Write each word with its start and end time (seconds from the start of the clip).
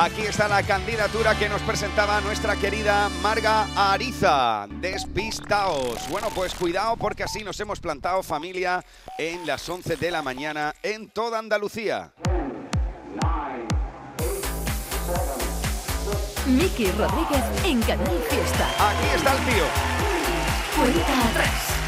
Aquí 0.00 0.22
está 0.22 0.48
la 0.48 0.62
candidatura 0.62 1.38
que 1.38 1.46
nos 1.46 1.60
presentaba 1.60 2.22
nuestra 2.22 2.56
querida 2.56 3.10
Marga 3.22 3.66
Ariza. 3.76 4.66
Despistaos. 4.80 6.08
Bueno, 6.08 6.28
pues 6.34 6.54
cuidado 6.54 6.96
porque 6.96 7.22
así 7.22 7.44
nos 7.44 7.60
hemos 7.60 7.80
plantado 7.80 8.22
familia 8.22 8.82
en 9.18 9.46
las 9.46 9.68
11 9.68 9.96
de 9.96 10.10
la 10.10 10.22
mañana 10.22 10.74
en 10.82 11.10
toda 11.10 11.38
Andalucía. 11.38 12.14
Miki 16.46 16.90
Rodríguez 16.92 17.44
en 17.66 17.82
Canal 17.82 18.24
Fiesta. 18.30 18.70
Aquí 18.78 19.06
está 19.14 19.32
el 19.32 19.54
tío. 19.54 19.64
Cuenta 20.78 21.28
atrás. 21.28 21.79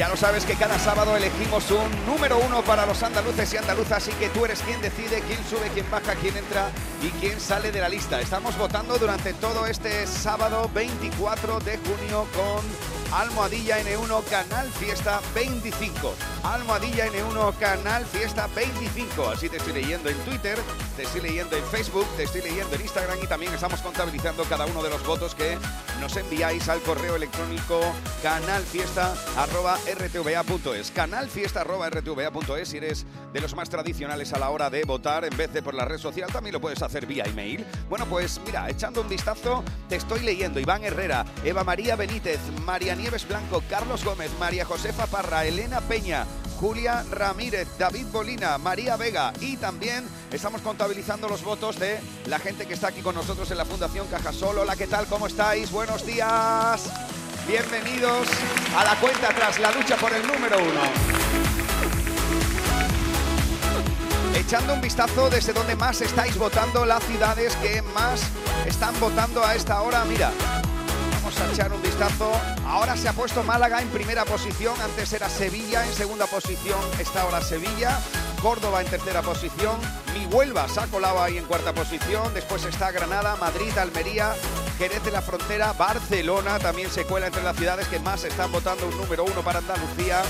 Ya 0.00 0.08
lo 0.08 0.16
sabes 0.16 0.46
que 0.46 0.54
cada 0.54 0.78
sábado 0.78 1.14
elegimos 1.14 1.70
un 1.70 2.06
número 2.06 2.38
uno 2.38 2.62
para 2.62 2.86
los 2.86 3.02
andaluces 3.02 3.52
y 3.52 3.58
andaluzas 3.58 4.08
y 4.08 4.12
que 4.12 4.30
tú 4.30 4.46
eres 4.46 4.62
quien 4.62 4.80
decide 4.80 5.22
quién 5.28 5.38
sube, 5.44 5.68
quién 5.74 5.84
baja, 5.90 6.14
quién 6.14 6.34
entra 6.38 6.70
y 7.02 7.10
quién 7.20 7.38
sale 7.38 7.70
de 7.70 7.82
la 7.82 7.88
lista. 7.90 8.18
Estamos 8.18 8.56
votando 8.56 8.96
durante 8.96 9.34
todo 9.34 9.66
este 9.66 10.06
sábado 10.06 10.70
24 10.72 11.60
de 11.60 11.76
junio 11.76 12.26
con 12.34 12.99
Almohadilla 13.12 13.78
N1 13.80 14.24
Canal 14.24 14.68
Fiesta 14.70 15.20
25. 15.34 16.14
Almohadilla 16.44 17.08
N1 17.08 17.58
Canal 17.58 18.06
Fiesta 18.06 18.48
25. 18.54 19.28
Así 19.28 19.48
te 19.48 19.56
estoy 19.56 19.72
leyendo 19.72 20.08
en 20.08 20.16
Twitter, 20.18 20.56
te 20.96 21.02
estoy 21.02 21.22
leyendo 21.22 21.56
en 21.56 21.64
Facebook, 21.64 22.06
te 22.16 22.22
estoy 22.22 22.42
leyendo 22.42 22.76
en 22.76 22.82
Instagram 22.82 23.18
y 23.22 23.26
también 23.26 23.52
estamos 23.52 23.80
contabilizando 23.80 24.44
cada 24.44 24.66
uno 24.66 24.80
de 24.82 24.90
los 24.90 25.04
votos 25.04 25.34
que 25.34 25.58
nos 26.00 26.16
enviáis 26.16 26.68
al 26.68 26.80
correo 26.82 27.16
electrónico 27.16 27.80
canalfiesta.rtva.es. 28.22 30.92
Canalfiesta.rtva.es 30.92 32.68
si 32.68 32.76
eres 32.76 33.06
de 33.32 33.40
los 33.40 33.56
más 33.56 33.68
tradicionales 33.68 34.32
a 34.32 34.38
la 34.38 34.50
hora 34.50 34.70
de 34.70 34.84
votar 34.84 35.24
en 35.24 35.36
vez 35.36 35.52
de 35.52 35.62
por 35.62 35.74
la 35.74 35.84
red 35.84 35.98
social, 35.98 36.30
también 36.32 36.52
lo 36.52 36.60
puedes 36.60 36.80
hacer 36.82 37.06
vía 37.06 37.24
email. 37.24 37.66
Bueno, 37.88 38.06
pues 38.06 38.40
mira, 38.46 38.70
echando 38.70 39.00
un 39.00 39.08
vistazo, 39.08 39.64
te 39.88 39.96
estoy 39.96 40.20
leyendo 40.20 40.60
Iván 40.60 40.84
Herrera, 40.84 41.24
Eva 41.44 41.64
María 41.64 41.96
Benítez, 41.96 42.38
María 42.64 42.94
Nieves 43.00 43.26
Blanco, 43.26 43.62
Carlos 43.68 44.04
Gómez, 44.04 44.30
María 44.38 44.66
Josefa 44.66 45.06
Parra, 45.06 45.46
Elena 45.46 45.80
Peña, 45.80 46.26
Julia 46.60 47.02
Ramírez, 47.10 47.66
David 47.78 48.06
Bolina, 48.12 48.58
María 48.58 48.96
Vega 48.96 49.32
y 49.40 49.56
también 49.56 50.04
estamos 50.30 50.60
contabilizando 50.60 51.26
los 51.26 51.42
votos 51.42 51.78
de 51.78 51.98
la 52.26 52.38
gente 52.38 52.66
que 52.66 52.74
está 52.74 52.88
aquí 52.88 53.00
con 53.00 53.14
nosotros 53.14 53.50
en 53.50 53.56
la 53.56 53.64
Fundación 53.64 54.06
Cajasol. 54.08 54.58
Hola, 54.58 54.76
¿qué 54.76 54.86
tal? 54.86 55.06
¿Cómo 55.06 55.26
estáis? 55.26 55.70
Buenos 55.70 56.04
días. 56.04 56.92
Bienvenidos 57.48 58.28
a 58.76 58.84
la 58.84 58.94
cuenta 58.96 59.30
atrás, 59.30 59.58
la 59.58 59.70
lucha 59.72 59.96
por 59.96 60.12
el 60.12 60.26
número 60.26 60.58
uno. 60.58 60.80
Echando 64.34 64.74
un 64.74 64.80
vistazo 64.82 65.30
desde 65.30 65.54
donde 65.54 65.74
más 65.74 66.02
estáis 66.02 66.36
votando, 66.36 66.84
las 66.84 67.02
ciudades 67.04 67.56
que 67.56 67.80
más 67.80 68.20
están 68.66 68.98
votando 69.00 69.42
a 69.42 69.54
esta 69.54 69.80
hora, 69.80 70.04
mira. 70.04 70.30
Echar 71.48 71.72
un 71.72 71.82
vistazo. 71.82 72.30
Ahora 72.66 72.96
se 72.96 73.08
ha 73.08 73.12
puesto 73.12 73.42
Málaga 73.42 73.80
en 73.80 73.88
primera 73.88 74.24
posición, 74.24 74.74
antes 74.80 75.12
era 75.12 75.28
Sevilla 75.28 75.84
en 75.86 75.92
segunda 75.92 76.26
posición, 76.26 76.80
está 76.98 77.22
ahora 77.22 77.40
Sevilla. 77.40 77.98
Córdoba 78.42 78.80
en 78.80 78.88
tercera 78.88 79.20
posición, 79.20 79.78
mi 80.14 80.26
Huelva 80.26 80.66
se 80.68 80.80
ha 80.80 80.86
colado 80.86 81.22
ahí 81.22 81.36
en 81.36 81.44
cuarta 81.44 81.74
posición, 81.74 82.32
después 82.32 82.64
está 82.64 82.90
Granada, 82.90 83.36
Madrid, 83.36 83.76
Almería, 83.76 84.34
Jerez 84.80 85.04
de 85.04 85.10
la 85.10 85.20
Frontera, 85.20 85.74
Barcelona 85.74 86.58
también 86.58 86.90
se 86.90 87.04
cuela 87.04 87.26
entre 87.26 87.42
las 87.42 87.54
ciudades 87.54 87.86
que 87.88 87.98
más 87.98 88.24
están 88.24 88.50
votando 88.50 88.86
un 88.88 88.96
número 88.96 89.24
uno 89.24 89.42
para 89.42 89.58
Andalucía, 89.58 90.22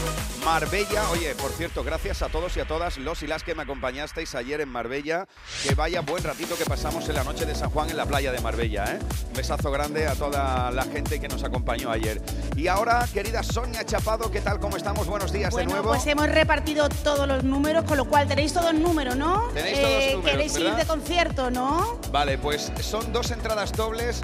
Marbella. 0.44 1.09
Oye, 1.12 1.37
por 1.37 1.53
cierto, 1.53 1.84
gracias 1.84 2.21
a 2.22 2.28
todos 2.31 2.56
y 2.56 2.61
a 2.61 2.65
todas 2.66 2.99
los 2.99 3.22
y 3.22 3.28
las 3.28 3.44
que 3.44 3.55
me 3.55 3.62
acompañasteis 3.62 4.34
ayer 4.34 4.61
en 4.61 4.69
Marbella. 4.69 5.28
Que 5.62 5.77
vaya 5.77 6.00
buen 6.00 6.25
ratito 6.25 6.56
que 6.56 6.65
pasamos 6.65 7.09
en 7.09 7.15
la 7.15 7.22
noche 7.22 7.47
de 7.47 7.55
San 7.55 7.71
Juan 7.71 7.91
en 7.91 7.97
la 7.97 8.06
playa 8.06 8.33
de 8.33 8.41
Marbella. 8.41 8.87
¿eh? 8.87 8.99
Un 9.28 9.34
besazo 9.34 9.71
grande 9.71 10.09
a 10.09 10.16
toda 10.16 10.72
la 10.72 10.82
gente 10.82 11.21
que 11.21 11.28
nos 11.28 11.44
acompañó 11.44 11.93
ayer. 11.93 12.21
Y 12.56 12.67
ahora, 12.67 13.06
querida 13.15 13.44
Sonia 13.44 13.87
Chapado, 13.87 14.32
¿qué 14.32 14.41
tal? 14.41 14.59
¿Cómo 14.59 14.77
estamos? 14.77 15.06
Buenos 15.06 15.31
días 15.31 15.53
Bueno, 15.53 15.69
de 15.69 15.75
nuevo. 15.75 15.91
pues 15.91 16.05
hemos 16.09 16.28
repartido 16.28 16.88
todos 16.88 17.28
los 17.28 17.44
números, 17.44 17.84
con 17.84 17.97
lo 17.99 18.05
cual 18.06 18.27
tenéis 18.27 18.53
todos 18.53 18.75
números, 18.75 19.15
¿no? 19.15 19.49
Eh, 19.50 19.55
Tenéis 19.55 19.81
todos 19.81 20.05
números, 20.15 20.31
Queréis 20.32 20.56
ir 20.56 20.62
¿verdad? 20.65 20.78
de 20.78 20.87
concierto, 20.87 21.50
¿no? 21.53 22.00
Vale, 22.11 22.37
pues 22.38 22.72
son 22.81 23.12
dos 23.12 23.31
entradas 23.31 23.71
dobles. 23.72 24.22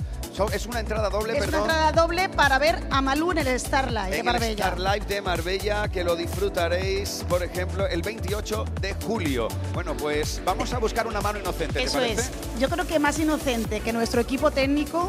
Es 0.53 0.67
una 0.67 0.81
entrada 0.81 1.09
doble, 1.09 1.33
Es 1.33 1.39
una 1.39 1.47
perdón. 1.47 1.61
entrada 1.71 1.93
doble 1.93 2.29
para 2.29 2.59
ver 2.59 2.79
a 2.91 3.01
Malú 3.01 3.33
en 3.33 3.39
el 3.39 3.59
Starlight 3.59 4.11
de 4.11 4.19
en 4.19 4.27
el 4.27 4.33
Marbella. 4.33 4.65
Star 4.69 4.79
Live 4.79 5.07
de 5.07 5.23
Marbella, 5.23 5.89
que 5.89 6.05
lo 6.05 6.15
disfrutaréis, 6.15 7.25
por 7.29 7.43
ejemplo, 7.43 7.87
el 7.87 8.03
28 8.03 8.65
de 8.81 8.95
julio. 9.07 9.49
Bueno, 9.73 9.97
pues 9.97 10.43
vamos 10.45 10.73
a 10.75 10.79
buscar 10.79 11.07
una 11.07 11.21
mano 11.23 11.39
inocente, 11.39 11.81
¿te 11.81 11.85
Eso 11.85 11.99
parece? 11.99 12.21
es. 12.21 12.31
Yo 12.61 12.69
creo 12.69 12.87
que 12.87 12.99
más 12.99 13.19
inocente 13.19 13.81
que 13.81 13.93
nuestro 13.95 14.21
equipo 14.21 14.51
técnico. 14.51 15.09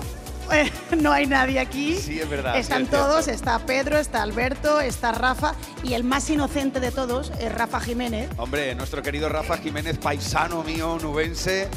eh, 0.52 0.72
no 0.98 1.12
hay 1.12 1.26
nadie 1.28 1.60
aquí. 1.60 1.98
Sí, 1.98 2.22
es 2.22 2.30
verdad, 2.30 2.58
Están 2.58 2.84
es 2.84 2.90
cierto. 2.90 3.06
todos, 3.08 3.28
está 3.28 3.60
Pedro, 3.60 3.98
está 3.98 4.22
Alberto, 4.24 4.80
está 4.80 5.12
Rafa 5.12 5.56
y 5.84 5.94
el 5.94 6.06
más 6.06 6.30
inocente 6.30 6.80
de 6.80 6.92
todos 6.92 7.34
es 7.40 7.54
Rafa 7.54 7.82
Jiménez, 7.82 8.30
Hombre, 8.38 8.74
nuestro 8.76 9.02
querido 9.02 9.28
Rafa 9.28 9.58
Jiménez, 9.58 9.98
paisano 9.98 10.64
mío, 10.64 10.98
nubense. 11.02 11.68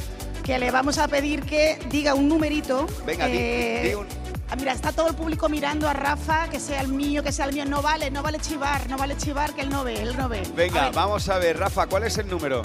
Que 0.43 0.59
le 0.59 0.71
vamos 0.71 0.99
a 0.99 1.09
pedir 1.09 1.43
que 1.43 1.78
diga 1.91 2.15
un 2.15 2.28
numerito. 2.28 2.87
Venga, 3.06 3.27
di- 3.27 3.37
eh, 3.39 3.81
di 3.89 3.95
un- 3.95 4.06
ah, 4.51 4.56
Mira, 4.56 4.73
está 4.73 4.93
todo 4.93 5.09
el 5.09 5.15
público 5.15 5.49
mirando 5.49 5.89
a 5.89 5.93
Rafa, 5.93 6.49
que 6.49 6.59
sea 6.61 6.81
el 6.81 6.89
mío, 6.89 7.23
que 7.23 7.33
sea 7.33 7.47
el 7.47 7.53
mío. 7.55 7.65
No 7.67 7.83
vale, 7.83 8.11
no 8.11 8.23
vale 8.23 8.39
chivar, 8.41 8.89
no 8.89 8.97
vale 8.97 9.17
chivar, 9.17 9.55
que 9.55 9.61
él 9.62 9.71
no 9.71 9.84
ve, 9.84 10.01
él 10.03 10.17
no 10.17 10.28
ve. 10.28 10.43
Venga, 10.55 10.87
a 10.87 10.91
vamos 10.91 11.28
a 11.28 11.39
ver, 11.39 11.59
Rafa, 11.59 11.87
¿cuál 11.87 12.05
es 12.05 12.19
el 12.19 12.28
número? 12.28 12.62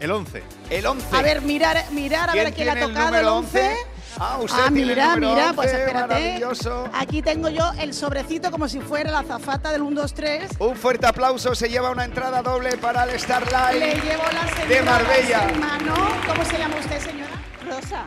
El 0.00 0.10
11. 0.10 0.42
El 0.68 0.84
11. 0.86 1.06
A 1.16 1.22
ver, 1.22 1.40
mirar, 1.42 1.82
mirar 1.92 2.28
a 2.30 2.34
ver 2.34 2.48
a 2.48 2.50
quién 2.50 2.66
le 2.66 2.72
ha 2.72 2.86
tocado 2.86 3.06
el 3.06 3.12
número 3.24 3.36
11. 3.36 3.76
Ah, 4.18 4.38
usted 4.40 4.58
Ah, 4.58 4.66
tiene 4.68 4.82
el 4.82 4.88
mira, 4.88 5.14
número 5.14 5.32
mira, 5.34 5.52
pues 5.54 5.68
11, 5.72 5.80
espérate. 5.84 6.14
maravilloso. 6.14 6.88
Aquí 6.94 7.22
tengo 7.22 7.48
yo 7.50 7.70
el 7.78 7.92
sobrecito 7.92 8.50
como 8.50 8.66
si 8.68 8.80
fuera 8.80 9.10
la 9.10 9.18
azafata 9.20 9.70
del 9.72 9.82
1, 9.82 10.00
2, 10.00 10.14
3. 10.14 10.50
Un 10.58 10.74
fuerte 10.76 11.06
aplauso, 11.06 11.54
se 11.54 11.68
lleva 11.68 11.90
una 11.90 12.04
entrada 12.04 12.40
doble 12.42 12.76
para 12.78 13.04
el 13.04 13.10
Le 13.10 13.18
Starlight. 13.18 14.02
llevo 14.02 14.22
la 14.32 14.46
señora 14.48 14.66
de 14.68 14.82
Marbella. 14.82 15.48
mano. 15.60 15.94
¿Cómo 16.26 16.44
se 16.44 16.58
llama 16.58 16.76
usted, 16.80 16.98
señora? 17.00 17.30
Rosa. 17.68 18.04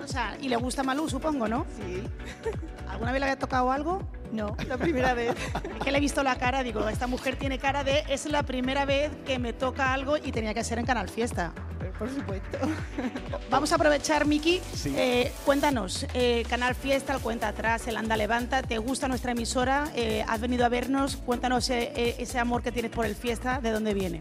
Rosa. 0.00 0.30
Y 0.40 0.48
le 0.48 0.56
gusta 0.56 0.82
Malú, 0.82 1.08
supongo, 1.08 1.46
¿no? 1.46 1.64
Sí. 1.76 2.02
¿Alguna 2.90 3.12
vez 3.12 3.20
le 3.20 3.26
había 3.26 3.38
tocado 3.38 3.70
algo? 3.70 4.02
No, 4.32 4.56
la 4.66 4.76
primera 4.78 5.14
vez. 5.14 5.34
Es 5.78 5.84
que 5.84 5.92
le 5.92 5.98
he 5.98 6.00
visto 6.00 6.24
la 6.24 6.34
cara, 6.36 6.64
digo, 6.64 6.88
esta 6.88 7.06
mujer 7.06 7.36
tiene 7.36 7.58
cara 7.60 7.84
de 7.84 8.02
es 8.08 8.26
la 8.26 8.42
primera 8.42 8.84
vez 8.84 9.12
que 9.24 9.38
me 9.38 9.52
toca 9.52 9.92
algo 9.92 10.16
y 10.16 10.32
tenía 10.32 10.52
que 10.54 10.64
ser 10.64 10.80
en 10.80 10.86
Canal 10.86 11.08
Fiesta. 11.08 11.52
Por 11.98 12.10
supuesto. 12.14 12.58
Vamos 13.50 13.72
a 13.72 13.76
aprovechar, 13.76 14.26
Miki. 14.26 14.60
Sí. 14.74 14.94
Eh, 14.96 15.32
cuéntanos, 15.44 16.06
eh, 16.14 16.44
Canal 16.48 16.74
Fiesta, 16.74 17.14
el 17.14 17.20
Cuenta 17.20 17.48
Atrás, 17.48 17.86
el 17.86 17.96
Anda 17.96 18.16
Levanta, 18.16 18.62
¿te 18.62 18.78
gusta 18.78 19.08
nuestra 19.08 19.32
emisora? 19.32 19.88
Eh, 19.94 20.24
¿Has 20.28 20.40
venido 20.40 20.64
a 20.66 20.68
vernos? 20.68 21.16
Cuéntanos 21.16 21.70
ese 21.70 22.38
amor 22.38 22.62
que 22.62 22.72
tienes 22.72 22.90
por 22.90 23.06
el 23.06 23.14
Fiesta, 23.14 23.60
¿de 23.62 23.70
dónde 23.70 23.94
viene? 23.94 24.20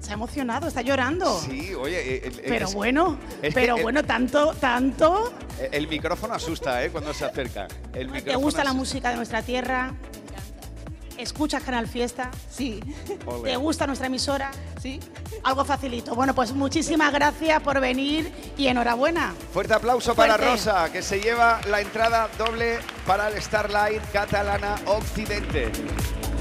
Se 0.00 0.10
ha 0.10 0.14
emocionado, 0.14 0.68
está 0.68 0.80
llorando. 0.82 1.38
Sí, 1.40 1.74
oye, 1.74 2.30
Pero 2.46 2.66
es- 2.66 2.74
bueno, 2.74 3.18
es 3.42 3.54
que 3.54 3.60
pero 3.60 3.76
el- 3.76 3.82
bueno, 3.82 4.02
tanto, 4.04 4.54
tanto. 4.54 5.32
el 5.70 5.86
micrófono 5.86 6.34
asusta, 6.34 6.82
¿eh? 6.82 6.90
Cuando 6.90 7.12
se 7.12 7.26
acerca. 7.26 7.68
El 7.92 8.06
¿Te 8.08 8.12
micrófono 8.14 8.40
gusta 8.40 8.64
la 8.64 8.72
música 8.72 9.10
de 9.10 9.16
nuestra 9.16 9.42
tierra? 9.42 9.94
¿Escuchas 11.18 11.64
Canal 11.64 11.88
Fiesta? 11.88 12.30
Sí. 12.48 12.80
¿Te 13.42 13.56
gusta 13.56 13.86
nuestra 13.86 14.06
emisora? 14.06 14.52
Sí. 14.80 15.00
Algo 15.42 15.64
facilito. 15.64 16.14
Bueno, 16.14 16.32
pues 16.32 16.52
muchísimas 16.52 17.12
gracias 17.12 17.60
por 17.60 17.80
venir 17.80 18.32
y 18.56 18.68
enhorabuena. 18.68 19.34
Fuerte 19.52 19.74
aplauso 19.74 20.14
para. 20.14 20.36
Rosa, 20.36 20.90
que 20.92 21.02
se 21.02 21.20
lleva 21.20 21.60
la 21.68 21.80
entrada 21.80 22.28
doble 22.38 22.78
para 23.04 23.28
el 23.28 23.42
Starlight 23.42 24.02
Catalana 24.12 24.76
Occidente. 24.86 25.72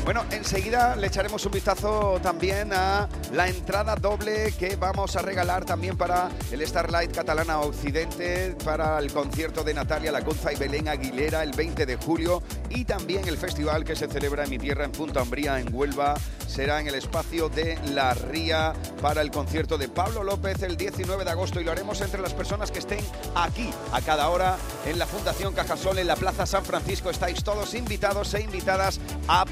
Bueno, 0.07 0.23
enseguida 0.31 0.95
le 0.95 1.07
echaremos 1.07 1.45
un 1.45 1.51
vistazo 1.51 2.17
también 2.23 2.71
a 2.71 3.09
la 3.33 3.49
entrada 3.49 3.93
doble 3.97 4.53
que 4.57 4.77
vamos 4.77 5.17
a 5.17 5.21
regalar 5.21 5.65
también 5.65 5.97
para 5.97 6.29
el 6.49 6.65
Starlight 6.65 7.13
Catalana 7.13 7.59
Occidente, 7.59 8.55
para 8.63 8.99
el 8.99 9.11
concierto 9.11 9.65
de 9.65 9.73
Natalia 9.73 10.13
Lacunza 10.13 10.53
y 10.53 10.55
Belén 10.55 10.87
Aguilera 10.87 11.43
el 11.43 11.51
20 11.51 11.85
de 11.85 11.97
julio 11.97 12.41
y 12.69 12.85
también 12.85 13.27
el 13.27 13.37
festival 13.37 13.83
que 13.83 13.97
se 13.97 14.07
celebra 14.07 14.45
en 14.45 14.49
mi 14.49 14.57
tierra, 14.57 14.85
en 14.85 14.93
Punta 14.93 15.21
Umbría, 15.21 15.59
en 15.59 15.75
Huelva. 15.75 16.15
Será 16.47 16.79
en 16.79 16.87
el 16.87 16.95
espacio 16.95 17.49
de 17.49 17.77
La 17.93 18.13
Ría 18.13 18.73
para 19.01 19.21
el 19.21 19.29
concierto 19.29 19.77
de 19.77 19.89
Pablo 19.89 20.23
López 20.23 20.63
el 20.63 20.77
19 20.77 21.25
de 21.25 21.31
agosto 21.31 21.59
y 21.59 21.65
lo 21.65 21.73
haremos 21.73 21.99
entre 21.99 22.21
las 22.21 22.33
personas 22.33 22.71
que 22.71 22.79
estén 22.79 23.03
aquí 23.35 23.69
a 23.91 23.99
cada 23.99 24.29
hora 24.29 24.55
en 24.85 24.97
la 24.97 25.05
Fundación 25.05 25.53
Cajasol 25.53 25.99
en 25.99 26.07
la 26.07 26.15
Plaza 26.15 26.45
San 26.45 26.63
Francisco. 26.63 27.09
Estáis 27.09 27.43
todos 27.43 27.73
invitados 27.73 28.33
e 28.33 28.41
invitadas 28.41 29.01
a 29.27 29.43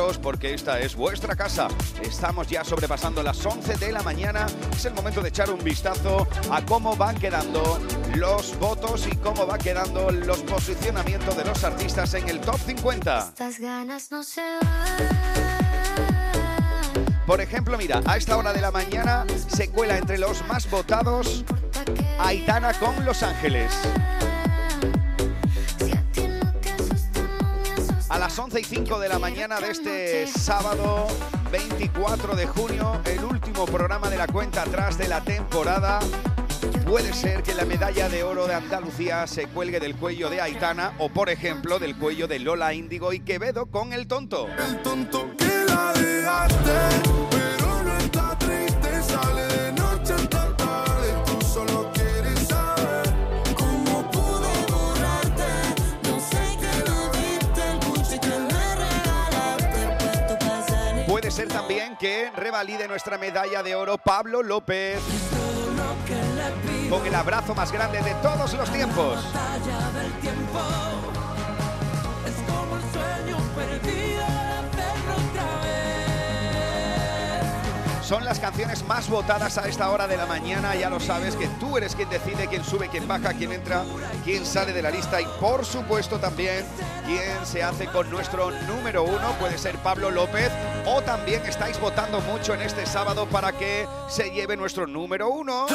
porque 0.00 0.54
esta 0.54 0.80
es 0.80 0.96
vuestra 0.96 1.36
casa. 1.36 1.68
Estamos 2.02 2.48
ya 2.48 2.64
sobrepasando 2.64 3.22
las 3.22 3.44
11 3.44 3.76
de 3.76 3.92
la 3.92 4.02
mañana. 4.02 4.46
Es 4.72 4.86
el 4.86 4.94
momento 4.94 5.20
de 5.20 5.28
echar 5.28 5.50
un 5.50 5.62
vistazo 5.62 6.26
a 6.50 6.64
cómo 6.64 6.96
van 6.96 7.18
quedando 7.18 7.78
los 8.14 8.58
votos 8.58 9.06
y 9.06 9.16
cómo 9.16 9.46
va 9.46 9.58
quedando 9.58 10.10
los 10.10 10.38
posicionamientos 10.40 11.36
de 11.36 11.44
los 11.44 11.62
artistas 11.64 12.14
en 12.14 12.28
el 12.30 12.40
top 12.40 12.58
50. 12.58 13.18
Estas 13.18 13.58
ganas 13.58 14.10
no 14.10 14.22
se 14.22 14.40
van. 14.40 15.50
Por 17.26 17.40
ejemplo, 17.42 17.76
mira, 17.76 18.00
a 18.06 18.16
esta 18.16 18.36
hora 18.38 18.52
de 18.52 18.62
la 18.62 18.70
mañana 18.70 19.26
se 19.54 19.68
cuela 19.68 19.98
entre 19.98 20.16
los 20.18 20.46
más 20.48 20.68
votados 20.70 21.44
Aitana 22.18 22.72
con 22.74 23.04
Los 23.04 23.22
Ángeles. 23.22 23.70
A 28.10 28.18
las 28.18 28.36
11 28.36 28.60
y 28.60 28.64
5 28.64 28.98
de 28.98 29.08
la 29.08 29.20
mañana 29.20 29.60
de 29.60 29.70
este 29.70 30.26
sábado 30.26 31.06
24 31.52 32.34
de 32.34 32.44
junio, 32.44 33.00
el 33.04 33.22
último 33.22 33.66
programa 33.66 34.10
de 34.10 34.18
la 34.18 34.26
cuenta 34.26 34.62
atrás 34.62 34.98
de 34.98 35.06
la 35.06 35.20
temporada. 35.22 36.00
Puede 36.84 37.12
ser 37.12 37.44
que 37.44 37.54
la 37.54 37.64
medalla 37.64 38.08
de 38.08 38.24
oro 38.24 38.48
de 38.48 38.54
Andalucía 38.54 39.28
se 39.28 39.46
cuelgue 39.46 39.78
del 39.78 39.94
cuello 39.94 40.28
de 40.28 40.40
Aitana 40.40 40.92
o, 40.98 41.08
por 41.08 41.30
ejemplo, 41.30 41.78
del 41.78 41.96
cuello 41.96 42.26
de 42.26 42.40
Lola 42.40 42.74
Índigo 42.74 43.12
y 43.12 43.20
Quevedo 43.20 43.66
con 43.66 43.92
el 43.92 44.08
tonto. 44.08 44.48
El 44.48 44.82
tonto 44.82 45.30
que 45.38 45.64
la 45.68 45.92
dejaste, 45.92 47.29
también 61.48 61.96
que 61.96 62.30
revalide 62.36 62.86
nuestra 62.88 63.16
medalla 63.18 63.62
de 63.62 63.74
oro 63.74 63.98
Pablo 63.98 64.42
López. 64.42 65.00
Con 66.88 67.06
el 67.06 67.14
abrazo 67.14 67.54
más 67.54 67.72
grande 67.72 68.02
de 68.02 68.14
todos 68.16 68.52
los 68.54 68.70
tiempos. 68.70 69.24
Es 72.26 72.34
como 72.46 72.76
el 72.76 72.82
sueño 72.92 73.38
perdido 73.54 74.49
Son 78.10 78.24
las 78.24 78.40
canciones 78.40 78.84
más 78.86 79.08
votadas 79.08 79.56
a 79.56 79.68
esta 79.68 79.88
hora 79.88 80.08
de 80.08 80.16
la 80.16 80.26
mañana. 80.26 80.74
Ya 80.74 80.90
lo 80.90 80.98
sabes 80.98 81.36
que 81.36 81.46
tú 81.60 81.76
eres 81.76 81.94
quien 81.94 82.10
decide 82.10 82.48
quién 82.48 82.64
sube, 82.64 82.88
quién 82.88 83.06
baja, 83.06 83.32
quién 83.34 83.52
entra, 83.52 83.84
quién 84.24 84.44
sale 84.44 84.72
de 84.72 84.82
la 84.82 84.90
lista 84.90 85.20
y 85.20 85.26
por 85.38 85.64
supuesto 85.64 86.18
también 86.18 86.64
quién 87.06 87.46
se 87.46 87.62
hace 87.62 87.86
con 87.86 88.10
nuestro 88.10 88.50
número 88.66 89.04
uno. 89.04 89.30
Puede 89.38 89.56
ser 89.58 89.76
Pablo 89.76 90.10
López 90.10 90.50
o 90.86 91.00
también 91.02 91.46
estáis 91.46 91.78
votando 91.78 92.20
mucho 92.22 92.52
en 92.52 92.62
este 92.62 92.84
sábado 92.84 93.28
para 93.28 93.52
que 93.52 93.86
se 94.08 94.32
lleve 94.32 94.56
nuestro 94.56 94.88
número 94.88 95.28
uno. 95.28 95.66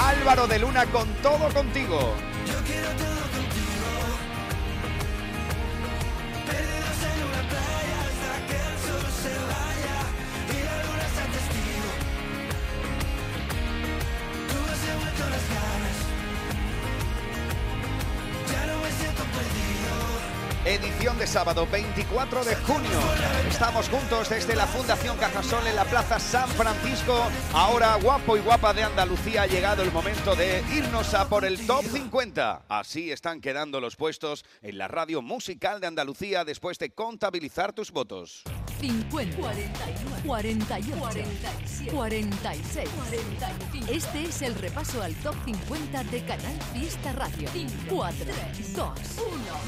Álvaro 0.00 0.46
de 0.46 0.58
Luna 0.58 0.86
con 0.86 1.06
todo 1.16 1.52
contigo. 1.52 2.14
Edición 20.68 21.18
de 21.18 21.26
sábado 21.26 21.66
24 21.72 22.44
de 22.44 22.54
junio. 22.56 23.00
Estamos 23.48 23.88
juntos 23.88 24.28
desde 24.28 24.54
la 24.54 24.66
Fundación 24.66 25.16
Cajasol 25.16 25.66
en 25.66 25.74
la 25.74 25.86
Plaza 25.86 26.20
San 26.20 26.46
Francisco. 26.50 27.22
Ahora, 27.54 27.96
guapo 27.96 28.36
y 28.36 28.40
guapa 28.40 28.74
de 28.74 28.82
Andalucía, 28.82 29.44
ha 29.44 29.46
llegado 29.46 29.82
el 29.82 29.90
momento 29.90 30.36
de 30.36 30.62
irnos 30.70 31.14
a 31.14 31.26
por 31.26 31.46
el 31.46 31.66
top 31.66 31.84
50. 31.84 32.64
Así 32.68 33.10
están 33.10 33.40
quedando 33.40 33.80
los 33.80 33.96
puestos 33.96 34.44
en 34.60 34.76
la 34.76 34.88
radio 34.88 35.22
musical 35.22 35.80
de 35.80 35.86
Andalucía 35.86 36.44
después 36.44 36.78
de 36.78 36.90
contabilizar 36.90 37.72
tus 37.72 37.90
votos. 37.90 38.42
50, 38.78 39.36
41, 39.36 40.22
48, 40.24 40.98
47, 41.00 41.90
46, 41.90 42.88
45. 42.90 43.92
Este 43.92 44.22
es 44.22 44.42
el 44.42 44.54
repaso 44.54 45.02
al 45.02 45.14
top 45.16 45.34
50 45.46 46.04
de 46.04 46.24
Canal 46.24 46.62
Fiesta 46.72 47.12
Radio. 47.12 47.48
4, 47.88 48.26
2, 48.76 48.98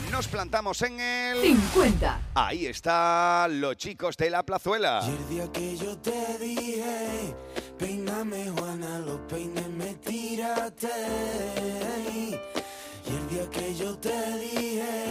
1. 0.06 0.10
Nos 0.12 0.28
plantamos 0.28 0.80
en 0.82 0.89
el... 0.98 1.42
50. 1.42 2.20
Ahí 2.34 2.66
están 2.66 3.60
los 3.60 3.76
chicos 3.76 4.16
de 4.16 4.30
la 4.30 4.42
plazuela. 4.42 5.02
Y 5.04 5.10
el 5.10 5.28
día 5.28 5.52
que 5.52 5.76
yo 5.76 5.98
te 5.98 6.38
dije, 6.38 7.34
peíname 7.78 8.50
Juana, 8.50 8.98
los 9.00 9.20
peines 9.28 9.68
me 9.68 9.94
tiraste. 9.96 10.88
Y 13.06 13.10
el 13.10 13.28
día 13.28 13.50
que 13.50 13.74
yo 13.74 13.98
te 13.98 14.38
dije, 14.38 15.06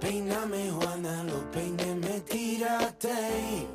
peíname 0.00 0.70
Juana, 0.70 1.22
los 1.24 1.44
peines 1.52 1.96
me 1.96 2.20
tiraste. 2.20 3.68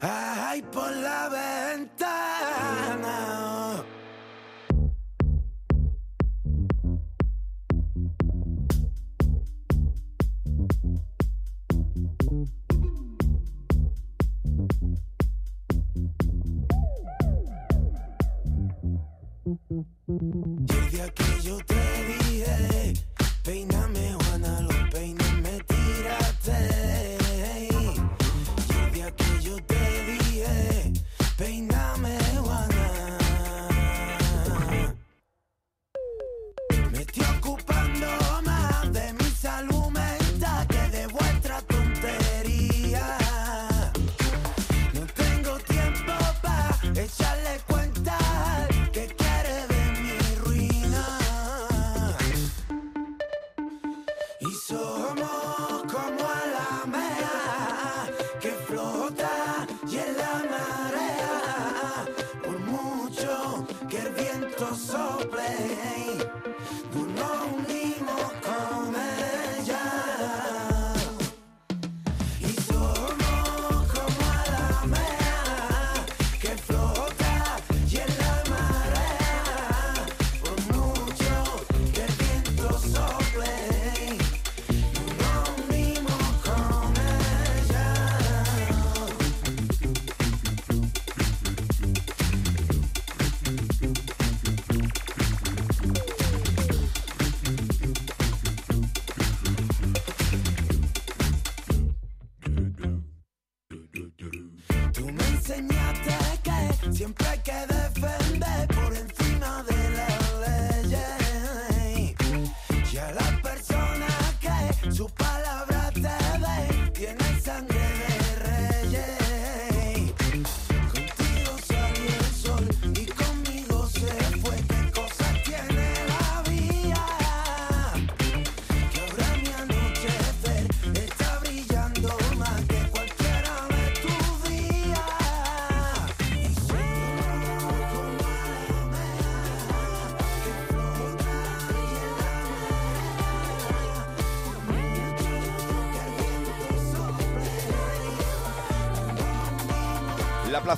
Ay, 0.00 0.62
por 0.62 0.90
la 0.96 1.28
ventana. 1.28 2.72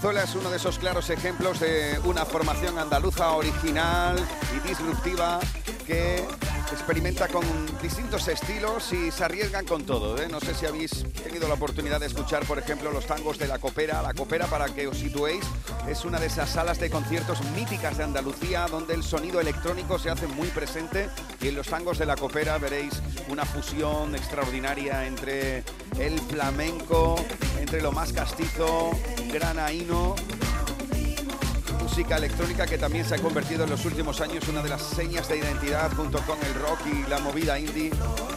La 0.05 0.11
Plazuela 0.11 0.31
es 0.31 0.37
uno 0.37 0.51
de 0.51 0.59
esos 0.59 0.79
claros 0.79 1.09
ejemplos 1.09 1.61
de 1.61 1.99
una 2.05 2.27
formación 2.27 2.79
andaluza 2.79 3.31
original 3.31 4.19
y 4.55 4.69
disruptiva 4.69 5.41
que 5.87 6.23
experimenta 6.71 7.27
con 7.29 7.43
distintos 7.81 8.29
estilos 8.29 8.93
y 8.93 9.11
se 9.11 9.25
arriesgan 9.25 9.65
con 9.65 9.87
todo. 9.87 10.21
¿eh? 10.21 10.29
No 10.31 10.41
sé 10.41 10.55
si 10.55 10.67
habéis 10.67 11.07
tenido 11.23 11.49
la 11.49 11.55
oportunidad 11.55 12.01
de 12.01 12.07
escuchar, 12.07 12.45
por 12.45 12.59
ejemplo, 12.59 12.93
los 12.93 13.07
tangos 13.07 13.39
de 13.39 13.49
la 13.49 13.59
Copera. 13.59 14.03
La 14.03 14.13
Copera, 14.13 14.47
para 14.47 14.67
que 14.67 14.87
os 14.87 14.99
situéis, 14.99 15.43
es 15.89 16.05
una 16.05 16.21
de 16.21 16.27
esas 16.27 16.51
salas 16.51 16.79
de 16.79 16.91
conciertos 16.91 17.43
míticas 17.57 17.97
de 17.97 18.05
Andalucía 18.05 18.67
donde 18.71 18.93
el 18.93 19.05
sonido 19.05 19.41
electrónico 19.41 19.99
se 19.99 20.11
hace 20.11 20.27
muy 20.27 20.49
presente 20.49 21.09
y 21.41 21.49
en 21.49 21.55
los 21.55 21.69
tangos 21.69 21.97
de 21.97 22.05
la 22.05 22.17
Copera 22.17 22.59
veréis 22.59 23.01
una 23.31 23.47
fusión 23.47 24.15
extraordinaria 24.15 25.07
entre 25.07 25.65
el 25.99 26.21
flamenco, 26.21 27.17
entre 27.59 27.81
lo 27.81 27.91
más 27.91 28.13
castizo, 28.13 28.91
granaíno 29.35 30.15
música 31.81 32.17
electrónica 32.17 32.67
que 32.67 32.79
también 32.79 33.05
se 33.05 33.17
ha 33.17 33.19
convertido 33.19 33.65
en 33.65 33.71
los 33.71 33.85
últimos 33.85 34.21
años 34.21 34.47
una 34.49 34.63
de 34.63 34.69
las 34.69 34.81
señas 34.81 35.29
de 35.29 35.39
identidad 35.39 35.93
junto 35.95 36.21
con 36.23 36.39
el 36.45 36.55
rock 36.55 36.79
y 36.87 37.09
la 37.09 37.19
movida 37.19 37.59
indie 37.59 37.91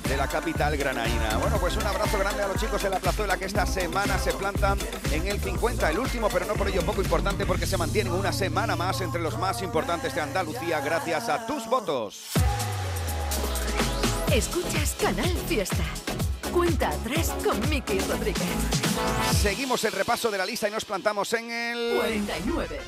de 0.08 0.18
la 0.18 0.28
capital 0.28 0.76
granaína. 0.76 1.38
Bueno, 1.38 1.58
pues 1.60 1.76
un 1.76 1.84
abrazo 1.84 2.18
grande 2.18 2.44
a 2.44 2.48
los 2.48 2.58
chicos 2.58 2.82
de 2.82 2.90
la 2.90 3.00
plazuela 3.00 3.38
que 3.38 3.46
esta 3.46 3.66
semana 3.66 4.18
se 4.18 4.34
plantan 4.34 4.78
en 5.12 5.28
el 5.28 5.40
50, 5.40 5.90
el 5.92 6.00
último, 6.00 6.30
pero 6.32 6.46
no 6.46 6.54
por 6.56 6.68
ello 6.68 6.82
poco 6.82 7.02
importante 7.02 7.46
porque 7.46 7.68
se 7.68 7.78
mantienen 7.78 8.14
una 8.14 8.34
semana 8.34 8.76
más 8.76 9.02
entre 9.02 9.22
los 9.22 9.38
más 9.38 9.62
importantes 9.62 10.16
de 10.16 10.22
Andalucía 10.22 10.80
gracias 10.82 11.30
a 11.30 11.46
tus 11.46 11.68
votos. 11.68 12.26
Escuchas 14.32 14.96
Canal 15.00 15.36
Fiesta. 15.48 15.84
Cuenta 16.58 16.90
atrás 16.90 17.36
con 17.44 17.70
Miki 17.70 18.00
Rodríguez. 18.00 18.42
Seguimos 19.40 19.84
el 19.84 19.92
repaso 19.92 20.32
de 20.32 20.40
la 20.40 20.46
lista 20.46 20.68
y 20.68 20.72
nos 20.72 20.86
plantamos 20.86 21.32
en 21.34 21.52
el... 21.52 21.98
49. 21.98 22.82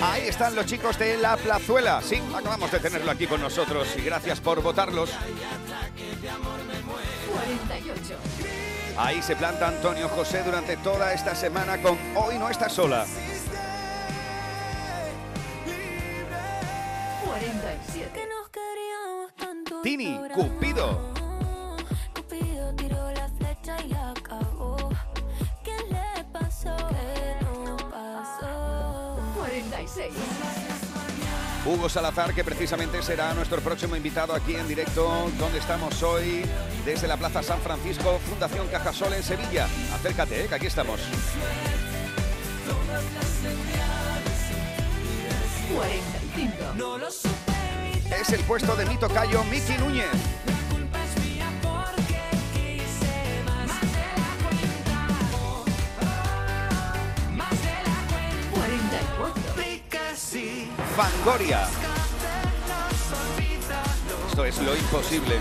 Ahí 0.00 0.22
están 0.22 0.54
los 0.54 0.64
chicos 0.64 0.98
de 0.98 1.18
La 1.18 1.36
Plazuela. 1.36 2.00
Sí, 2.00 2.16
acabamos 2.34 2.72
de 2.72 2.80
tenerlo 2.80 3.10
aquí 3.10 3.26
con 3.26 3.42
nosotros 3.42 3.88
y 3.94 4.00
gracias 4.00 4.40
por 4.40 4.62
votarlos. 4.62 5.10
48. 7.30 8.14
Ahí 8.96 9.20
se 9.20 9.36
planta 9.36 9.68
Antonio 9.68 10.08
José 10.08 10.42
durante 10.42 10.78
toda 10.78 11.12
esta 11.12 11.34
semana 11.34 11.82
con 11.82 11.98
Hoy 12.16 12.38
no 12.38 12.48
estás 12.48 12.72
sola. 12.72 13.04
47. 17.26 18.10
que 18.14 18.26
nos 18.26 18.48
queríamos 18.48 19.34
tanto. 19.36 19.80
y 19.80 19.82
Tini, 19.82 20.18
Cupido. 20.34 21.17
46. 30.12 30.68
Hugo 31.64 31.88
Salazar, 31.88 32.34
que 32.34 32.44
precisamente 32.44 33.02
será 33.02 33.34
nuestro 33.34 33.60
próximo 33.60 33.94
invitado 33.96 34.34
aquí 34.34 34.54
en 34.54 34.66
directo, 34.66 35.30
donde 35.38 35.58
estamos 35.58 36.02
hoy, 36.02 36.44
desde 36.84 37.06
la 37.06 37.16
Plaza 37.16 37.42
San 37.42 37.60
Francisco, 37.60 38.18
Fundación 38.28 38.66
Cajasol 38.68 39.12
en 39.12 39.22
Sevilla. 39.22 39.68
Acércate, 39.92 40.44
eh, 40.44 40.48
que 40.48 40.54
aquí 40.54 40.66
estamos. 40.66 41.00
45. 45.74 46.54
Es 48.18 48.30
el 48.30 48.40
puesto 48.44 48.74
de 48.74 48.86
mi 48.86 48.96
tocayo 48.96 49.44
Miki 49.44 49.76
Núñez. 49.78 50.06
Fangoria. 60.98 61.68
Esto 64.28 64.44
es 64.44 64.58
lo 64.60 64.76
imposible. 64.76 65.38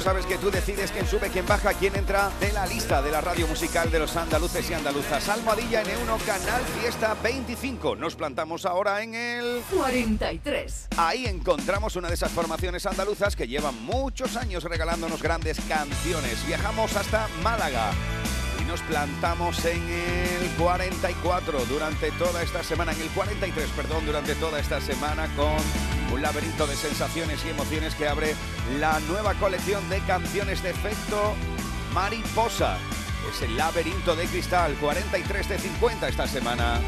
Sabes 0.00 0.24
que 0.24 0.38
tú 0.38 0.50
decides 0.50 0.90
quién 0.92 1.06
sube, 1.06 1.28
quién 1.28 1.46
baja, 1.46 1.74
quién 1.74 1.94
entra 1.94 2.30
de 2.40 2.50
la 2.52 2.66
lista 2.66 3.02
de 3.02 3.10
la 3.10 3.20
radio 3.20 3.46
musical 3.46 3.90
de 3.90 3.98
los 3.98 4.16
andaluces 4.16 4.68
y 4.70 4.74
andaluzas. 4.74 5.28
Almohadilla 5.28 5.82
N1, 5.82 6.24
Canal 6.24 6.62
Fiesta 6.80 7.14
25. 7.22 7.96
Nos 7.96 8.16
plantamos 8.16 8.64
ahora 8.64 9.02
en 9.02 9.14
el... 9.14 9.62
43. 9.70 10.88
Ahí 10.96 11.26
encontramos 11.26 11.96
una 11.96 12.08
de 12.08 12.14
esas 12.14 12.32
formaciones 12.32 12.86
andaluzas 12.86 13.36
que 13.36 13.46
llevan 13.46 13.80
muchos 13.84 14.36
años 14.36 14.64
regalándonos 14.64 15.22
grandes 15.22 15.60
canciones. 15.68 16.46
Viajamos 16.46 16.96
hasta 16.96 17.28
Málaga 17.42 17.92
nos 18.70 18.82
plantamos 18.82 19.64
en 19.64 19.82
el 19.82 20.48
44 20.56 21.64
durante 21.64 22.12
toda 22.12 22.40
esta 22.40 22.62
semana, 22.62 22.92
en 22.92 23.00
el 23.00 23.08
43, 23.08 23.68
perdón, 23.70 24.06
durante 24.06 24.36
toda 24.36 24.60
esta 24.60 24.80
semana 24.80 25.26
con 25.34 25.56
un 26.12 26.22
laberinto 26.22 26.68
de 26.68 26.76
sensaciones 26.76 27.44
y 27.44 27.48
emociones 27.48 27.96
que 27.96 28.06
abre 28.06 28.36
la 28.78 29.00
nueva 29.00 29.34
colección 29.34 29.88
de 29.88 29.98
canciones 30.02 30.62
de 30.62 30.70
efecto 30.70 31.34
Mariposa. 31.92 32.78
Es 33.28 33.42
el 33.42 33.56
laberinto 33.56 34.14
de 34.14 34.26
cristal, 34.26 34.74
43 34.74 35.48
de 35.48 35.58
50 35.58 36.08
esta 36.08 36.28
semana. 36.28 36.80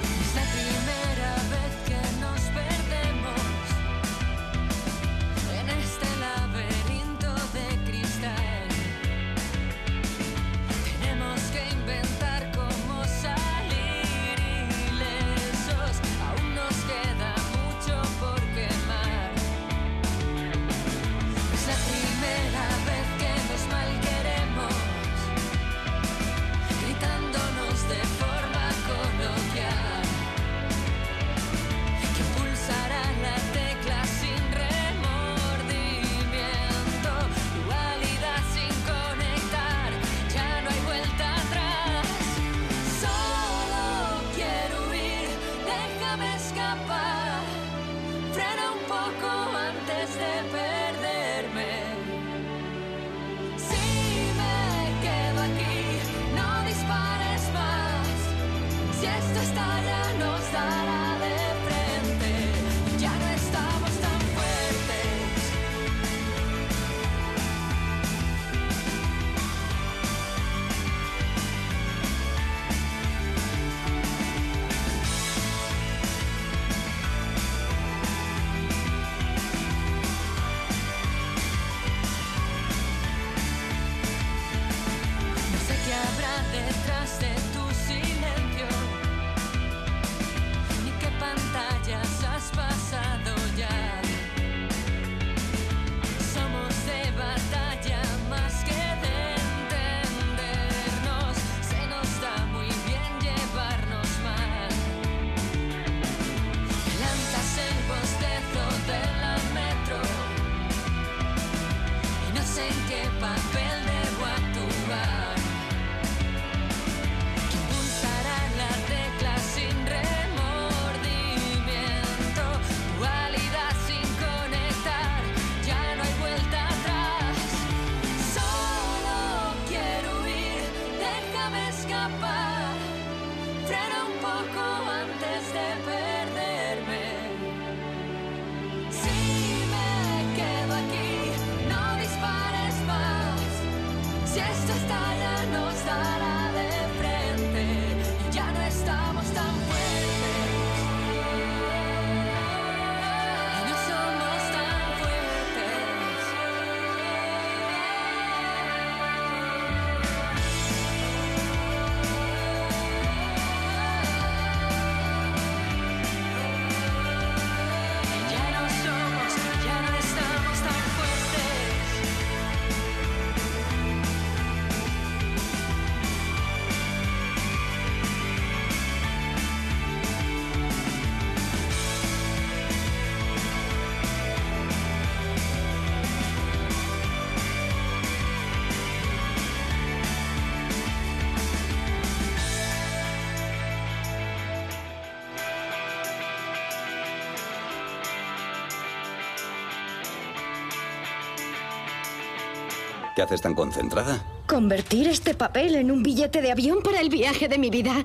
¿Qué 203.23 203.27
haces 203.27 203.43
tan 203.43 203.55
concentrada? 203.55 204.21
Convertir 204.49 205.07
este 205.07 205.35
papel 205.35 205.77
en 205.77 205.93
un 205.93 206.03
billete 206.03 206.43
de 206.43 206.51
avión 206.51 206.83
para 206.83 207.01
el 207.01 207.09
viaje 207.09 207.47
de 207.47 207.57
mi 207.57 207.71
vida. 207.71 208.05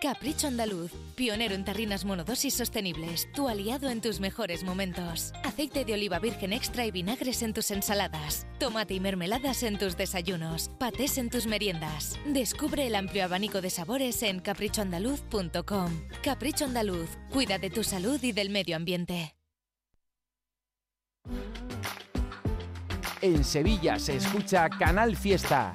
Capricho 0.00 0.46
Andaluz, 0.46 0.92
pionero 1.14 1.54
en 1.54 1.62
tarrinas 1.62 2.06
monodosis 2.06 2.54
sostenibles, 2.54 3.30
tu 3.34 3.48
aliado 3.48 3.90
en 3.90 4.00
tus 4.00 4.18
mejores 4.18 4.64
momentos. 4.64 5.34
Aceite 5.44 5.84
de 5.84 5.92
oliva 5.92 6.18
virgen 6.18 6.54
extra 6.54 6.86
y 6.86 6.90
vinagres 6.90 7.42
en 7.42 7.52
tus 7.52 7.70
ensaladas, 7.70 8.46
tomate 8.58 8.94
y 8.94 9.00
mermeladas 9.00 9.62
en 9.62 9.76
tus 9.76 9.98
desayunos, 9.98 10.70
patés 10.78 11.18
en 11.18 11.28
tus 11.28 11.46
meriendas. 11.46 12.18
Descubre 12.24 12.86
el 12.86 12.94
amplio 12.94 13.24
abanico 13.24 13.60
de 13.60 13.68
sabores 13.68 14.22
en 14.22 14.40
caprichoandaluz.com. 14.40 15.90
Capricho 16.22 16.64
Andaluz, 16.64 17.10
cuida 17.30 17.58
de 17.58 17.68
tu 17.68 17.84
salud 17.84 18.22
y 18.22 18.32
del 18.32 18.48
medio 18.48 18.76
ambiente. 18.76 19.34
En 23.20 23.44
Sevilla 23.44 23.98
se 23.98 24.16
escucha 24.16 24.70
Canal 24.70 25.14
Fiesta. 25.14 25.74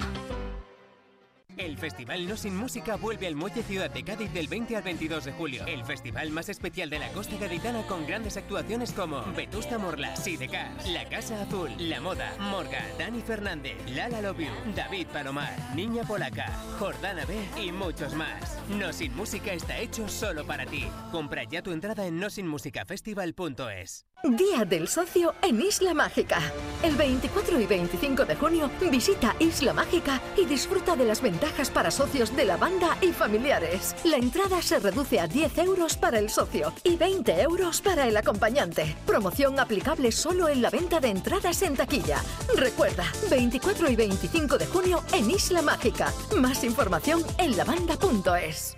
El 1.57 1.77
Festival 1.77 2.27
No 2.27 2.35
Sin 2.35 2.55
Música 2.55 2.97
vuelve 2.97 3.27
al 3.27 3.35
Muelle 3.35 3.63
Ciudad 3.63 3.89
de 3.89 4.03
Cádiz 4.03 4.33
del 4.33 4.47
20 4.47 4.75
al 4.75 4.83
22 4.83 5.25
de 5.25 5.31
julio. 5.31 5.65
El 5.65 5.85
festival 5.85 6.29
más 6.31 6.49
especial 6.49 6.89
de 6.89 6.99
la 6.99 7.09
costa 7.13 7.37
gaditana 7.37 7.81
con 7.87 8.05
grandes 8.05 8.35
actuaciones 8.35 8.91
como 8.91 9.23
Vetusta 9.33 9.77
Morla, 9.77 10.15
Sidecar, 10.17 10.71
La 10.87 11.07
Casa 11.07 11.41
Azul, 11.41 11.71
La 11.77 12.01
Moda, 12.01 12.35
Morgan, 12.39 12.83
Dani 12.99 13.21
Fernández, 13.21 13.77
Lala 13.89 14.21
You, 14.21 14.47
David 14.75 15.07
Palomar, 15.07 15.53
Niña 15.75 16.03
Polaca, 16.03 16.51
Jordana 16.77 17.23
B 17.25 17.37
y 17.61 17.71
muchos 17.71 18.13
más. 18.15 18.57
No 18.69 18.91
Sin 18.91 19.15
Música 19.15 19.53
está 19.53 19.77
hecho 19.77 20.09
solo 20.09 20.45
para 20.45 20.65
ti. 20.65 20.85
Compra 21.11 21.43
ya 21.45 21.61
tu 21.61 21.71
entrada 21.71 22.05
en 22.05 22.19
nosinmusicafestival.es. 22.19 24.05
Día 24.23 24.65
del 24.65 24.87
Socio 24.87 25.35
en 25.43 25.61
Isla 25.61 25.93
Mágica. 25.93 26.41
El 26.81 26.95
24 26.95 27.61
y 27.61 27.65
25 27.67 28.25
de 28.25 28.35
junio 28.35 28.71
visita 28.89 29.35
Isla 29.39 29.73
Mágica 29.73 30.19
y 30.35 30.45
disfruta 30.45 30.95
de 30.95 31.05
las 31.05 31.21
ventajas 31.21 31.44
para 31.73 31.91
socios 31.91 32.35
de 32.35 32.45
la 32.45 32.57
banda 32.57 32.97
y 33.01 33.11
familiares. 33.11 33.95
La 34.03 34.17
entrada 34.17 34.61
se 34.61 34.79
reduce 34.79 35.19
a 35.19 35.27
10 35.27 35.57
euros 35.59 35.95
para 35.95 36.19
el 36.19 36.29
socio 36.29 36.73
y 36.83 36.95
20 36.95 37.41
euros 37.41 37.81
para 37.81 38.07
el 38.07 38.17
acompañante. 38.17 38.95
Promoción 39.05 39.59
aplicable 39.59 40.11
solo 40.11 40.49
en 40.49 40.61
la 40.61 40.69
venta 40.69 40.99
de 40.99 41.09
entradas 41.09 41.61
en 41.61 41.75
taquilla. 41.75 42.21
Recuerda, 42.55 43.05
24 43.29 43.89
y 43.89 43.95
25 43.95 44.57
de 44.57 44.65
junio 44.65 45.03
en 45.13 45.31
Isla 45.31 45.61
Mágica. 45.61 46.11
Más 46.35 46.63
información 46.63 47.23
en 47.37 47.55
lavanda.es. 47.55 48.77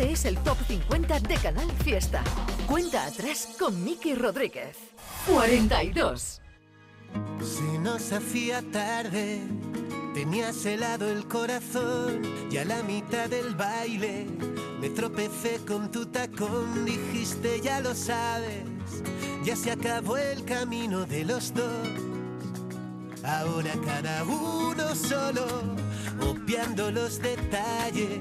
Este 0.00 0.12
es 0.12 0.24
el 0.24 0.38
Top 0.38 0.56
50 0.66 1.20
de 1.20 1.34
Canal 1.34 1.70
Fiesta. 1.84 2.24
Cuenta 2.66 3.04
atrás 3.04 3.46
con 3.58 3.84
Miki 3.84 4.14
Rodríguez. 4.14 4.78
42. 5.26 6.40
Se 7.42 7.78
nos 7.80 8.10
hacía 8.10 8.62
tarde, 8.72 9.42
tenías 10.14 10.64
helado 10.64 11.06
el 11.06 11.28
corazón 11.28 12.22
y 12.50 12.56
a 12.56 12.64
la 12.64 12.82
mitad 12.82 13.28
del 13.28 13.54
baile 13.54 14.26
me 14.80 14.88
tropecé 14.88 15.60
con 15.66 15.92
tu 15.92 16.06
tacón, 16.06 16.86
dijiste 16.86 17.60
ya 17.60 17.80
lo 17.80 17.94
sabes, 17.94 18.64
ya 19.44 19.54
se 19.54 19.70
acabó 19.70 20.16
el 20.16 20.46
camino 20.46 21.04
de 21.04 21.26
los 21.26 21.52
dos. 21.52 21.88
Ahora 23.22 23.74
cada 23.84 24.24
uno 24.24 24.94
solo, 24.94 25.44
obviando 26.22 26.90
los 26.90 27.20
detalles. 27.20 28.20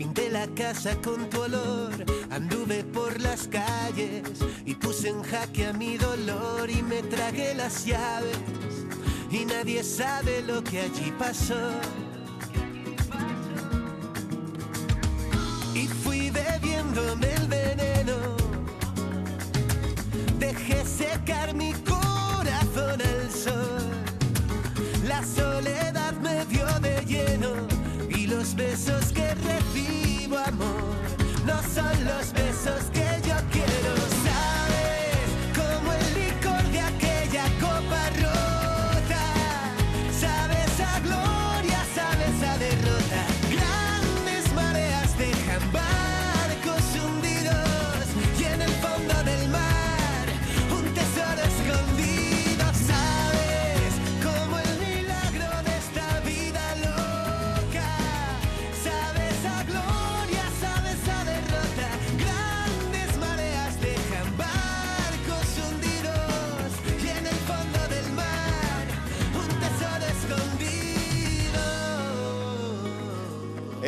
Pinté 0.00 0.30
la 0.30 0.46
casa 0.54 0.96
con 1.02 1.28
tu 1.28 1.42
olor, 1.42 1.92
anduve 2.30 2.84
por 2.84 3.20
las 3.20 3.46
calles 3.46 4.22
y 4.64 4.74
puse 4.74 5.10
en 5.10 5.22
jaque 5.22 5.66
a 5.66 5.74
mi 5.74 5.98
dolor 5.98 6.70
y 6.70 6.82
me 6.82 7.02
tragué 7.02 7.54
las 7.54 7.84
llaves. 7.84 8.38
Y 9.30 9.44
nadie 9.44 9.84
sabe 9.84 10.40
lo 10.40 10.64
que 10.64 10.80
allí 10.80 11.12
pasó. 11.18 11.72
Y 15.74 15.86
fui 16.02 16.30
bebiéndome 16.30 17.34
el 17.34 17.46
veneno. 17.46 18.16
Dejé 20.38 20.82
secar 20.86 21.54
mi 21.54 21.74
corazón 21.74 23.02
al 23.02 23.30
sol. 23.30 23.90
La 25.06 25.22
soledad 25.26 26.14
me 26.22 26.46
dio 26.46 26.64
de 26.80 27.04
lleno 27.04 27.50
y 28.08 28.26
los 28.26 28.54
besos 28.54 29.12
que 29.12 29.19
los 31.82 32.32
besos 32.32 32.90
que 32.92 32.99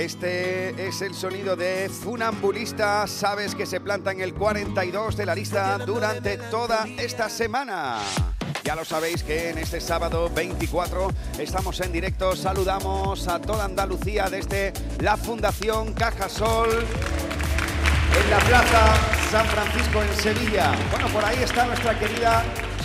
Este 0.03 0.89
es 0.89 1.01
el 1.01 1.15
sonido 1.15 1.55
de 1.55 1.89
Funambulista. 1.89 3.07
Sabes 3.07 3.55
que 3.55 3.67
se 3.67 3.79
planta 3.79 4.11
en 4.11 4.21
el 4.21 4.35
42 4.35 5.17
de 5.17 5.25
la 5.25 5.33
lista 5.33 5.79
durante 5.79 6.39
toda 6.39 6.89
esta 6.99 7.29
semana. 7.29 7.99
Ya 8.65 8.75
lo 8.75 8.85
sabéis 8.85 9.23
que 9.23 9.51
en 9.51 9.59
este 9.59 9.81
sábado 9.81 10.29
24 10.35 11.09
estamos 11.39 11.79
en 11.83 11.93
directo. 11.93 12.35
Saludamos 12.35 13.29
a 13.29 13.41
toda 13.41 13.65
Andalucía 13.65 14.29
desde 14.29 14.73
la 14.99 15.17
Fundación 15.17 15.95
Cajasol 15.95 16.71
en 16.71 18.31
la 18.31 18.39
Plaza 18.41 18.95
San 19.31 19.47
Francisco 19.47 20.03
en 20.03 20.15
Sevilla. 20.17 20.73
Bueno, 20.91 21.07
por 21.11 21.25
ahí 21.25 21.45
está 21.45 21.65
nuestra 21.65 21.97
querida 21.97 22.43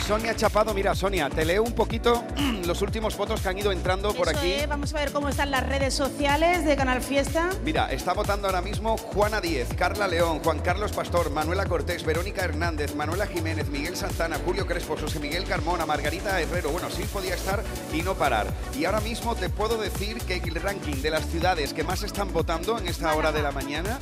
Sonia 0.07 0.33
Chapado. 0.33 0.73
Mira, 0.73 0.95
Sonia, 0.95 1.29
te 1.29 1.43
leo 1.43 1.63
un 1.63 1.73
poquito 1.73 2.23
los 2.65 2.81
últimos 2.81 3.17
votos 3.17 3.41
que 3.41 3.49
han 3.49 3.57
ido 3.57 3.73
entrando 3.73 4.13
por 4.13 4.29
aquí. 4.29 4.53
es, 4.53 4.67
Vamos 4.69 4.93
a 4.93 4.99
ver 4.99 5.11
cómo 5.11 5.27
están 5.27 5.51
las 5.51 5.67
redes 5.67 5.93
sociales 5.93 6.63
de 6.63 6.77
Canal 6.77 7.01
Fiesta. 7.01 7.49
Mira, 7.65 7.91
está 7.91 8.13
votando 8.13 8.47
ahora 8.47 8.61
mismo 8.61 8.97
Juana 8.97 9.41
Díez, 9.41 9.67
Carla 9.77 10.07
León, 10.07 10.39
Juan 10.41 10.59
Carlos 10.59 10.93
Pastor, 10.93 11.29
Manuela 11.31 11.65
Cortés, 11.65 12.05
Verónica 12.05 12.45
Hernández, 12.45 12.95
Manuela 12.95 13.27
Jiménez, 13.27 13.67
Miguel 13.67 13.97
Santana, 13.97 14.37
Julio 14.45 14.65
Crespo, 14.65 14.95
José 14.95 15.19
Miguel 15.19 15.43
Carmona, 15.43 15.85
Margarita 15.85 16.39
Herrero. 16.39 16.69
Bueno, 16.69 16.89
sí 16.89 17.03
podía 17.11 17.35
estar 17.35 17.61
y 17.93 18.01
no 18.01 18.15
parar. 18.15 18.47
Y 18.79 18.85
ahora 18.85 19.01
mismo 19.01 19.35
te 19.35 19.49
puedo 19.49 19.77
decir 19.77 20.21
que 20.21 20.35
el 20.35 20.55
ranking 20.55 21.01
de 21.01 21.09
las 21.09 21.25
ciudades 21.25 21.73
que 21.73 21.83
más 21.83 22.03
están 22.03 22.31
votando 22.31 22.77
en 22.77 22.87
esta 22.87 23.13
hora 23.13 23.33
de 23.33 23.41
la 23.41 23.51
mañana. 23.51 23.99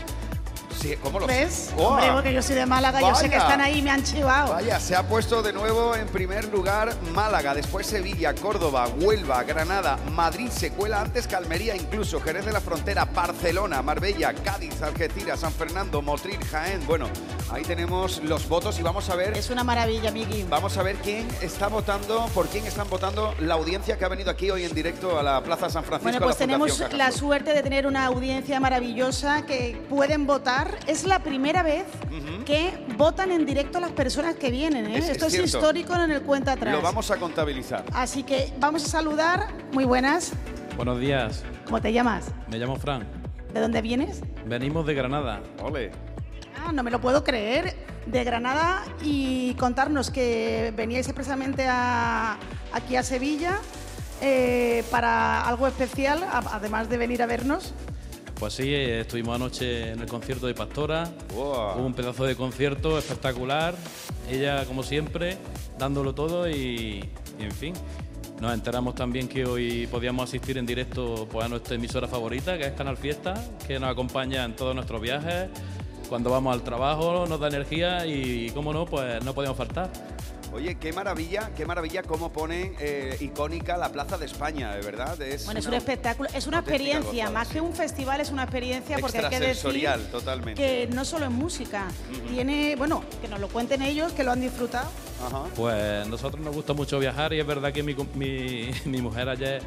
Sí, 0.80 0.96
¿Cómo 1.02 1.20
lo 1.20 1.28
¿Ves? 1.28 1.72
¡Oh! 1.78 1.88
Hombre, 1.88 2.12
porque 2.12 2.34
yo 2.34 2.42
soy 2.42 2.56
de 2.56 2.66
Málaga, 2.66 3.00
yo 3.00 3.16
sé 3.16 3.30
que 3.30 3.38
Vaya. 3.38 3.48
están 3.48 3.62
ahí 3.62 3.80
y 3.80 3.82
me 3.82 3.92
han 3.92 4.04
chivado. 4.04 4.54
Vaya, 4.54 4.80
se 4.80 4.96
ha 4.96 5.04
puesto 5.04 5.42
de 5.42 5.54
nuevo 5.54 5.96
en 5.96 6.08
primer 6.08 6.46
lugar 6.52 6.94
Málaga, 7.14 7.54
después 7.54 7.88
Sevilla, 7.88 8.34
Córdoba, 8.36 8.88
Huelva, 9.00 9.44
Granada, 9.44 9.98
Madrid, 10.12 10.50
se 10.50 10.72
cuela 10.72 11.02
antes 11.02 11.28
que 11.28 11.36
Almería, 11.36 11.76
incluso 11.76 12.20
Jerez 12.22 12.46
de 12.46 12.52
la 12.52 12.62
Frontera, 12.62 13.06
Barcelona, 13.06 13.82
Marbella, 13.82 14.34
Cádiz, 14.34 14.82
Algeciras, 14.82 15.40
San 15.40 15.54
Fernando, 15.54 16.02
Motril, 16.02 16.44
Jaén. 16.46 16.86
Bueno, 16.86 17.08
ahí 17.52 17.64
tenemos 17.64 18.22
los 18.24 18.48
votos 18.48 18.78
y 18.80 18.84
vamos 18.84 19.10
a 19.10 19.16
ver. 19.16 19.38
Es 19.38 19.50
una 19.50 19.64
maravilla, 19.64 20.12
Miki. 20.12 20.44
Vamos 20.50 20.78
a 20.78 20.84
ver 20.84 20.98
quién 20.98 21.28
está 21.42 21.68
votando, 21.68 22.28
por 22.34 22.48
quién 22.48 22.66
están 22.66 22.90
votando 22.90 23.34
la 23.40 23.56
audiencia 23.56 23.98
que 23.98 24.06
ha 24.06 24.10
venido 24.10 24.30
aquí 24.30 24.50
hoy 24.52 24.66
en 24.66 24.74
directo 24.74 25.18
a 25.18 25.24
la 25.24 25.42
Plaza 25.44 25.70
San 25.70 25.84
Francisco. 25.84 26.04
Bueno, 26.04 26.18
a 26.18 26.20
la 26.20 26.26
pues 26.26 26.38
tenemos 26.38 26.94
la 26.94 27.12
suerte 27.12 27.54
de 27.54 27.64
tener 27.64 27.88
una 27.88 28.06
audiencia 28.06 28.60
maravillosa 28.60 29.46
que 29.46 29.82
pueden 29.90 30.28
votar. 30.28 30.65
Es 30.88 31.06
la 31.06 31.20
primera 31.20 31.64
vez 31.64 31.86
que 32.46 32.86
votan 32.98 33.32
en 33.32 33.46
directo 33.46 33.80
las 33.80 33.92
personas 33.92 34.36
que 34.36 34.52
vienen. 34.52 34.86
¿eh? 34.88 34.98
Es- 34.98 35.06
es 35.06 35.10
Esto 35.12 35.28
es, 35.28 35.34
histórico 35.36 35.94
en 35.96 36.12
el 36.12 36.22
cuenta 36.22 36.54
atrás. 36.54 36.74
Lo 36.76 36.82
vamos 36.82 37.10
a 37.12 37.18
contabilizar. 37.18 37.84
Así 37.94 38.24
que 38.24 38.54
vamos 38.60 38.84
a 38.86 38.88
saludar. 38.88 39.48
Muy 39.72 39.86
buenas. 39.86 40.32
Buenos 40.78 41.00
días, 41.00 41.44
¿Cómo 41.66 41.82
te 41.82 41.92
llamas? 41.94 42.26
me 42.50 42.58
llamo 42.58 42.76
Fran. 42.76 43.06
¿De 43.54 43.62
dónde 43.62 43.82
vienes? 43.82 44.22
Venimos 44.46 44.86
de 44.86 44.94
Granada. 44.94 45.42
Ole. 45.64 45.92
Ah, 46.66 46.72
no 46.74 46.84
me 46.84 46.92
lo 46.92 47.00
puedo 47.00 47.24
creer. 47.24 47.76
De 48.06 48.24
Granada 48.24 48.84
y 49.02 49.54
contarnos 49.56 50.12
que 50.12 50.72
veníais 50.76 51.08
expresamente 51.08 51.66
a- 51.68 52.38
aquí 52.74 52.96
a 52.98 53.04
Sevilla 53.04 53.58
eh, 54.22 54.84
para 54.92 55.42
algo 55.48 55.68
especial, 55.68 56.24
a- 56.24 56.44
además 56.54 56.88
de 56.90 56.98
venir 56.98 57.22
a 57.24 57.26
vernos. 57.26 57.74
Pues 58.40 58.54
sí, 58.54 58.74
estuvimos 58.74 59.36
anoche 59.36 59.92
en 59.92 60.02
el 60.02 60.08
concierto 60.08 60.46
de 60.48 60.54
Pastora. 60.54 61.10
Hubo 61.34 61.76
un 61.76 61.94
pedazo 61.94 62.26
de 62.26 62.36
concierto 62.36 62.98
espectacular. 62.98 63.76
Ella, 64.30 64.66
como 64.66 64.84
siempre, 64.84 65.38
dándolo 65.80 66.14
todo 66.14 66.50
y, 66.50 67.04
y, 67.40 67.44
en 67.44 67.52
fin. 67.52 67.74
Nos 68.42 68.54
enteramos 68.54 68.94
también 68.96 69.30
que 69.30 69.46
hoy 69.46 69.88
podíamos 69.88 70.28
asistir 70.28 70.58
en 70.58 70.66
directo 70.66 71.28
pues, 71.32 71.46
a 71.46 71.48
nuestra 71.48 71.76
emisora 71.76 72.08
favorita, 72.10 72.58
que 72.58 72.66
es 72.66 72.74
Canal 72.74 72.98
Fiesta, 72.98 73.34
que 73.66 73.80
nos 73.80 73.90
acompaña 73.90 74.44
en 74.44 74.54
todos 74.54 74.76
nuestros 74.76 75.00
viajes. 75.00 75.48
Cuando 76.10 76.30
vamos 76.30 76.54
al 76.54 76.62
trabajo 76.62 77.26
nos 77.28 77.40
da 77.40 77.48
energía 77.48 78.06
y, 78.06 78.52
cómo 78.52 78.74
no, 78.74 78.86
pues 78.86 79.24
no 79.24 79.34
podemos 79.34 79.58
faltar. 79.58 79.90
Oye, 80.56 80.76
qué 80.76 80.94
maravilla, 80.94 81.52
qué 81.56 81.66
maravilla 81.66 82.02
cómo 82.02 82.32
ponen 82.32 82.76
eh, 82.80 83.18
icónica 83.20 83.76
la 83.76 83.92
Plaza 83.92 84.18
de 84.18 84.26
España, 84.26 84.74
de 84.74 84.82
verdad. 84.82 85.22
Es 85.22 85.44
Bueno, 85.46 85.60
es 85.60 85.66
un 85.68 85.74
espectáculo, 85.74 86.30
es 86.34 86.48
una 86.48 86.60
experiencia, 86.60 87.26
gozada, 87.26 87.32
más 87.32 87.48
que 87.50 87.60
un 87.60 87.74
festival, 87.74 88.22
es 88.22 88.32
una 88.32 88.44
experiencia 88.44 88.98
porque 89.00 89.18
hay 89.20 89.30
que 89.30 89.40
decir 89.42 89.90
totalmente. 90.12 90.62
que 90.62 90.88
no 90.96 91.04
solo 91.04 91.26
es 91.26 91.32
música, 91.32 91.88
tiene, 92.30 92.76
bueno, 92.78 93.04
que 93.22 93.28
nos 93.28 93.42
lo 93.42 93.50
cuenten 93.50 93.82
ellos, 93.82 94.14
que 94.14 94.24
lo 94.24 94.32
han 94.32 94.40
disfrutado. 94.40 94.90
Pues 95.56 96.08
nosotros 96.08 96.42
nos 96.44 96.56
gusta 96.56 96.74
mucho 96.74 97.00
viajar 97.00 97.34
y 97.34 97.40
es 97.42 97.46
verdad 97.48 97.74
que 97.74 97.84
mi, 97.84 97.94
com- 97.94 98.08
mi- 98.16 98.72
mi 98.86 99.02
mujer 99.02 99.28
ayer 99.28 99.62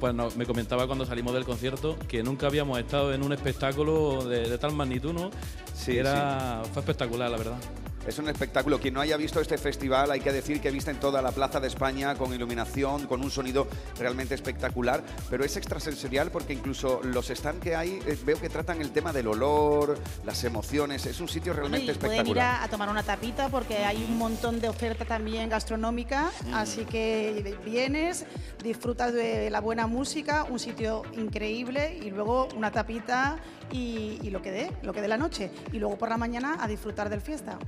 pues 0.00 0.12
no- 0.12 0.30
me 0.34 0.44
comentaba 0.46 0.86
cuando 0.88 1.06
salimos 1.06 1.34
del 1.34 1.44
concierto 1.44 1.96
que 2.08 2.24
nunca 2.24 2.48
habíamos 2.48 2.78
estado 2.80 3.14
en 3.14 3.22
un 3.22 3.32
espectáculo 3.32 4.24
de, 4.24 4.48
de 4.48 4.58
tal 4.58 4.72
magnitud, 4.72 5.12
¿no? 5.12 5.30
Sí, 5.72 5.96
Era, 5.98 6.62
Fue 6.72 6.80
espectacular, 6.80 7.30
la 7.30 7.36
verdad. 7.36 7.56
Es 8.06 8.18
un 8.18 8.28
espectáculo. 8.28 8.80
Quien 8.80 8.94
no 8.94 9.00
haya 9.00 9.16
visto 9.16 9.40
este 9.40 9.56
festival, 9.58 10.10
hay 10.10 10.20
que 10.20 10.32
decir 10.32 10.60
que 10.60 10.70
visten 10.70 10.96
toda 10.98 11.22
la 11.22 11.30
Plaza 11.32 11.60
de 11.60 11.68
España 11.68 12.14
con 12.16 12.34
iluminación, 12.34 13.06
con 13.06 13.22
un 13.22 13.30
sonido 13.30 13.68
realmente 13.98 14.34
espectacular, 14.34 15.02
pero 15.30 15.44
es 15.44 15.56
extrasensorial 15.56 16.30
porque 16.30 16.52
incluso 16.52 17.00
los 17.04 17.28
stands 17.28 17.62
que 17.62 17.76
hay, 17.76 18.00
eh, 18.06 18.18
veo 18.24 18.40
que 18.40 18.48
tratan 18.48 18.80
el 18.80 18.90
tema 18.90 19.12
del 19.12 19.28
olor, 19.28 19.98
las 20.24 20.42
emociones. 20.44 21.06
Es 21.06 21.20
un 21.20 21.28
sitio 21.28 21.52
realmente 21.52 21.92
y 21.92 21.94
pueden 21.94 22.14
ir 22.14 22.18
espectacular. 22.38 22.60
a, 22.60 22.64
a 22.64 22.68
tomar 22.68 22.88
una 22.88 23.02
tapita 23.04 23.48
porque 23.48 23.78
hay 23.84 24.04
un 24.08 24.18
montón 24.18 24.60
de 24.60 24.68
oferta 24.68 25.04
también 25.04 25.48
gastronómica, 25.48 26.30
Mm. 26.46 26.54
así 26.54 26.84
que 26.84 27.56
vienes, 27.64 28.24
disfrutas 28.62 29.12
de 29.12 29.48
la 29.50 29.60
buena 29.60 29.86
música, 29.86 30.44
un 30.44 30.58
sitio 30.58 31.02
increíble 31.16 31.98
y 32.02 32.10
luego 32.10 32.48
una 32.56 32.70
tapita 32.72 33.38
y, 33.70 34.18
y 34.22 34.30
lo 34.30 34.42
que 34.42 34.50
dé, 34.50 34.72
lo 34.82 34.92
que 34.92 35.00
dé 35.00 35.08
la 35.08 35.16
noche. 35.18 35.50
Y 35.72 35.78
luego 35.78 35.96
por 35.96 36.08
la 36.08 36.16
mañana 36.16 36.56
a 36.60 36.66
disfrutar 36.66 37.08
del 37.08 37.20
fiesta. 37.20 37.58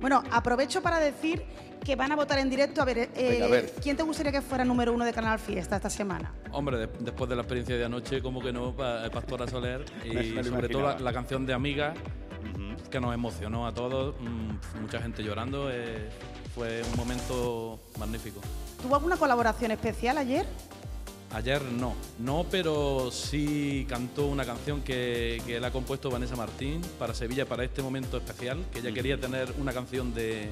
Bueno, 0.00 0.22
aprovecho 0.30 0.80
para 0.82 0.98
decir 0.98 1.42
que 1.84 1.96
van 1.96 2.12
a 2.12 2.16
votar 2.16 2.38
en 2.38 2.48
directo. 2.50 2.82
A 2.82 2.84
ver, 2.84 2.98
eh, 2.98 3.10
Venga, 3.32 3.46
a 3.46 3.48
ver. 3.48 3.72
¿quién 3.82 3.96
te 3.96 4.02
gustaría 4.02 4.30
que 4.32 4.42
fuera 4.42 4.64
número 4.64 4.92
uno 4.92 5.04
de 5.04 5.12
Canal 5.12 5.38
Fiesta 5.38 5.76
esta 5.76 5.90
semana? 5.90 6.32
Hombre, 6.52 6.76
de- 6.78 6.88
después 7.00 7.28
de 7.28 7.36
la 7.36 7.42
experiencia 7.42 7.76
de 7.76 7.84
anoche, 7.84 8.22
como 8.22 8.40
que 8.40 8.52
no, 8.52 8.74
pa- 8.74 9.08
Pastora 9.10 9.46
Soler 9.48 9.84
y 10.04 10.42
sobre 10.44 10.68
todo 10.68 10.98
la 10.98 11.12
canción 11.12 11.46
de 11.46 11.52
Amiga, 11.54 11.94
que 12.90 13.00
nos 13.00 13.12
emocionó 13.12 13.66
a 13.66 13.74
todos, 13.74 14.14
mm, 14.20 14.80
mucha 14.80 15.00
gente 15.00 15.22
llorando, 15.22 15.68
eh, 15.70 16.08
fue 16.54 16.82
un 16.82 16.96
momento 16.96 17.80
magnífico. 17.98 18.40
¿Tuvo 18.80 18.94
alguna 18.94 19.16
colaboración 19.16 19.72
especial 19.72 20.16
ayer? 20.18 20.46
Ayer 21.34 21.62
no, 21.62 21.94
no, 22.18 22.46
pero 22.50 23.10
sí 23.10 23.86
cantó 23.88 24.26
una 24.26 24.46
canción 24.46 24.80
que, 24.80 25.42
que 25.46 25.56
él 25.56 25.64
ha 25.64 25.70
compuesto 25.70 26.10
Vanessa 26.10 26.36
Martín 26.36 26.80
para 26.98 27.12
Sevilla, 27.12 27.44
para 27.44 27.64
este 27.64 27.82
momento 27.82 28.16
especial, 28.16 28.64
que 28.72 28.78
ella 28.78 28.92
quería 28.92 29.20
tener 29.20 29.52
una 29.58 29.72
canción 29.74 30.14
de, 30.14 30.48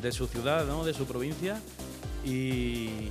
de 0.00 0.12
su 0.12 0.26
ciudad, 0.26 0.64
¿no? 0.64 0.84
de 0.84 0.94
su 0.94 1.04
provincia, 1.04 1.60
y, 2.24 3.10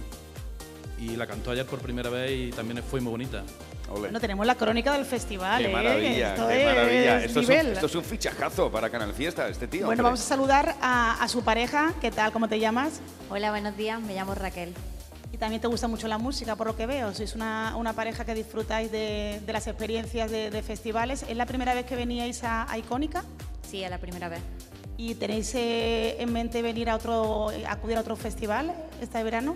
y 1.00 1.16
la 1.16 1.28
cantó 1.28 1.52
ayer 1.52 1.66
por 1.68 1.80
primera 1.80 2.10
vez 2.10 2.32
y 2.32 2.50
también 2.52 2.82
fue 2.84 3.02
muy 3.02 3.12
bonita. 3.12 3.44
Bueno, 3.88 4.20
tenemos 4.20 4.46
la 4.46 4.56
crónica 4.56 4.94
del 4.94 5.06
festival. 5.06 5.64
Qué 5.64 5.70
¿eh? 5.70 5.74
maravilla, 5.74 6.34
Esto 6.34 6.48
qué 6.48 6.60
es 6.62 6.66
maravilla. 6.66 7.24
Esto 7.24 7.40
es, 7.40 7.48
un, 7.48 7.56
nivel. 7.56 7.68
esto 7.74 7.86
es 7.86 7.96
un 7.96 8.04
fichajazo 8.04 8.72
para 8.72 8.90
Canal 8.90 9.14
Fiesta, 9.14 9.48
este 9.48 9.68
tío. 9.68 9.86
Bueno, 9.86 10.02
hombre. 10.02 10.04
vamos 10.04 10.20
a 10.22 10.24
saludar 10.24 10.76
a, 10.82 11.24
a 11.24 11.28
su 11.28 11.44
pareja. 11.44 11.94
¿Qué 12.00 12.12
tal? 12.12 12.32
¿Cómo 12.32 12.48
te 12.48 12.60
llamas? 12.60 13.02
Hola, 13.32 13.50
buenos 13.50 13.76
días. 13.78 14.00
Me 14.00 14.14
llamo 14.14 14.36
Raquel. 14.36 14.74
Y 15.32 15.38
también 15.38 15.62
te 15.62 15.68
gusta 15.68 15.88
mucho 15.88 16.08
la 16.08 16.18
música, 16.18 16.56
por 16.56 16.68
lo 16.68 16.76
que 16.76 16.86
veo. 16.88 17.14
Sois 17.14 17.36
una, 17.36 17.76
una 17.78 17.94
pareja 17.94 18.26
que 18.26 18.34
disfrutáis 18.34 18.92
de, 18.92 19.42
de 19.46 19.54
las 19.54 19.68
experiencias 19.68 20.32
de, 20.32 20.50
de 20.50 20.64
festivales. 20.64 21.24
¿Es 21.30 21.38
la 21.38 21.46
primera 21.46 21.74
vez 21.74 21.86
que 21.86 21.96
veníais 21.96 22.44
a, 22.44 22.70
a 22.72 22.78
Icónica? 22.78 23.24
Sí, 23.70 23.84
es 23.84 23.90
la 23.90 24.00
primera 24.00 24.28
vez. 24.30 24.42
¿Y 24.98 25.16
tenéis 25.16 25.54
eh, 25.56 26.18
en 26.22 26.34
mente 26.34 26.62
venir 26.62 26.90
a 26.90 26.96
otro, 26.96 27.52
eh, 27.52 27.64
acudir 27.68 27.98
a 27.98 28.02
otro 28.02 28.16
festival 28.16 28.74
este 29.02 29.22
verano? 29.24 29.54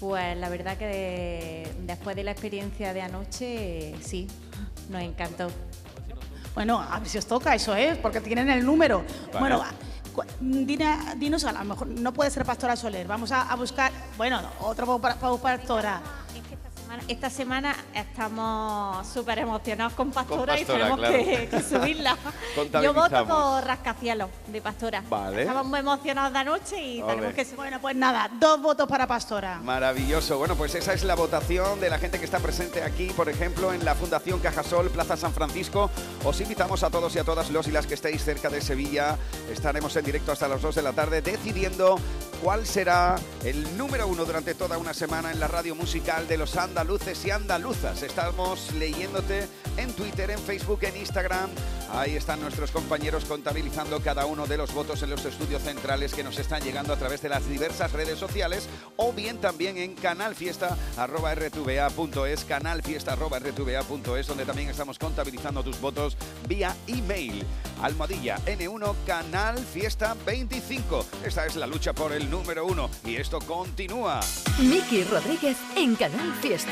Pues 0.00 0.36
la 0.36 0.48
verdad 0.48 0.76
que 0.76 0.86
de- 0.86 1.72
después 1.86 2.16
de 2.16 2.24
la 2.24 2.32
experiencia 2.32 2.92
de 2.92 3.02
anoche, 3.02 3.94
sí, 4.02 4.26
nos 4.90 5.02
encantó. 5.02 5.50
Bueno, 6.54 6.80
a 6.80 6.98
ver 6.98 7.08
si 7.08 7.16
os 7.16 7.26
toca, 7.26 7.54
eso 7.54 7.74
es, 7.76 7.96
porque 7.98 8.20
tienen 8.20 8.50
el 8.50 8.66
número. 8.66 9.04
Vale. 9.28 9.38
Bueno, 9.38 9.62
dina- 10.40 11.14
a 11.48 11.52
lo 11.52 11.64
mejor 11.64 11.86
no 11.88 12.12
puede 12.12 12.30
ser 12.30 12.44
Pastora 12.44 12.76
Soler. 12.76 13.06
Vamos 13.06 13.32
a, 13.32 13.42
buscar, 13.56 13.92
bueno, 14.16 14.40
otro 14.60 14.98
pa- 15.00 15.14
pa- 15.14 15.36
pastora. 15.38 16.00
Esta 17.06 17.30
semana 17.30 17.76
estamos 17.94 19.06
súper 19.06 19.38
emocionados 19.38 19.92
con 19.92 20.10
Pastora, 20.10 20.54
Pastora, 20.54 20.60
y 20.60 20.64
tenemos 20.64 20.98
claro. 20.98 21.14
que, 21.14 21.48
que 21.48 21.62
subirla. 21.62 22.16
Yo 22.82 22.92
voto 22.92 23.26
por 23.26 23.64
Rascacielos 23.64 24.28
de 24.48 24.60
Pastora. 24.60 25.02
Vale. 25.08 25.42
Estamos 25.42 25.66
muy 25.66 25.80
emocionados 25.80 26.32
de 26.32 26.38
anoche 26.38 26.82
y 26.82 27.02
tenemos 27.02 27.34
que 27.34 27.44
subir. 27.44 27.56
Bueno, 27.56 27.80
pues 27.80 27.94
nada, 27.94 28.28
dos 28.40 28.60
votos 28.60 28.88
para 28.88 29.06
Pastora. 29.06 29.60
Maravilloso. 29.62 30.38
Bueno, 30.38 30.56
pues 30.56 30.74
esa 30.74 30.92
es 30.92 31.04
la 31.04 31.14
votación 31.14 31.80
de 31.80 31.90
la 31.90 31.98
gente 31.98 32.18
que 32.18 32.24
está 32.24 32.40
presente 32.40 32.82
aquí, 32.82 33.10
por 33.16 33.28
ejemplo, 33.28 33.72
en 33.72 33.84
la 33.84 33.94
Fundación 33.94 34.40
Cajasol, 34.40 34.90
Plaza 34.90 35.16
San 35.16 35.32
Francisco. 35.32 35.90
Os 36.24 36.40
invitamos 36.40 36.82
a 36.82 36.90
todos 36.90 37.14
y 37.14 37.18
a 37.18 37.24
todas 37.24 37.50
los 37.50 37.68
y 37.68 37.70
las 37.70 37.86
que 37.86 37.94
estéis 37.94 38.24
cerca 38.24 38.48
de 38.48 38.60
Sevilla. 38.60 39.16
Estaremos 39.50 39.94
en 39.96 40.04
directo 40.04 40.32
hasta 40.32 40.48
las 40.48 40.62
2 40.62 40.74
de 40.74 40.82
la 40.82 40.92
tarde 40.92 41.22
decidiendo 41.22 41.98
cuál 42.42 42.66
será 42.66 43.16
el 43.44 43.76
número 43.76 44.06
uno 44.08 44.24
durante 44.24 44.54
toda 44.54 44.78
una 44.78 44.94
semana 44.94 45.30
en 45.30 45.40
la 45.40 45.48
radio 45.48 45.74
musical 45.74 46.26
de 46.26 46.38
los 46.38 46.56
andaluces 46.80 47.22
y 47.26 47.30
andaluzas. 47.30 48.02
Estamos 48.02 48.72
leyéndote 48.72 49.46
en 49.76 49.92
Twitter, 49.92 50.30
en 50.30 50.38
Facebook, 50.38 50.78
en 50.82 50.96
Instagram. 50.96 51.50
Ahí 51.92 52.16
están 52.16 52.40
nuestros 52.40 52.70
compañeros 52.70 53.26
contabilizando 53.26 54.00
cada 54.00 54.24
uno 54.24 54.46
de 54.46 54.56
los 54.56 54.72
votos 54.72 55.02
en 55.02 55.10
los 55.10 55.22
estudios 55.26 55.62
centrales 55.62 56.14
que 56.14 56.24
nos 56.24 56.38
están 56.38 56.62
llegando 56.62 56.94
a 56.94 56.96
través 56.96 57.20
de 57.20 57.28
las 57.28 57.46
diversas 57.48 57.92
redes 57.92 58.18
sociales 58.18 58.66
o 58.96 59.12
bien 59.12 59.42
también 59.42 59.76
en 59.76 59.94
canalfiesta.rtva.es, 59.94 62.44
canalfiesta.rtva.es, 62.46 64.26
donde 64.26 64.46
también 64.46 64.70
estamos 64.70 64.98
contabilizando 64.98 65.62
tus 65.62 65.78
votos 65.80 66.16
vía 66.48 66.74
email. 66.86 67.44
Almohadilla 67.82 68.38
N1 68.46 68.94
Canal 69.06 69.58
Fiesta 69.58 70.16
25. 70.24 71.04
Esta 71.24 71.44
es 71.46 71.56
la 71.56 71.66
lucha 71.66 71.92
por 71.92 72.12
el 72.12 72.30
número 72.30 72.64
uno 72.64 72.88
y 73.04 73.16
esto 73.16 73.40
continúa. 73.40 74.20
Miki 74.60 75.02
Rodríguez 75.04 75.56
en 75.76 75.96
Canal 75.96 76.32
Fiesta. 76.40 76.69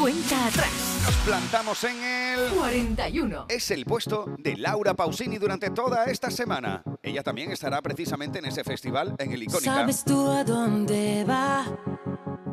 Cuenta 0.00 0.46
atrás. 0.46 1.00
Nos 1.04 1.14
plantamos 1.16 1.82
en 1.84 2.02
el 2.02 2.50
41. 2.50 3.46
Es 3.48 3.70
el 3.72 3.84
puesto 3.84 4.26
de 4.38 4.56
Laura 4.56 4.94
Pausini 4.94 5.38
durante 5.38 5.70
toda 5.70 6.04
esta 6.04 6.30
semana. 6.30 6.84
Ella 7.02 7.22
también 7.24 7.50
estará 7.50 7.82
precisamente 7.82 8.38
en 8.38 8.44
ese 8.44 8.62
festival 8.62 9.16
en 9.18 9.32
el 9.32 9.42
Icónica. 9.42 9.74
¿Sabes 9.74 10.04
tú 10.04 10.30
a 10.30 10.44
dónde 10.44 11.24
va? 11.28 11.64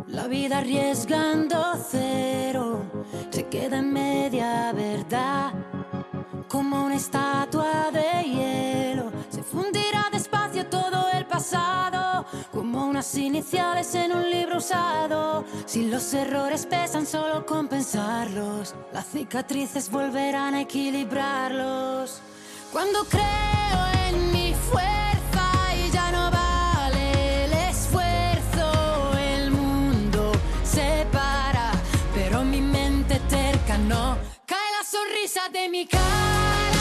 La 0.07 0.27
vida 0.27 0.57
arriesgando 0.57 1.77
cero 1.87 3.05
se 3.29 3.47
queda 3.47 3.77
en 3.77 3.93
media 3.93 4.73
verdad. 4.73 5.53
Como 6.47 6.85
una 6.85 6.95
estatua 6.95 7.91
de 7.91 8.23
hielo 8.27 8.50
unas 13.01 13.15
iniciales 13.15 13.95
en 13.95 14.11
un 14.11 14.29
libro 14.29 14.57
usado. 14.57 15.43
Si 15.65 15.87
los 15.87 16.13
errores 16.13 16.67
pesan, 16.67 17.07
solo 17.07 17.47
compensarlos. 17.47 18.75
Las 18.93 19.07
cicatrices 19.07 19.89
volverán 19.89 20.53
a 20.53 20.61
equilibrarlos. 20.61 22.21
Cuando 22.71 23.03
creo 23.05 23.79
en 24.07 24.31
mi 24.31 24.53
fuerza 24.53 25.45
y 25.75 25.89
ya 25.89 26.11
no 26.11 26.29
vale 26.29 27.45
el 27.45 27.53
esfuerzo, 27.71 29.17
el 29.17 29.49
mundo 29.49 30.31
se 30.63 31.07
para, 31.11 31.71
pero 32.13 32.43
mi 32.43 32.61
mente 32.61 33.19
terca 33.29 33.79
no. 33.79 34.15
Cae 34.45 34.69
la 34.77 34.85
sonrisa 34.87 35.49
de 35.51 35.69
mi 35.69 35.87
cara, 35.87 36.80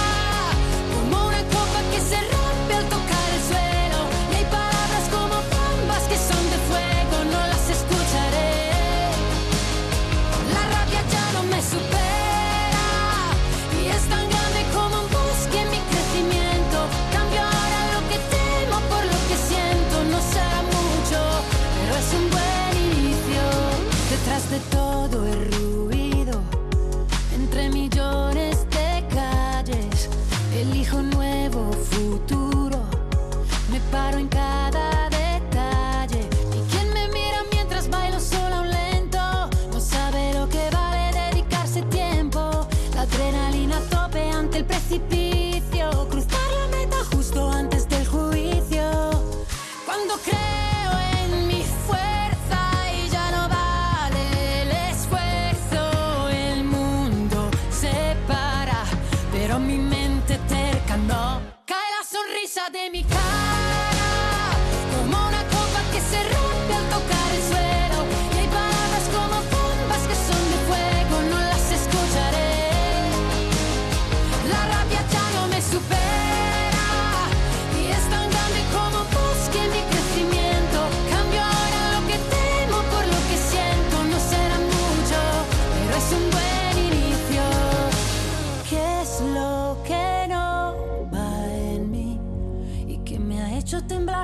la 62.51 62.63
sonrisa 62.63 62.71
de 62.71 62.91
mi 62.91 63.03
cara, 63.05 63.50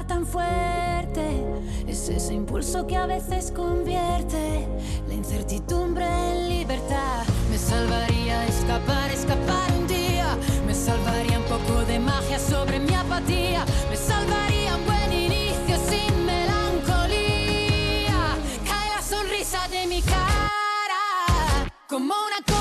tan 0.06 0.26
fuerte? 0.26 1.44
Es 1.86 2.08
ese 2.08 2.34
impulso 2.34 2.86
que 2.86 2.96
a 2.96 3.06
veces 3.06 3.52
convierte 3.52 4.66
la 5.08 5.14
incertidumbre 5.14 6.04
en 6.04 6.48
libertad. 6.48 7.24
Me 7.50 7.58
salvaría 7.58 8.44
escapar, 8.46 9.10
escapar 9.10 9.72
un 9.78 9.86
día. 9.86 10.36
Me 10.66 10.74
salvaría 10.74 11.38
un 11.38 11.44
poco 11.44 11.84
de 11.84 11.98
magia 11.98 12.38
sobre 12.38 12.78
mi 12.80 12.94
apatía. 12.94 13.64
Me 13.90 13.96
salvaría 13.96 14.76
un 14.76 14.84
buen 14.86 15.12
inicio 15.12 15.76
sin 15.88 16.24
melancolía. 16.24 18.06
Cae 18.64 18.90
la 18.94 19.02
sonrisa 19.02 19.68
de 19.68 19.86
mi 19.86 20.02
cara 20.02 20.26
como 21.88 22.14
una 22.26 22.55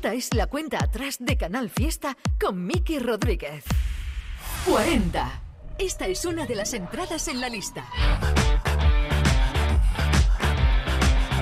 Esta 0.00 0.14
es 0.14 0.32
la 0.32 0.46
cuenta 0.46 0.82
atrás 0.82 1.18
de 1.20 1.36
Canal 1.36 1.68
Fiesta 1.68 2.16
con 2.40 2.66
Miki 2.66 2.98
Rodríguez. 2.98 3.64
40. 4.66 5.42
Esta 5.76 6.06
es 6.06 6.24
una 6.24 6.46
de 6.46 6.54
las 6.54 6.72
entradas 6.72 7.28
en 7.28 7.38
la 7.38 7.50
lista. 7.50 7.84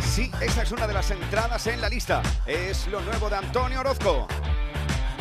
Sí, 0.00 0.28
esta 0.40 0.62
es 0.62 0.72
una 0.72 0.88
de 0.88 0.92
las 0.92 1.08
entradas 1.12 1.68
en 1.68 1.80
la 1.80 1.88
lista. 1.88 2.20
Es 2.48 2.88
lo 2.88 3.00
nuevo 3.02 3.30
de 3.30 3.36
Antonio 3.36 3.78
Orozco. 3.78 4.26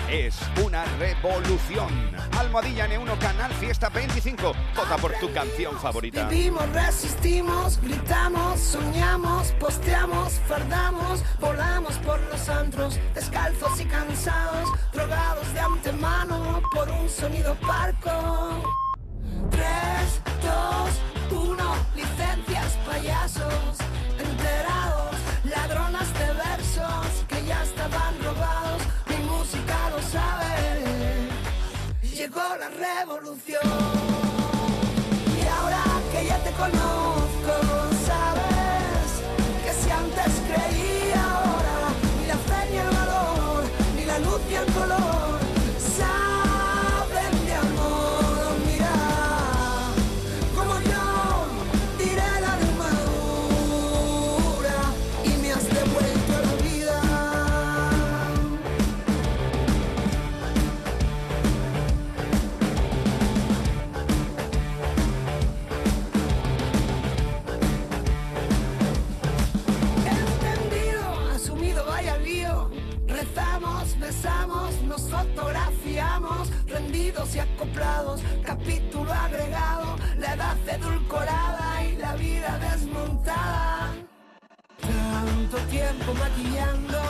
Es 0.10 0.40
una 0.64 0.86
revolución. 0.98 1.90
Almohadilla 2.40 2.88
N1 2.88 3.18
Canal 3.18 3.52
Fiesta 3.56 3.90
25. 3.90 4.54
Vota 4.74 4.96
por 4.96 5.12
tu 5.16 5.30
canción 5.34 5.78
favorita. 5.78 6.30
Vivimos, 6.30 6.70
resistimos, 6.70 7.78
gritamos, 7.82 8.58
soñamos, 8.58 9.52
posteamos, 9.60 10.40
fardamos, 10.48 11.26
volamos 11.42 11.96
por 11.98 12.22
los 12.32 12.48
antros, 12.48 12.98
descalzos 13.14 13.82
y 13.82 13.86
cansados, 13.86 14.70
drogados 14.94 15.54
de 15.54 15.60
antemano 15.60 16.62
por 16.74 16.90
un 16.90 17.10
sonido 17.10 17.56
parco. 17.56 18.37
Que 36.72 36.97
tiempo 85.70 86.14
maquillando 86.14 87.07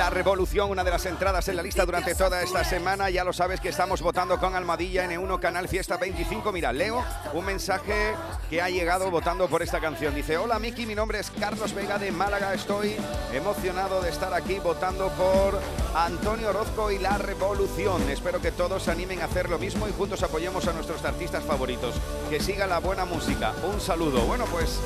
La 0.00 0.08
Revolución, 0.08 0.70
una 0.70 0.82
de 0.82 0.90
las 0.90 1.04
entradas 1.04 1.46
en 1.48 1.56
la 1.56 1.62
lista 1.62 1.84
durante 1.84 2.14
toda 2.14 2.40
esta 2.42 2.64
semana. 2.64 3.10
Ya 3.10 3.22
lo 3.22 3.34
sabes 3.34 3.60
que 3.60 3.68
estamos 3.68 4.00
votando 4.00 4.40
con 4.40 4.54
Almadilla 4.54 5.04
N1 5.04 5.38
Canal 5.40 5.68
Fiesta 5.68 5.98
25. 5.98 6.52
Mira, 6.52 6.72
leo 6.72 7.04
un 7.34 7.44
mensaje 7.44 8.14
que 8.48 8.62
ha 8.62 8.70
llegado 8.70 9.10
votando 9.10 9.46
por 9.46 9.60
esta 9.60 9.78
canción. 9.78 10.14
Dice, 10.14 10.38
hola 10.38 10.58
Miki, 10.58 10.86
mi 10.86 10.94
nombre 10.94 11.20
es 11.20 11.30
Carlos 11.30 11.74
Vega 11.74 11.98
de 11.98 12.12
Málaga. 12.12 12.54
Estoy 12.54 12.96
emocionado 13.34 14.00
de 14.00 14.08
estar 14.08 14.32
aquí 14.32 14.58
votando 14.58 15.10
por 15.10 15.60
Antonio 15.94 16.48
Orozco 16.48 16.90
y 16.90 16.98
La 16.98 17.18
Revolución. 17.18 18.08
Espero 18.08 18.40
que 18.40 18.52
todos 18.52 18.84
se 18.84 18.92
animen 18.92 19.20
a 19.20 19.26
hacer 19.26 19.50
lo 19.50 19.58
mismo 19.58 19.86
y 19.86 19.92
juntos 19.92 20.22
apoyemos 20.22 20.66
a 20.66 20.72
nuestros 20.72 21.04
artistas 21.04 21.44
favoritos. 21.44 21.94
Que 22.30 22.40
siga 22.40 22.66
la 22.66 22.78
buena 22.78 23.04
música. 23.04 23.52
Un 23.70 23.78
saludo. 23.82 24.22
Bueno, 24.22 24.46
pues 24.46 24.80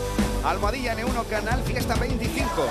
Almohadilla 0.44 0.96
N1 0.96 1.28
Canal 1.28 1.62
Fiesta 1.62 1.94
25. 1.94 2.64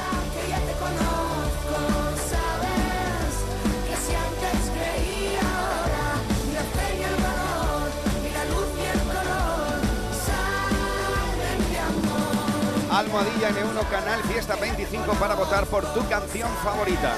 Almohadilla 12.94 13.50
N1 13.50 13.90
Canal 13.90 14.22
Fiesta 14.22 14.56
25 14.56 15.14
para 15.14 15.34
votar 15.34 15.66
por 15.66 15.84
tu 15.96 16.08
canción 16.08 16.48
favorita. 16.64 17.16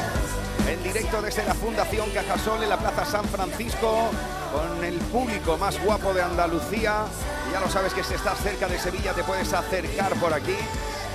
En 0.69 0.81
directo 0.81 1.21
desde 1.21 1.43
la 1.43 1.53
Fundación 1.53 2.09
Cajasol 2.11 2.63
en 2.63 2.69
la 2.69 2.77
Plaza 2.77 3.03
San 3.03 3.25
Francisco, 3.25 4.09
con 4.53 4.85
el 4.85 4.97
público 4.99 5.57
más 5.57 5.77
guapo 5.83 6.13
de 6.13 6.23
Andalucía. 6.23 7.03
Ya 7.51 7.59
lo 7.59 7.69
sabes 7.69 7.93
que 7.93 8.05
si 8.05 8.13
estás 8.13 8.39
cerca 8.39 8.69
de 8.69 8.79
Sevilla 8.79 9.11
te 9.11 9.25
puedes 9.25 9.51
acercar 9.51 10.13
por 10.13 10.33
aquí 10.33 10.55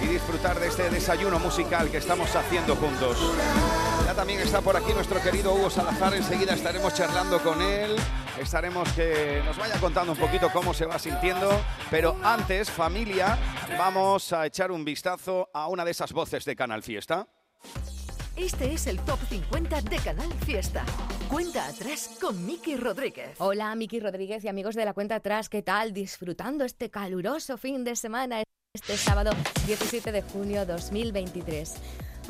y 0.03 0.07
disfrutar 0.09 0.61
de 0.61 0.69
este 0.69 0.91
desayuno 0.91 1.39
musical 1.39 1.91
que 1.91 1.97
estamos 1.97 2.37
haciendo 2.37 2.77
juntos. 2.77 3.17
También 4.21 4.41
está 4.41 4.61
por 4.61 4.77
aquí 4.77 4.93
nuestro 4.93 5.19
querido 5.23 5.55
Hugo 5.55 5.71
Salazar, 5.71 6.13
enseguida 6.13 6.53
estaremos 6.53 6.93
charlando 6.93 7.43
con 7.43 7.63
él, 7.63 7.97
estaremos 8.39 8.87
que 8.93 9.41
nos 9.47 9.57
vaya 9.57 9.81
contando 9.81 10.13
un 10.13 10.19
poquito 10.19 10.51
cómo 10.53 10.75
se 10.75 10.85
va 10.85 10.99
sintiendo, 10.99 11.49
pero 11.91 12.15
antes, 12.23 12.71
familia, 12.71 13.39
vamos 13.79 14.35
a 14.35 14.45
echar 14.45 14.73
un 14.73 14.85
vistazo 14.85 15.49
a 15.55 15.69
una 15.69 15.87
de 15.87 15.93
esas 15.93 16.13
voces 16.13 16.45
de 16.45 16.55
Canal 16.55 16.83
Fiesta. 16.83 17.29
Este 18.37 18.75
es 18.75 18.87
el 18.89 19.01
Top 19.07 19.19
50 19.27 19.81
de 19.81 19.97
Canal 19.97 20.31
Fiesta. 20.45 20.85
Cuenta 21.31 21.67
atrás 21.67 22.19
con 22.21 22.45
Miki 22.45 22.77
Rodríguez. 22.77 23.37
Hola, 23.39 23.75
Miki 23.75 24.01
Rodríguez 24.01 24.45
y 24.45 24.49
amigos 24.49 24.75
de 24.75 24.85
la 24.85 24.93
cuenta 24.93 25.15
atrás, 25.15 25.49
¿qué 25.49 25.63
tal? 25.63 25.95
Disfrutando 25.95 26.67
este 26.67 26.91
caluroso 26.91 27.57
fin 27.57 27.85
de 27.85 27.97
semana 27.97 28.43
este 28.75 28.99
sábado 28.99 29.31
17 29.67 30.13
de 30.13 30.21
junio 30.21 30.67
2023. 30.67 31.77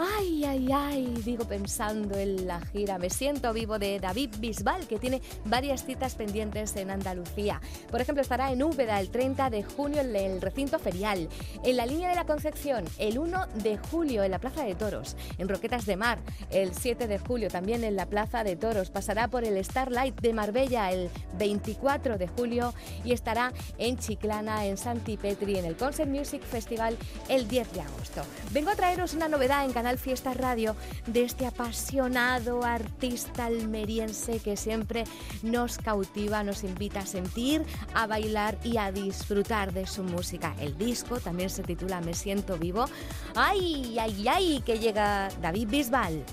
Ay, 0.02 0.46
ay, 0.46 0.68
ay, 0.72 1.22
digo 1.26 1.44
pensando 1.44 2.16
en 2.16 2.46
la 2.46 2.58
gira. 2.58 2.96
Me 2.96 3.10
siento 3.10 3.52
vivo 3.52 3.78
de 3.78 4.00
David 4.00 4.30
Bisbal, 4.38 4.86
que 4.86 4.98
tiene 4.98 5.20
varias 5.44 5.84
citas 5.84 6.14
pendientes 6.14 6.74
en 6.76 6.90
Andalucía. 6.90 7.60
Por 7.90 8.00
ejemplo, 8.00 8.22
estará 8.22 8.50
en 8.50 8.62
Úbeda 8.62 8.98
el 8.98 9.10
30 9.10 9.50
de 9.50 9.62
junio 9.62 10.00
en 10.00 10.16
el 10.16 10.40
recinto 10.40 10.78
ferial, 10.78 11.28
en 11.64 11.76
la 11.76 11.84
línea 11.84 12.08
de 12.08 12.14
la 12.14 12.24
Concepción 12.24 12.86
el 12.98 13.18
1 13.18 13.46
de 13.62 13.76
julio 13.76 14.22
en 14.22 14.30
la 14.30 14.38
Plaza 14.38 14.64
de 14.64 14.74
Toros, 14.74 15.18
en 15.36 15.50
Roquetas 15.50 15.84
de 15.84 15.98
Mar 15.98 16.18
el 16.50 16.72
7 16.74 17.06
de 17.06 17.18
julio 17.18 17.50
también 17.50 17.84
en 17.84 17.94
la 17.94 18.06
Plaza 18.06 18.42
de 18.42 18.56
Toros. 18.56 18.88
Pasará 18.88 19.28
por 19.28 19.44
el 19.44 19.62
Starlight 19.62 20.18
de 20.18 20.32
Marbella 20.32 20.92
el 20.92 21.10
24 21.38 22.16
de 22.16 22.26
julio 22.26 22.72
y 23.04 23.12
estará 23.12 23.52
en 23.76 23.98
Chiclana, 23.98 24.64
en 24.64 24.78
Santipetri, 24.78 25.58
en 25.58 25.66
el 25.66 25.76
Concert 25.76 26.08
Music 26.08 26.40
Festival 26.42 26.96
el 27.28 27.48
10 27.48 27.72
de 27.74 27.82
agosto. 27.82 28.22
Vengo 28.52 28.70
a 28.70 28.76
traeros 28.76 29.12
una 29.12 29.28
novedad 29.28 29.66
en 29.66 29.74
Canal 29.74 29.89
Fiesta 29.98 30.34
Radio 30.34 30.76
de 31.06 31.24
este 31.24 31.46
apasionado 31.46 32.64
artista 32.64 33.46
almeriense 33.46 34.40
que 34.40 34.56
siempre 34.56 35.04
nos 35.42 35.78
cautiva, 35.78 36.42
nos 36.42 36.64
invita 36.64 37.00
a 37.00 37.06
sentir, 37.06 37.64
a 37.94 38.06
bailar 38.06 38.58
y 38.64 38.76
a 38.76 38.92
disfrutar 38.92 39.72
de 39.72 39.86
su 39.86 40.02
música. 40.02 40.54
El 40.60 40.76
disco 40.76 41.20
también 41.20 41.50
se 41.50 41.62
titula 41.62 42.00
Me 42.00 42.14
siento 42.14 42.56
vivo. 42.56 42.86
¡Ay, 43.34 43.98
ay, 43.98 44.28
ay! 44.28 44.62
Que 44.64 44.78
llega 44.78 45.28
David 45.40 45.68
Bisbal. 45.68 46.24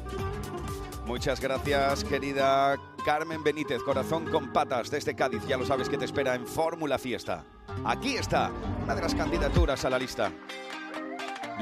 Muchas 1.06 1.40
gracias, 1.40 2.04
querida 2.04 2.78
Carmen 3.06 3.42
Benítez, 3.42 3.82
corazón 3.82 4.26
con 4.26 4.52
patas 4.52 4.92
desde 4.92 5.16
Cádiz. 5.16 5.42
Ya 5.48 5.56
lo 5.56 5.66
sabes 5.66 5.88
que 5.88 5.98
te 5.98 6.04
espera 6.04 6.36
en 6.36 6.46
Fórmula 6.46 6.98
Fiesta. 6.98 7.46
Aquí 7.86 8.18
está, 8.18 8.52
una 8.84 8.94
de 8.94 9.02
las 9.02 9.16
candidaturas 9.16 9.86
a 9.86 9.90
la 9.90 9.98
lista. 9.98 10.30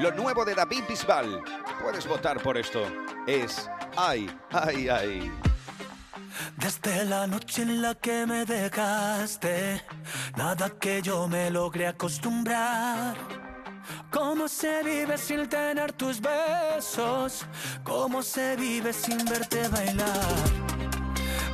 Lo 0.00 0.10
nuevo 0.10 0.44
de 0.44 0.56
David 0.56 0.82
Bisbal. 0.88 1.44
Puedes 1.86 2.08
votar 2.08 2.42
por 2.42 2.58
esto. 2.58 2.82
Es 3.28 3.70
Ay, 3.96 4.28
ay, 4.50 4.88
ay. 4.88 5.32
Desde 6.56 7.04
la 7.04 7.28
noche 7.28 7.62
en 7.62 7.80
la 7.80 7.94
que 7.94 8.26
me 8.26 8.44
dejaste, 8.44 9.80
nada 10.36 10.68
que 10.80 11.00
yo 11.00 11.28
me 11.28 11.48
logre 11.48 11.86
acostumbrar. 11.86 13.14
¿Cómo 14.10 14.48
se 14.48 14.82
vive 14.82 15.16
sin 15.16 15.48
tener 15.48 15.92
tus 15.92 16.20
besos? 16.20 17.46
¿Cómo 17.84 18.20
se 18.20 18.56
vive 18.56 18.92
sin 18.92 19.24
verte 19.24 19.68
bailar? 19.68 20.44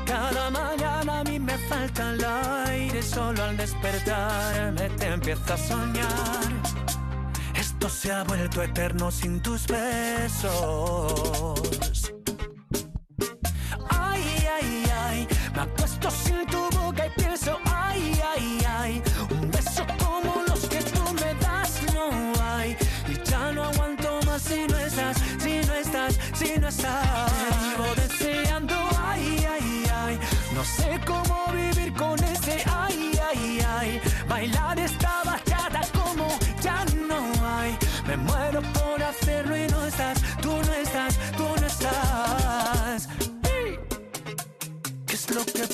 Cada 0.07 0.49
mañana 0.49 1.21
a 1.21 1.25
mí 1.25 1.39
me 1.39 1.59
falta 1.69 2.11
el 2.11 2.25
aire, 2.71 3.03
solo 3.03 3.45
al 3.45 3.55
despertarme 3.59 4.89
te 4.97 5.09
empiezo 5.09 5.53
a 5.53 5.59
soñar. 5.59 6.82
Esto 7.83 7.95
se 7.97 8.13
ha 8.13 8.23
vuelto 8.23 8.63
eterno 8.63 9.11
sin 9.11 9.43
tus 9.43 9.67
besos. 9.67 10.53
Ay, 13.91 14.23
ay, 14.57 14.85
ay, 15.05 15.29
me 15.53 15.63
acuesto 15.63 16.09
sin 16.09 16.47
tu 16.47 16.71
boca 16.79 17.09
y 17.09 17.11
pienso, 17.21 17.59
ay, 17.65 18.21
ay, 18.37 18.67
ay, 18.69 19.03
un 19.33 19.51
beso 19.51 19.85
como 19.99 20.45
los 20.47 20.61
que 20.69 20.81
tú 20.81 21.03
me 21.15 21.35
das 21.41 21.83
no 21.93 22.33
hay. 22.41 22.77
Y 23.09 23.29
ya 23.29 23.51
no 23.51 23.65
aguanto 23.65 24.21
más 24.27 24.43
si 24.43 24.65
no 24.69 24.79
estás, 24.79 25.17
si 25.41 25.67
no 25.67 25.75
estás, 25.75 26.21
si 26.35 26.61
no 26.61 26.69
estás. 26.69 27.33
Te 27.33 27.67
vivo 27.67 27.95
deseando, 27.97 28.77
ay, 28.97 29.45
ay, 29.51 29.85
ay, 29.93 30.21
no 30.55 30.63
sé 30.63 31.01
cómo 31.05 31.32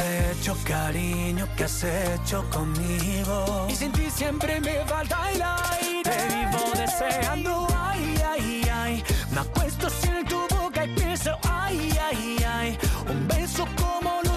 ¿Qué 0.00 0.06
has 0.06 0.38
hecho, 0.38 0.56
cariño? 0.64 1.46
¿Qué 1.56 1.64
has 1.64 1.84
hecho 1.84 2.48
conmigo? 2.50 3.66
Y 3.68 3.74
sin 3.74 3.92
ti 3.92 4.08
siempre 4.10 4.58
me 4.58 4.82
falta 4.86 5.30
el 5.30 5.42
aire. 5.42 6.02
Te 6.02 6.34
vivo 6.34 6.72
deseando, 6.74 7.66
ay, 7.76 8.14
ay, 8.26 8.62
ay. 8.72 9.04
Me 9.30 9.40
acuesto 9.40 9.90
sin 9.90 10.24
tu 10.24 10.40
boca 10.56 10.86
y 10.86 10.94
pienso, 10.94 11.36
ay, 11.42 11.90
ay, 12.02 12.44
ay. 12.48 12.78
Un 13.10 13.28
beso 13.28 13.66
como 13.76 14.22
los 14.24 14.29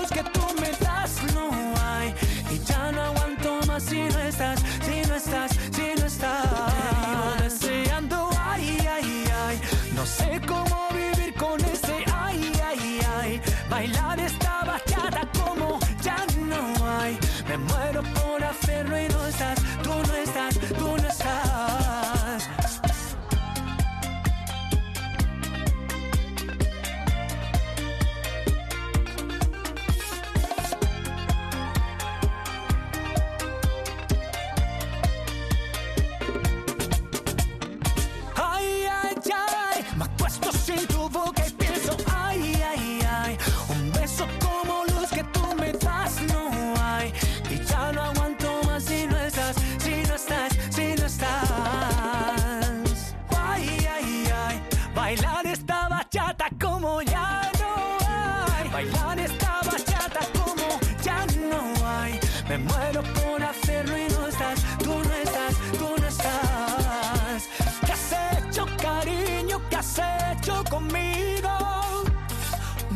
conmigo? 70.73 71.49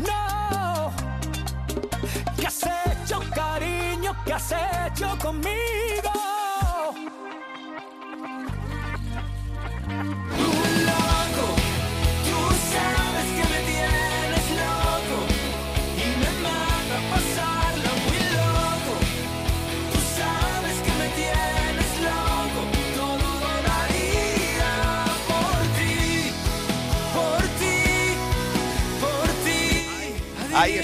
No. 0.08 0.92
¿Qué 2.38 2.48
has 2.48 2.64
hecho, 2.64 3.20
cariño? 3.36 4.16
¿Qué 4.26 4.34
has 4.34 4.52
hecho 4.52 5.18
conmigo? 5.22 6.07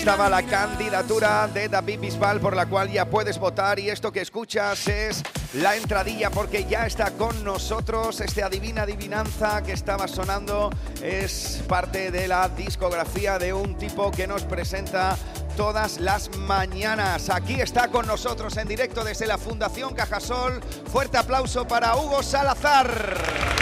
Estaba 0.04 0.30
la 0.30 0.44
candidatura 0.44 1.48
de 1.48 1.70
David 1.70 2.02
Bisbal 2.02 2.42
por 2.42 2.58
la 2.58 2.66
cual 2.66 2.92
ya 2.92 3.10
puedes 3.10 3.40
votar 3.40 3.80
y 3.80 3.90
esto 3.90 4.12
que 4.12 4.20
escuchas 4.20 4.86
es 4.90 5.24
la 5.54 5.78
entradilla 5.78 6.30
porque 6.30 6.66
ya 6.66 6.86
está 6.86 7.12
con 7.12 7.42
nosotros 7.46 8.20
este 8.20 8.44
adivina 8.44 8.82
adivinanza 8.82 9.64
que 9.64 9.72
estaba 9.72 10.10
sonando 10.10 10.72
es 11.02 11.64
parte 11.70 12.12
de 12.12 12.28
la 12.28 12.50
discografía 12.50 13.40
de 13.40 13.54
un 13.54 13.78
tipo 13.78 14.12
que 14.12 14.28
nos 14.28 14.44
presenta 14.44 15.16
todas 15.56 16.02
las 16.02 16.36
mañanas. 16.38 17.30
Aquí 17.30 17.62
está 17.62 17.88
con 17.88 18.06
nosotros 18.06 18.58
en 18.58 18.68
directo 18.68 19.06
desde 19.06 19.26
la 19.26 19.38
Fundación 19.38 19.94
Cajasol. 19.94 20.60
Fuerte 20.92 21.18
aplauso 21.18 21.66
para 21.66 21.96
Hugo 21.96 22.22
Salazar. 22.24 23.53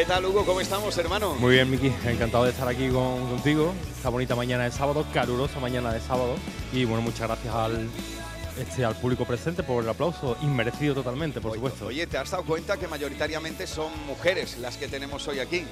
¿Qué 0.00 0.06
tal 0.06 0.24
Hugo? 0.24 0.46
¿Cómo 0.46 0.62
estamos, 0.62 0.96
hermano? 0.96 1.34
Muy 1.34 1.56
bien, 1.56 1.70
Miki, 1.70 1.92
encantado 2.06 2.44
de 2.44 2.52
estar 2.52 2.66
aquí 2.66 2.88
con- 2.88 3.28
contigo. 3.28 3.74
Esta 3.94 4.08
bonita 4.08 4.34
mañana 4.34 4.64
de 4.64 4.70
sábado, 4.70 5.04
calurosa 5.12 5.60
mañana 5.60 5.92
de 5.92 6.00
sábado. 6.00 6.36
Y 6.72 6.86
bueno, 6.86 7.02
muchas 7.02 7.28
gracias 7.28 7.54
al, 7.54 7.86
este, 8.58 8.84
al 8.84 8.94
público 8.96 9.24
presente 9.24 9.62
por 9.62 9.82
el 9.82 9.88
aplauso, 9.90 10.36
inmerecido 10.42 10.94
totalmente, 10.94 11.40
por 11.40 11.54
supuesto. 11.54 11.86
Oye, 11.86 12.06
¿te 12.06 12.18
has 12.18 12.30
dado 12.30 12.44
cuenta 12.44 12.76
que 12.76 12.86
mayoritariamente 12.88 13.66
son 13.66 13.90
mujeres 14.06 14.58
las 14.58 14.76
que 14.76 14.88
tenemos 14.88 15.26
hoy 15.28 15.38
aquí? 15.40 15.64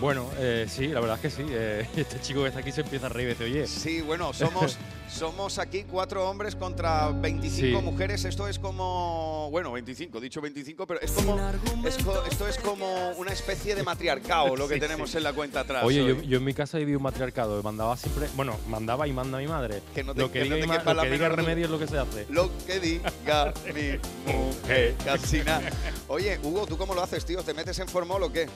Bueno, 0.00 0.28
eh, 0.38 0.66
sí, 0.68 0.88
la 0.88 0.98
verdad 1.00 1.16
es 1.22 1.22
que 1.22 1.30
sí. 1.30 1.46
eh, 1.50 1.86
este 1.96 2.20
chico 2.20 2.42
que 2.42 2.48
está 2.48 2.60
aquí 2.60 2.72
se 2.72 2.80
empieza 2.80 3.06
a 3.06 3.08
reír 3.10 3.28
y 3.28 3.30
dice, 3.32 3.44
oye. 3.44 3.66
Sí, 3.68 4.00
bueno, 4.00 4.32
somos, 4.32 4.76
somos 5.08 5.58
aquí 5.60 5.84
cuatro 5.84 6.28
hombres 6.28 6.56
contra 6.56 7.10
25 7.10 7.78
Sí. 7.78 7.84
mujeres. 7.84 8.24
Esto 8.24 8.48
es 8.48 8.58
como, 8.58 9.48
bueno, 9.52 9.70
25, 9.70 10.20
dicho 10.20 10.40
25, 10.40 10.84
pero 10.88 11.00
es 11.00 11.12
como, 11.12 11.38
es 11.86 11.96
co- 11.98 12.24
esto 12.28 12.48
es 12.48 12.58
como 12.58 13.10
una 13.10 13.32
especie 13.32 13.76
de 13.76 13.84
matriarcado 13.84 14.56
lo 14.56 14.66
que 14.66 14.74
Sí, 14.74 14.80
tenemos 14.80 15.10
sí. 15.10 15.18
en 15.18 15.22
la 15.22 15.32
cuenta 15.32 15.60
atrás. 15.60 15.84
Oye, 15.84 16.16
yo, 16.26 16.38
en 16.38 16.44
mi 16.44 16.54
casa 16.54 16.78
viví 16.78 16.96
un 16.96 17.02
matriarcado, 17.02 17.62
mandaba 17.62 17.96
siempre, 17.96 18.26
bueno, 18.34 18.58
mandaba 18.68 19.06
y 19.06 19.12
manda 19.12 19.38
mi 19.38 19.46
madre. 19.46 19.80
Que 19.94 20.02
no 20.02 20.12
te- 20.12 20.22
lo 20.22 20.32
que, 20.32 20.40
que 20.42 20.48
no 20.48 20.56
diga, 20.56 20.56
te 20.56 20.62
mi 20.62 20.66
ma- 20.72 20.78
quepa 20.78 20.94
lo 20.94 21.02
que 21.02 21.10
diga 21.10 21.28
remedio 21.28 21.64
es 21.66 21.70
lo 21.70 21.78
que 21.78 21.86
se 21.86 21.98
hace. 21.98 22.23
Lo 22.28 22.50
que 22.66 22.80
diga 22.80 23.52
mi 23.74 23.98
mujer, 24.32 24.94
casi 25.04 25.38
nada. 25.42 25.70
Oye, 26.08 26.38
Hugo, 26.42 26.66
¿tú 26.66 26.76
cómo 26.76 26.94
lo 26.94 27.02
haces, 27.02 27.24
tío? 27.24 27.42
¿Te 27.42 27.54
metes 27.54 27.78
en 27.78 27.88
formol 27.88 28.22
o 28.22 28.32
qué? 28.32 28.48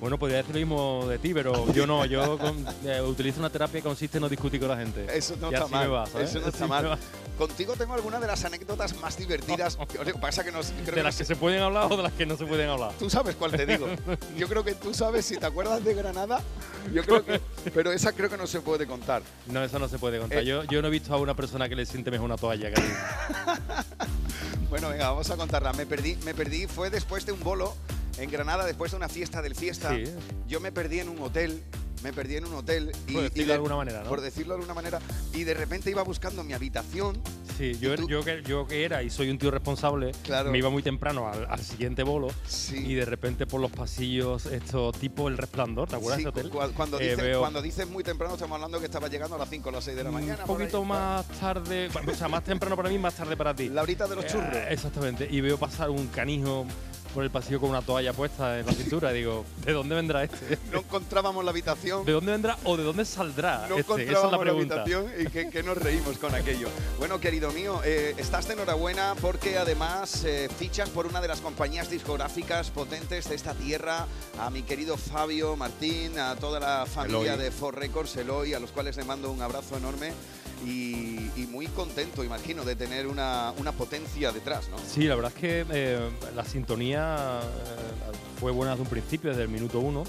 Bueno, 0.00 0.18
podría 0.18 0.38
decir 0.38 0.52
lo 0.56 0.58
mismo 0.58 1.06
de 1.08 1.18
ti, 1.20 1.32
pero 1.32 1.72
yo 1.72 1.86
no. 1.86 2.04
Yo 2.06 2.36
con- 2.36 2.66
eh, 2.84 3.00
utilizo 3.02 3.38
una 3.38 3.50
terapia 3.50 3.80
que 3.80 3.84
consiste 3.86 4.18
en 4.18 4.22
no 4.22 4.28
discutir 4.28 4.58
con 4.58 4.68
la 4.68 4.76
gente. 4.76 5.06
Eso 5.16 5.36
no 5.40 5.48
Y 5.50 5.54
está 5.54 5.64
así 5.66 5.72
mal. 5.74 5.86
me 5.88 5.94
va, 5.94 6.06
¿sabes? 6.06 6.30
Eso 6.30 6.40
no 6.40 6.46
Así 6.48 6.54
está 6.56 6.64
me 6.64 6.88
mal. 6.88 6.98
Contigo 7.38 7.74
tengo 7.76 7.94
alguna 7.94 8.18
de 8.20 8.26
las 8.26 8.44
anécdotas 8.44 8.96
más 9.00 9.16
divertidas. 9.16 9.78
Lo 9.96 10.04
que 10.04 10.14
pasa 10.14 10.42
que 10.42 10.50
no 10.50 10.58
creo 10.60 10.84
De 10.86 10.92
que 10.92 11.02
las 11.04 11.16
que 11.16 11.24
sé- 11.24 11.34
se 11.34 11.36
pueden 11.36 11.62
hablar 11.62 11.86
o 11.90 11.96
de 11.96 12.02
las 12.02 12.12
que 12.14 12.26
no 12.26 12.36
se 12.36 12.44
pueden 12.46 12.68
hablar. 12.68 12.90
Tú 12.98 13.08
sabes 13.08 13.36
cuál 13.36 13.52
te 13.52 13.64
digo. 13.64 13.86
Yo 14.36 14.48
creo 14.48 14.64
que 14.64 14.74
tú 14.74 14.92
sabes, 14.92 15.24
si 15.24 15.36
te 15.36 15.46
acuerdas 15.46 15.84
de 15.84 15.94
Granada, 15.94 16.40
yo 16.92 17.04
creo 17.04 17.24
que. 17.24 17.40
Pero 17.72 17.92
esa 17.92 18.10
creo 18.12 18.28
que 18.28 18.36
no 18.36 18.48
se 18.48 18.60
puede 18.60 18.88
contar. 18.88 19.22
No, 19.46 19.62
eso 19.62 19.78
no 19.78 19.86
se 19.86 20.00
puede 20.00 20.18
contar. 20.18 20.40
Eh. 20.40 20.44
Yo, 20.44 20.64
yo 20.64 20.82
no 20.82 20.88
he 20.88 20.90
visto 20.90 21.14
a 21.14 21.18
una 21.18 21.34
persona 21.36 21.68
que 21.68 21.76
le 21.76 21.86
siente 21.86 22.10
mejor 22.10 22.24
una 22.26 22.36
toalla 22.36 22.72
que 22.72 22.80
a. 22.80 22.84
Bueno, 24.72 24.88
venga, 24.88 25.10
vamos 25.10 25.30
a 25.30 25.36
contarla. 25.36 25.74
Me 25.74 25.84
perdí, 25.84 26.16
me 26.24 26.32
perdí, 26.32 26.66
fue 26.66 26.88
después 26.88 27.26
de 27.26 27.32
un 27.32 27.40
bolo 27.40 27.76
en 28.16 28.30
Granada, 28.30 28.64
después 28.64 28.92
de 28.92 28.96
una 28.96 29.08
fiesta 29.10 29.42
del 29.42 29.54
fiesta. 29.54 29.90
Sí. 29.90 30.04
Yo 30.48 30.60
me 30.60 30.72
perdí 30.72 31.00
en 31.00 31.10
un 31.10 31.20
hotel. 31.20 31.62
Me 32.02 32.10
perdí 32.14 32.36
en 32.36 32.46
un 32.46 32.54
hotel. 32.54 32.90
Por 33.12 33.22
decirlo 33.22 33.48
de 33.48 33.52
alguna 33.52 33.76
manera, 33.76 34.02
¿no? 34.02 34.08
Por 34.08 34.22
decirlo 34.22 34.54
de 34.54 34.60
alguna 34.60 34.72
manera. 34.72 34.98
Y 35.34 35.44
de 35.44 35.52
repente 35.52 35.90
iba 35.90 36.02
buscando 36.02 36.42
mi 36.42 36.54
habitación. 36.54 37.20
Sí, 37.58 37.78
yo, 37.80 37.94
yo, 38.08 38.24
que, 38.24 38.42
yo 38.42 38.66
que 38.66 38.84
era 38.84 39.02
y 39.02 39.10
soy 39.10 39.30
un 39.30 39.38
tío 39.38 39.50
responsable, 39.50 40.12
Claro. 40.24 40.50
me 40.50 40.58
iba 40.58 40.70
muy 40.70 40.82
temprano 40.82 41.28
al, 41.28 41.46
al 41.48 41.60
siguiente 41.60 42.02
bolo 42.02 42.28
y 42.72 42.94
de 42.94 43.04
repente 43.04 43.46
por 43.46 43.60
los 43.60 43.70
pasillos, 43.70 44.46
esto 44.46 44.90
tipo 44.92 45.28
el 45.28 45.36
resplandor, 45.36 45.88
¿te 45.88 45.96
acuerdas 45.96 46.20
Sí, 46.20 46.26
hotel? 46.26 46.48
cu- 46.50 46.58
cuando, 46.74 46.98
Eh, 46.98 47.02
dices, 47.10 47.18
veo 47.22 47.40
cuando 47.40 47.60
dices 47.62 47.88
muy 47.88 48.02
temprano, 48.02 48.34
estamos 48.34 48.54
hablando 48.56 48.78
que 48.80 48.86
estaba 48.86 49.08
llegando 49.08 49.36
a 49.36 49.38
las 49.38 49.48
5 49.50 49.68
o 49.68 49.72
las 49.72 49.84
6 49.84 49.96
de 49.96 50.04
la 50.04 50.10
mañana. 50.10 50.34
un 50.34 50.40
ahí. 50.40 50.46
poquito 50.46 50.84
más 50.84 51.26
tarde, 51.38 51.88
o 52.06 52.14
sea, 52.14 52.28
más 52.28 52.42
temprano 52.44 52.74
para 52.76 52.88
mí, 52.88 52.98
más 52.98 53.14
tarde 53.14 53.36
para 53.36 53.54
ti. 53.54 53.68
La 53.72 53.82
horita 53.82 54.06
de 54.08 54.16
los 54.16 54.24
Eh, 54.24 54.28
churros. 54.28 54.56
exactamente. 54.70 55.28
Y 55.30 55.40
veo 55.40 55.58
pasar 55.58 55.90
un 55.90 56.06
canijo 56.08 56.66
por 57.12 57.24
el 57.24 57.30
pasillo 57.30 57.60
con 57.60 57.70
una 57.70 57.82
toalla 57.82 58.12
puesta 58.12 58.58
en 58.58 58.66
la 58.66 58.72
cintura. 58.72 59.12
y 59.12 59.18
digo, 59.18 59.44
¿de 59.64 59.72
dónde 59.72 59.94
vendrá 59.94 60.24
este? 60.24 60.58
No 60.72 60.78
encontrábamos 60.78 61.44
la 61.44 61.50
habitación. 61.50 62.04
¿De 62.04 62.12
dónde 62.12 62.32
vendrá 62.32 62.56
o 62.64 62.76
de 62.76 62.82
dónde 62.84 63.04
saldrá 63.04 63.66
No 63.68 63.76
este? 63.76 63.80
Esa 63.80 63.80
es 63.80 64.00
encontrábamos 64.00 64.32
la 64.32 64.38
la, 64.38 64.42
pregunta. 64.42 64.82
habitación 64.82 65.12
y 65.20 65.26
que, 65.30 65.50
que 65.50 65.62
nos 65.62 65.76
reímos 65.76 66.18
con 66.18 66.34
aquello. 66.34 66.68
Bueno, 66.98 67.20
querido 67.20 67.50
mío, 67.52 67.80
eh, 67.84 68.14
estás 68.16 68.46
de 68.48 68.54
enhorabuena 68.54 69.14
porque 69.20 69.58
además 69.58 70.24
eh, 70.24 70.48
fichas 70.58 70.88
por 70.90 71.06
una 71.06 71.20
de 71.20 71.28
las 71.28 71.40
compañías 71.40 71.90
discográficas 71.90 72.70
potentes 72.70 73.28
de 73.28 73.34
esta 73.34 73.54
tierra, 73.54 74.06
a 74.40 74.50
mi 74.50 74.62
querido 74.62 74.96
Fabio 74.96 75.56
Martín, 75.56 76.18
a 76.18 76.36
toda 76.36 76.60
la 76.60 76.86
familia 76.86 77.34
Eloy. 77.34 77.44
de 77.44 77.50
Ford 77.50 77.76
Records, 77.76 78.16
Eloy, 78.16 78.54
a 78.54 78.60
los 78.60 78.70
cuales 78.72 78.96
le 78.96 79.04
mando 79.04 79.30
un 79.30 79.42
abrazo 79.42 79.76
enorme 79.76 80.12
y, 80.64 81.30
y 81.36 81.46
muy 81.50 81.66
contento, 81.66 82.24
imagino, 82.24 82.64
de 82.64 82.76
tener 82.76 83.06
una, 83.06 83.52
una 83.58 83.72
potencia 83.72 84.32
detrás, 84.32 84.68
¿no? 84.68 84.76
Sí, 84.78 85.04
la 85.04 85.14
verdad 85.14 85.32
es 85.34 85.40
que 85.40 85.66
eh, 85.70 86.10
la 86.34 86.44
sintonía 86.44 87.40
eh, 87.42 88.16
fue 88.40 88.52
buena 88.52 88.72
desde 88.72 88.82
un 88.82 88.88
principio, 88.88 89.30
desde 89.30 89.42
el 89.42 89.48
minuto 89.48 89.80
uno. 89.80 90.04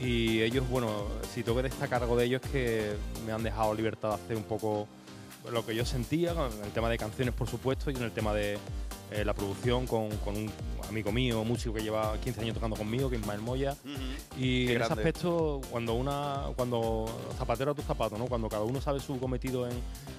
Y 0.00 0.42
ellos, 0.42 0.68
bueno, 0.68 1.08
si 1.34 1.42
tengo 1.42 1.56
que 1.56 1.64
destacar 1.64 2.02
algo 2.02 2.16
de 2.16 2.26
ellos 2.26 2.40
es 2.44 2.50
que 2.50 2.92
me 3.26 3.32
han 3.32 3.42
dejado 3.42 3.74
libertad 3.74 4.10
de 4.10 4.14
hacer 4.14 4.36
un 4.36 4.44
poco 4.44 4.86
lo 5.50 5.66
que 5.66 5.74
yo 5.74 5.84
sentía, 5.84 6.34
con 6.34 6.52
el 6.64 6.70
tema 6.72 6.88
de 6.88 6.98
canciones, 6.98 7.34
por 7.34 7.48
supuesto, 7.48 7.90
y 7.90 7.96
en 7.96 8.02
el 8.02 8.12
tema 8.12 8.32
de 8.32 8.58
eh, 9.10 9.24
la 9.24 9.34
producción 9.34 9.86
con, 9.86 10.10
con 10.18 10.36
un 10.36 10.50
amigo 10.88 11.12
mío, 11.12 11.44
músico 11.44 11.74
que 11.74 11.82
lleva 11.82 12.18
15 12.20 12.40
años 12.42 12.54
tocando 12.54 12.76
conmigo, 12.76 13.08
que 13.08 13.16
es 13.16 13.22
Ismael 13.22 13.40
Moya. 13.40 13.76
Y 14.36 14.66
Qué 14.66 14.74
en 14.74 14.82
ese 14.82 14.92
aspecto, 14.92 15.60
cuando 15.70 15.94
una 15.94 16.44
cuando 16.56 17.06
zapatero 17.36 17.72
a 17.72 17.74
tu 17.74 17.82
zapato, 17.82 18.18
¿no? 18.18 18.26
Cuando 18.26 18.48
cada 18.48 18.64
uno 18.64 18.80
sabe 18.80 19.00
su 19.00 19.18
cometido 19.18 19.68
en, 19.68 19.74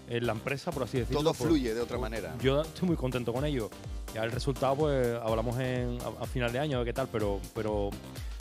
en 0.09 0.25
la 0.25 0.33
empresa, 0.33 0.71
por 0.71 0.83
así 0.83 0.99
decirlo. 0.99 1.21
Todo 1.21 1.33
pues, 1.33 1.47
fluye 1.47 1.73
de 1.73 1.81
otra 1.81 1.97
manera. 1.97 2.35
Yo 2.41 2.61
estoy 2.61 2.87
muy 2.87 2.97
contento 2.97 3.33
con 3.33 3.45
ello. 3.45 3.69
Ya 4.13 4.23
el 4.23 4.31
resultado, 4.31 4.75
pues 4.75 5.07
hablamos 5.21 5.59
en, 5.59 5.97
a, 6.01 6.23
a 6.23 6.25
final 6.25 6.51
de 6.51 6.59
año, 6.59 6.77
a 6.77 6.79
ver 6.79 6.87
qué 6.87 6.93
tal, 6.93 7.07
pero, 7.11 7.39
pero 7.53 7.91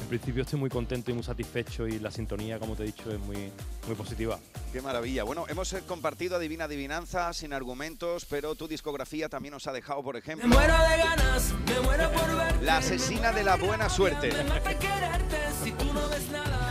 en 0.01 0.07
principio 0.07 0.43
estoy 0.43 0.59
muy 0.59 0.71
contento 0.71 1.11
y 1.11 1.15
muy 1.15 1.23
satisfecho 1.23 1.87
y 1.87 1.99
la 1.99 2.11
sintonía, 2.11 2.59
como 2.59 2.75
te 2.75 2.85
he 2.85 2.87
dicho, 2.87 3.11
es 3.11 3.19
muy, 3.19 3.51
muy 3.87 3.97
positiva. 3.97 4.39
Qué 4.73 4.81
maravilla. 4.81 5.25
Bueno, 5.25 5.45
hemos 5.49 5.73
eh, 5.73 5.83
compartido 5.87 6.37
Adivina 6.37 6.65
Adivinanza 6.65 7.33
sin 7.33 7.53
argumentos, 7.53 8.25
pero 8.25 8.55
tu 8.55 8.69
discografía 8.69 9.29
también 9.29 9.53
nos 9.53 9.67
ha 9.67 9.73
dejado, 9.73 10.03
por 10.03 10.17
ejemplo. 10.17 10.38
Me 10.39 10.47
muero 10.47 10.75
de 10.89 10.97
ganas, 10.99 11.53
me 11.67 11.81
muero 11.81 12.11
por 12.13 12.37
verte 12.37 12.65
La 12.65 12.77
asesina 12.79 13.33
de 13.33 13.43
la 13.45 13.57
buena 13.57 13.89
suerte. 13.89 14.31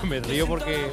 Me 0.03 0.20
río 0.22 0.47
porque 0.47 0.89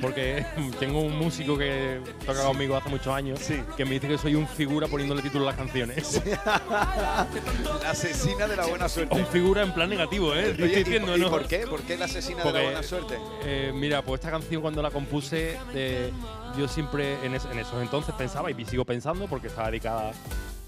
porque 0.00 0.44
tengo 0.80 1.00
un 1.00 1.16
músico 1.16 1.56
que 1.56 2.00
toca 2.26 2.42
conmigo 2.44 2.76
hace 2.76 2.88
muchos 2.88 3.08
años 3.14 3.38
que 3.76 3.84
me 3.84 3.92
dice 3.92 4.08
que 4.08 4.18
soy 4.18 4.34
un 4.34 4.48
figura 4.48 4.88
poniéndole 4.88 5.22
título 5.22 5.44
a 5.44 5.48
las 5.48 5.56
canciones. 5.56 6.20
La 7.82 7.90
asesina 7.90 8.48
de 8.48 8.56
la 8.56 8.66
buena 8.66 8.88
suerte. 8.88 9.14
Un 9.14 9.26
figura 9.26 9.62
en 9.62 9.72
plan 9.72 9.88
negativo, 9.90 10.34
¿eh? 10.34 10.50
Estoy 10.50 10.64
Oye, 10.64 10.80
¿y- 10.80 10.84
diciendo, 10.84 11.16
y 11.16 11.20
¿no? 11.20 11.30
por 11.30 11.46
qué? 11.46 11.58
¿Por 11.68 11.82
qué 11.82 11.96
la 11.96 12.06
asesina 12.06 12.42
de 12.42 12.52
la 12.52 12.62
buena 12.62 12.82
suerte? 12.82 13.18
eh, 13.44 13.70
mira, 13.74 14.02
pues 14.02 14.20
esta 14.20 14.30
canción 14.32 14.60
cuando 14.62 14.82
la 14.82 14.90
compuse, 14.90 15.56
eh, 15.74 16.10
yo 16.58 16.66
siempre 16.66 17.24
en, 17.24 17.34
es- 17.34 17.44
en 17.44 17.58
esos 17.58 17.80
entonces 17.82 18.14
pensaba 18.16 18.50
y 18.50 18.64
sigo 18.64 18.84
pensando 18.84 19.26
porque 19.28 19.48
está 19.48 19.66
dedicada 19.66 20.12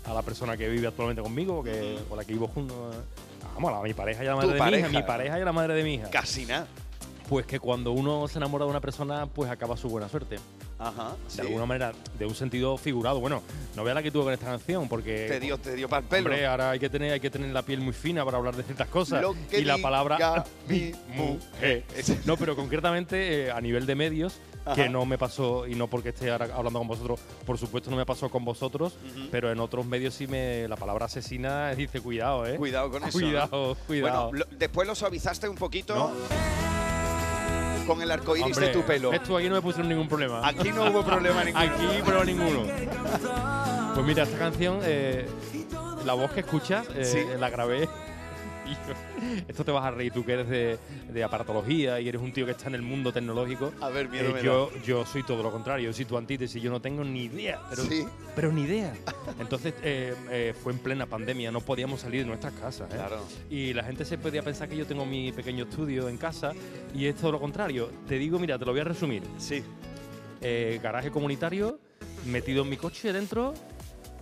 a 0.04 0.14
la 0.14 0.22
persona 0.22 0.56
que 0.56 0.68
vive 0.68 0.86
actualmente 0.86 1.22
conmigo, 1.22 1.62
que, 1.62 1.98
con 2.08 2.18
la 2.18 2.24
que 2.24 2.32
vivo 2.32 2.48
junto. 2.48 2.90
Vamos, 3.54 3.72
a 3.72 3.82
mi 3.82 3.94
pareja 3.94 4.24
y 4.24 4.26
a 4.26 4.30
la 4.30 4.36
madre 4.36 4.48
de 4.48 4.54
mi 4.54 4.58
pareja. 4.58 4.88
hija, 4.88 4.98
mi 5.00 5.06
pareja 5.06 5.40
y 5.40 5.44
la 5.44 5.52
madre 5.52 5.74
de 5.74 5.84
mi 5.84 5.94
hija. 5.94 6.10
Casi 6.10 6.44
nada. 6.46 6.66
Pues 7.28 7.46
que 7.46 7.58
cuando 7.58 7.92
uno 7.92 8.28
se 8.28 8.38
enamora 8.38 8.64
de 8.64 8.70
una 8.70 8.80
persona, 8.80 9.26
pues 9.26 9.50
acaba 9.50 9.76
su 9.76 9.88
buena 9.88 10.08
suerte. 10.08 10.38
Ajá. 10.78 11.16
De 11.34 11.42
alguna 11.42 11.64
manera, 11.64 11.92
de 12.18 12.26
un 12.26 12.34
sentido 12.34 12.76
figurado. 12.76 13.20
Bueno, 13.20 13.42
no 13.76 13.84
veas 13.84 13.94
la 13.94 14.02
que 14.02 14.10
tuve 14.10 14.24
con 14.24 14.32
esta 14.32 14.46
canción, 14.46 14.88
porque. 14.88 15.26
Te 15.28 15.40
dio, 15.40 15.56
te 15.56 15.74
dio 15.74 15.88
para 15.88 16.02
el 16.02 16.08
pelo. 16.08 16.28
Hombre, 16.28 16.46
ahora 16.46 16.72
hay 16.72 16.78
que 16.78 16.90
tener, 16.90 17.12
hay 17.12 17.20
que 17.20 17.30
tener 17.30 17.50
la 17.50 17.62
piel 17.62 17.80
muy 17.80 17.92
fina 17.92 18.24
para 18.24 18.38
hablar 18.38 18.56
de 18.56 18.64
ciertas 18.64 18.88
cosas. 18.88 19.22
Lo 19.22 19.34
que 19.48 19.60
y 19.60 19.64
la 19.64 19.78
palabra 19.78 20.44
mi 20.68 20.92
mujer. 21.14 21.84
No, 22.26 22.36
pero 22.36 22.56
concretamente 22.56 23.46
eh, 23.46 23.50
a 23.50 23.60
nivel 23.60 23.86
de 23.86 23.94
medios, 23.94 24.40
Ajá. 24.64 24.74
que 24.74 24.88
no 24.88 25.04
me 25.04 25.18
pasó, 25.18 25.66
y 25.66 25.74
no 25.74 25.88
porque 25.88 26.08
esté 26.10 26.30
ahora 26.30 26.46
hablando 26.54 26.78
con 26.78 26.88
vosotros, 26.88 27.20
por 27.44 27.58
supuesto 27.58 27.90
no 27.90 27.96
me 27.96 28.06
pasó 28.06 28.28
con 28.30 28.44
vosotros, 28.44 28.96
pero 29.30 29.52
en 29.52 29.60
otros 29.60 29.84
medios 29.84 30.14
sí 30.14 30.26
me. 30.26 30.66
La 30.68 30.76
palabra 30.76 31.06
asesina 31.06 31.74
dice 31.74 32.00
cuidado, 32.00 32.46
¿eh? 32.46 32.56
Cuidado 32.56 32.90
con 32.90 33.04
eso. 33.04 33.12
Cuidado, 33.18 33.68
¿no? 33.78 33.86
cuidado. 33.86 34.28
Bueno, 34.30 34.44
lo- 34.50 34.56
después 34.56 34.88
lo 34.88 34.94
suavizaste 34.94 35.48
un 35.48 35.56
poquito 35.56 36.12
con 37.86 38.00
el 38.00 38.10
arco 38.10 38.34
iris 38.36 38.56
de 38.56 38.68
tu 38.68 38.82
pelo. 38.82 39.12
Esto 39.12 39.36
aquí 39.36 39.48
no 39.48 39.56
me 39.56 39.60
pusieron 39.62 39.88
ningún 39.88 40.08
problema. 40.08 40.46
Aquí 40.46 40.72
no 40.72 40.90
hubo 40.90 41.04
problema 41.04 41.44
ninguno. 41.44 41.64
Aquí, 41.64 41.86
pero 42.04 42.24
ninguno. 42.24 42.62
Pues 43.94 44.06
mira, 44.06 44.22
esta 44.22 44.38
canción, 44.38 44.80
eh, 44.82 45.26
la 46.06 46.14
voz 46.14 46.30
que 46.32 46.40
escuchas, 46.40 46.86
eh, 46.94 47.04
Sí. 47.04 47.18
la 47.38 47.50
grabé. 47.50 47.88
Esto 49.48 49.64
te 49.64 49.70
vas 49.70 49.84
a 49.84 49.90
reír 49.90 50.12
tú 50.12 50.24
que 50.24 50.32
eres 50.32 50.48
de, 50.48 50.78
de 51.12 51.24
aparatología 51.24 52.00
y 52.00 52.08
eres 52.08 52.20
un 52.20 52.32
tío 52.32 52.44
que 52.46 52.52
está 52.52 52.68
en 52.68 52.74
el 52.76 52.82
mundo 52.82 53.12
tecnológico. 53.12 53.72
A 53.80 53.88
ver, 53.88 54.08
miedo 54.08 54.30
Eh, 54.30 54.32
me 54.34 54.42
yo, 54.42 54.70
yo 54.84 55.04
soy 55.06 55.22
todo 55.22 55.42
lo 55.42 55.50
contrario, 55.50 55.86
yo 55.90 55.92
soy 55.92 56.04
tu 56.04 56.16
antítesis, 56.16 56.62
yo 56.62 56.70
no 56.70 56.80
tengo 56.80 57.04
ni 57.04 57.24
idea. 57.24 57.60
Pero, 57.70 57.82
Sí. 57.84 58.04
pero 58.34 58.52
ni 58.52 58.62
idea. 58.62 58.92
Entonces 59.38 59.74
eh, 59.82 60.14
eh, 60.30 60.54
fue 60.62 60.72
en 60.72 60.78
plena 60.78 61.06
pandemia, 61.06 61.50
no 61.52 61.60
podíamos 61.60 62.00
salir 62.00 62.20
de 62.22 62.26
nuestras 62.26 62.52
casas. 62.54 62.90
¿eh? 62.92 62.96
Claro. 62.96 63.20
Y 63.50 63.72
la 63.72 63.84
gente 63.84 64.04
se 64.04 64.18
podía 64.18 64.42
pensar 64.42 64.68
que 64.68 64.76
yo 64.76 64.86
tengo 64.86 65.04
mi 65.06 65.32
pequeño 65.32 65.64
estudio 65.64 66.08
en 66.08 66.16
casa 66.18 66.52
y 66.94 67.06
es 67.06 67.14
todo 67.16 67.32
lo 67.32 67.40
contrario. 67.40 67.90
Te 68.08 68.18
digo, 68.18 68.38
mira, 68.38 68.58
te 68.58 68.64
lo 68.64 68.72
voy 68.72 68.80
a 68.80 68.84
resumir. 68.84 69.22
Sí. 69.38 69.62
Garaje 70.82 71.10
comunitario, 71.10 71.78
metido 72.26 72.64
en 72.64 72.68
mi 72.68 72.76
coche 72.76 73.12
dentro, 73.14 73.54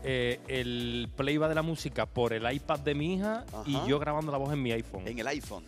eh, 0.05 0.41
el 0.49 1.09
play 1.17 1.37
va 1.37 1.49
de 1.49 1.55
la 1.55 1.63
música 1.63 2.07
por 2.07 2.33
el 2.33 2.51
iPad 2.53 2.81
de 2.81 2.95
mi 2.95 3.15
hija 3.15 3.45
y 3.67 3.79
yo 3.89 3.99
grabando 3.99 4.33
la 4.33 4.39
voz 4.39 4.53
en 4.53 4.63
mi 4.63 4.73
iPhone. 4.73 5.07
En 5.07 5.19
el 5.19 5.27
iPhone. 5.29 5.65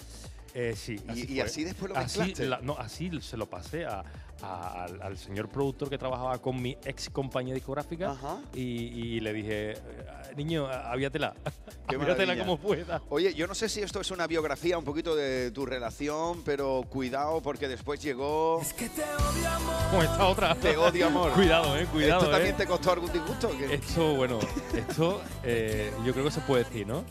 Eh, 0.55 0.75
sí. 0.77 1.01
Y- 1.15 1.41
así 1.41 1.65
después 1.65 1.91
lo 1.93 1.99
así, 1.99 2.33
la- 2.37 2.61
no, 2.61 2.77
así 2.79 3.11
se 3.21 3.37
lo 3.37 3.47
pasé 3.47 3.87
a- 3.87 4.05
a- 4.45 4.85
al, 4.85 5.03
al 5.03 5.19
señor 5.19 5.49
productor 5.49 5.89
que 5.91 5.99
trabajaba 5.99 6.39
con 6.39 6.61
mi 6.61 6.77
ex 6.85 7.11
compañía 7.11 7.55
discográfica 7.55 8.17
y, 8.55 8.61
y 8.61 9.21
le 9.21 9.33
dije, 9.33 9.73
eh, 9.73 9.79
niño, 10.37 10.67
avíatela 10.69 11.35
maravilla. 11.99 12.45
como 12.45 12.59
pueda. 12.59 13.03
Oye, 13.11 13.35
yo 13.35 13.47
no 13.47 13.55
sé 13.55 13.69
si 13.69 13.81
esto 13.81 14.01
es 14.01 14.11
una 14.11 14.27
biografía 14.27 14.77
un 14.79 14.85
poquito 14.85 15.15
de 15.17 15.51
tu 15.51 15.65
relación, 15.67 16.43
pero 16.45 16.83
cuidado 16.89 17.41
porque 17.43 17.69
después 17.69 18.01
llegó. 18.03 18.61
Como 19.91 20.03
esta 20.03 20.27
otra. 20.27 20.55
Te 20.55 20.77
odio, 20.77 21.07
amor. 21.07 21.33
Cuidado, 21.33 21.77
eh, 21.79 21.87
cuidado. 21.87 22.21
¿Esto 22.23 22.31
también 22.31 22.55
eh. 22.55 22.59
te 22.59 22.67
costó 22.67 22.93
algún 22.93 23.13
disgusto? 23.13 23.51
Esto, 23.71 24.15
bueno, 24.17 24.39
esto 24.75 25.23
eh, 25.43 25.93
yo 26.05 26.13
creo 26.13 26.25
que 26.25 26.31
se 26.31 26.41
puede 26.41 26.65
decir, 26.65 26.87
¿no? 26.87 27.05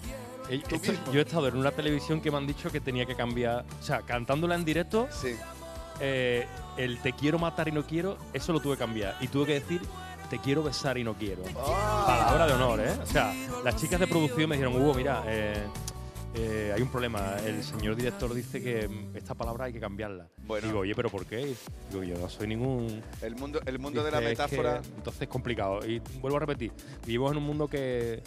Esto- 0.49 0.93
yo 1.11 1.19
he 1.19 1.23
estado 1.23 1.47
en 1.47 1.55
una 1.57 1.71
televisión 1.71 2.19
que 2.19 2.29
me 2.29 2.37
han 2.37 2.45
dicho 2.47 2.69
que 2.71 2.81
tenía 2.81 3.05
que 3.05 3.15
cambiar, 3.15 3.63
o 3.79 3.83
sea, 3.83 4.01
cantándola 4.01 4.55
en 4.55 4.65
directo, 4.65 5.07
eh, 6.05 6.45
el 6.75 6.99
te 6.99 7.13
quiero 7.13 7.39
matar 7.39 7.69
y 7.69 7.71
no 7.71 7.85
quiero, 7.85 8.17
eso 8.33 8.51
lo 8.51 8.59
tuve 8.59 8.73
que 8.73 8.79
cambiar. 8.79 9.15
Y 9.21 9.27
tuve 9.29 9.45
que 9.45 9.53
decir 9.53 9.81
te 10.29 10.37
quiero 10.39 10.63
besar 10.63 10.97
y 10.97 11.03
no 11.03 11.13
quiero. 11.13 11.43
Palabra 11.43 12.47
de 12.47 12.53
honor, 12.53 12.79
¿eh? 12.81 12.91
O 13.01 13.05
sea, 13.05 13.33
las 13.63 13.75
chicas 13.77 13.99
de 13.99 14.07
producción 14.07 14.49
me 14.49 14.55
dijeron, 14.57 14.75
Hugo, 14.81 14.93
mira, 14.95 15.23
eh, 15.27 15.63
eh, 16.35 16.71
hay 16.75 16.81
un 16.81 16.89
problema. 16.89 17.35
El 17.45 17.63
señor 17.63 17.95
director 17.95 18.33
dice 18.33 18.61
que 18.61 18.87
mm, 18.87 19.15
esta 19.15 19.35
palabra 19.35 19.65
hay 19.65 19.73
que 19.73 19.79
cambiarla. 19.79 20.27
Bueno. 20.39 20.67
Digo, 20.67 20.79
oye, 20.79 20.95
¿pero 20.95 21.09
por 21.09 21.25
qué? 21.25 21.55
Digo, 21.91 22.03
yo 22.03 22.17
no 22.17 22.27
soy 22.29 22.47
ningún... 22.47 23.01
El 23.21 23.35
mundo, 23.35 23.61
el 23.65 23.79
mundo 23.79 24.03
de 24.03 24.11
la 24.11 24.19
Dice, 24.19 24.31
"Es 24.31 24.37
que 24.39 24.57
metáfora. 24.57 24.81
entonces 24.97 25.21
es 25.21 25.27
complicado. 25.27 25.85
Y 25.85 25.99
vuelvo 26.19 26.37
a 26.37 26.39
repetir, 26.41 26.71
vivimos 27.05 27.31
en 27.31 27.37
un 27.37 27.43
mundo 27.43 27.67
que, 27.67 28.23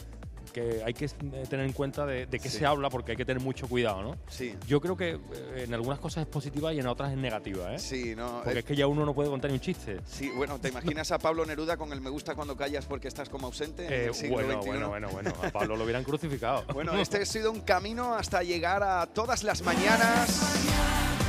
que 0.57 0.82
hay 0.86 0.94
que 0.94 1.04
eh, 1.04 1.44
tener 1.50 1.66
en 1.66 1.72
cuenta 1.74 2.07
de, 2.07 2.24
de 2.24 2.38
qué 2.40 2.48
Sí. 2.48 2.59
se 2.61 2.66
habla 2.66 2.88
porque 2.88 3.11
hay 3.11 3.16
que 3.18 3.26
tener 3.26 3.42
mucho 3.42 3.68
cuidado, 3.68 4.02
¿no? 4.02 4.16
Sí. 4.28 4.54
Yo 4.66 4.80
creo 4.80 4.96
que 4.96 5.11
eh, 5.11 5.64
en 5.66 5.74
algunas 5.74 5.98
cosas 5.98 6.22
es 6.22 6.28
positiva 6.28 6.72
y 6.72 6.78
en 6.80 6.86
otras 6.86 7.12
es 7.12 7.18
negativa, 7.18 7.74
¿eh? 7.74 7.78
Sí, 7.78 8.14
no. 8.16 8.40
Porque 8.42 8.57
eh, 8.57 8.59
es 8.61 8.64
que 8.64 8.74
ya 8.74 8.86
uno 8.86 9.04
no 9.04 9.14
puede 9.14 9.28
contar 9.28 9.50
ni 9.50 9.57
un 9.57 9.61
chiste. 9.61 10.00
Sí, 10.07 10.30
bueno, 10.34 10.59
¿te 10.59 10.68
imaginas 10.70 11.12
a 11.12 11.18
Pablo 11.18 11.44
Neruda 11.44 11.76
con 11.76 11.92
el 11.92 12.00
me 12.00 12.09
gusta 12.09 12.34
cuando 12.34 12.57
callas 12.57 12.86
porque 12.86 13.09
estás 13.09 13.28
como 13.28 13.48
ausente? 13.48 13.86
Eh, 13.88 14.11
bueno, 14.30 14.54
XXI? 14.62 14.68
bueno, 14.70 14.88
bueno, 14.88 15.09
bueno. 15.11 15.32
A 15.42 15.50
Pablo 15.50 15.76
lo 15.76 15.84
hubieran 15.84 16.04
crucificado. 16.04 16.64
Bueno, 16.72 16.94
este 16.94 17.18
ha 17.18 17.26
sido 17.26 17.52
un 17.52 17.61
camino 17.61 18.14
hasta 18.14 18.42
llegar 18.42 18.82
a 18.82 19.07
todas 19.07 19.44
las 19.44 19.61
mañanas. 19.62 21.26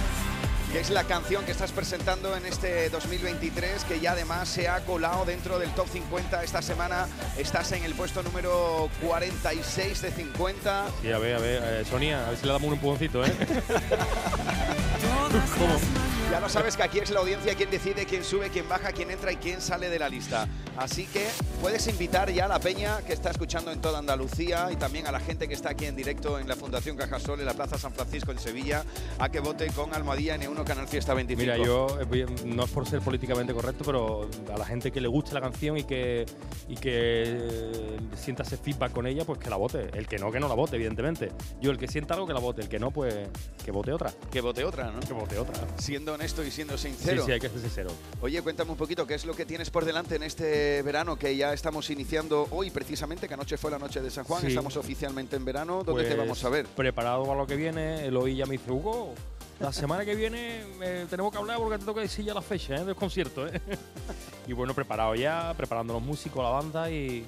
Que 0.71 0.81
es 0.81 0.89
la 0.89 1.05
canción 1.05 1.45
que 1.45 1.51
estás 1.51 1.71
presentando 1.71 2.35
en 2.35 2.45
este 2.45 2.89
2023, 2.89 3.85
que 3.85 4.01
ya 4.01 4.11
además 4.11 4.49
se 4.49 4.67
ha 4.67 4.81
colado 4.81 5.23
dentro 5.23 5.59
del 5.59 5.69
top 5.71 5.87
50 5.87 6.43
esta 6.43 6.61
semana. 6.61 7.07
Estás 7.37 7.71
en 7.71 7.83
el 7.83 7.93
puesto 7.93 8.21
número 8.21 8.89
46 9.01 10.01
de 10.01 10.11
50. 10.11 10.87
Sí, 11.01 11.11
a 11.11 11.17
ver, 11.19 11.35
a 11.35 11.39
ver, 11.39 11.63
eh, 11.63 11.85
Sonia, 11.85 12.27
a 12.27 12.31
ver 12.31 12.37
si 12.37 12.45
le 12.45 12.51
damos 12.51 12.67
un 12.67 12.73
empujoncito, 12.73 13.25
¿eh? 13.25 13.31
Ya 16.29 16.41
lo 16.41 16.49
sabes 16.49 16.75
que 16.75 16.83
aquí 16.83 16.99
es 16.99 17.09
la 17.09 17.21
audiencia 17.21 17.55
quien 17.55 17.71
decide 17.71 18.05
quién 18.05 18.21
sube, 18.21 18.49
quién 18.49 18.67
baja, 18.67 18.91
quién 18.91 19.09
entra 19.09 19.31
y 19.31 19.37
quién 19.37 19.61
sale 19.61 19.89
de 19.89 19.97
la 19.97 20.09
lista. 20.09 20.45
Así 20.75 21.05
que 21.05 21.25
puedes 21.61 21.87
invitar 21.87 22.29
ya 22.31 22.45
a 22.45 22.47
la 22.49 22.59
peña 22.59 23.01
que 23.01 23.13
está 23.13 23.31
escuchando 23.31 23.71
en 23.71 23.79
toda 23.79 23.99
Andalucía 23.99 24.69
y 24.71 24.75
también 24.75 25.07
a 25.07 25.11
la 25.11 25.21
gente 25.21 25.47
que 25.47 25.53
está 25.53 25.69
aquí 25.69 25.85
en 25.85 25.95
directo 25.95 26.37
en 26.37 26.47
la 26.49 26.57
Fundación 26.57 26.97
Cajasol, 26.97 27.39
en 27.39 27.45
la 27.45 27.53
Plaza 27.53 27.77
San 27.77 27.93
Francisco 27.93 28.31
en 28.31 28.39
Sevilla, 28.39 28.83
a 29.19 29.29
que 29.29 29.39
vote 29.39 29.67
con 29.67 29.93
Almohadilla 29.95 30.37
N1 30.37 30.65
Canal 30.65 30.87
Fiesta 30.87 31.13
25. 31.13 31.41
Mira, 31.41 31.65
yo 31.65 31.87
eh, 31.99 32.25
no 32.45 32.65
es 32.65 32.71
por 32.71 32.85
ser 32.85 32.99
políticamente 32.99 33.53
correcto, 33.53 33.85
pero 33.85 34.29
a 34.53 34.57
la 34.57 34.65
gente 34.65 34.91
que 34.91 34.99
le 34.99 35.07
guste 35.07 35.33
la 35.33 35.41
canción 35.41 35.77
y 35.77 35.85
que, 35.85 36.25
y 36.67 36.75
que 36.75 37.23
eh, 37.25 37.97
sienta 38.15 38.43
ese 38.43 38.57
feedback 38.57 38.91
con 38.91 39.07
ella, 39.07 39.23
pues 39.23 39.39
que 39.39 39.49
la 39.49 39.55
vote. 39.55 39.89
El 39.93 40.07
que 40.07 40.17
no, 40.17 40.29
que 40.29 40.41
no 40.41 40.49
la 40.49 40.55
vote, 40.55 40.75
evidentemente. 40.75 41.31
Yo, 41.61 41.71
el 41.71 41.77
que 41.77 41.87
sienta 41.87 42.15
algo, 42.15 42.27
que 42.27 42.33
la 42.33 42.41
vote. 42.41 42.61
El 42.61 42.69
que 42.69 42.79
no, 42.79 42.91
pues 42.91 43.15
que 43.63 43.71
vote 43.71 43.93
otra. 43.93 44.11
Que 44.29 44.41
vote 44.41 44.65
otra, 44.65 44.91
¿no? 44.91 44.99
Que 44.99 45.13
vote 45.13 45.39
otra. 45.39 45.55
Siendo 45.77 46.16
honesto 46.17 46.43
y 46.43 46.51
siendo 46.51 46.77
Sí, 46.77 46.89
sincero. 46.89 47.25
sí, 47.25 47.31
hay 47.31 47.39
que 47.39 47.49
ser 47.49 47.59
sincero. 47.61 47.89
Oye, 48.21 48.41
cuéntame 48.41 48.71
un 48.71 48.77
poquito 48.77 49.05
qué 49.07 49.13
es 49.13 49.25
lo 49.25 49.35
que 49.35 49.45
tienes 49.45 49.69
por 49.69 49.85
delante 49.85 50.15
en 50.15 50.23
este 50.23 50.81
verano 50.81 51.15
que 51.17 51.35
ya 51.37 51.53
estamos 51.53 51.89
iniciando 51.89 52.47
hoy 52.51 52.71
precisamente, 52.71 53.27
que 53.27 53.33
anoche 53.35 53.57
fue 53.57 53.71
la 53.71 53.79
noche 53.79 54.01
de 54.01 54.09
San 54.09 54.23
Juan, 54.25 54.41
Sí. 54.41 54.47
estamos 54.47 54.75
oficialmente 54.77 55.35
en 55.35 55.45
verano. 55.45 55.83
¿Dónde 55.83 56.03
te 56.03 56.09
Pues, 56.15 56.17
vamos 56.17 56.43
a 56.43 56.49
ver? 56.49 56.65
Preparado 56.65 57.23
para 57.25 57.37
lo 57.37 57.47
que 57.47 57.55
viene, 57.55 58.05
Eloy 58.05 58.35
ya 58.35 58.45
me 58.45 58.53
dice, 58.53 58.71
Hugo, 58.71 59.13
la 59.59 59.71
semana 59.71 60.05
que 60.05 60.15
viene 60.15 60.63
eh, 60.81 61.05
tenemos 61.09 61.31
que 61.31 61.37
hablar 61.37 61.57
porque 61.57 61.77
te 61.77 61.85
toca 61.85 62.01
decir 62.01 62.25
ya 62.25 62.33
la 62.33 62.41
fecha 62.41 62.75
¿eh? 62.75 62.83
del 62.85 62.95
concierto. 62.95 63.47
¿eh? 63.47 63.61
y 64.47 64.53
bueno, 64.53 64.73
preparado 64.73 65.13
ya, 65.15 65.53
preparando 65.55 65.93
los 65.93 66.01
músicos, 66.03 66.43
la 66.43 66.49
banda 66.49 66.89
y, 66.91 67.25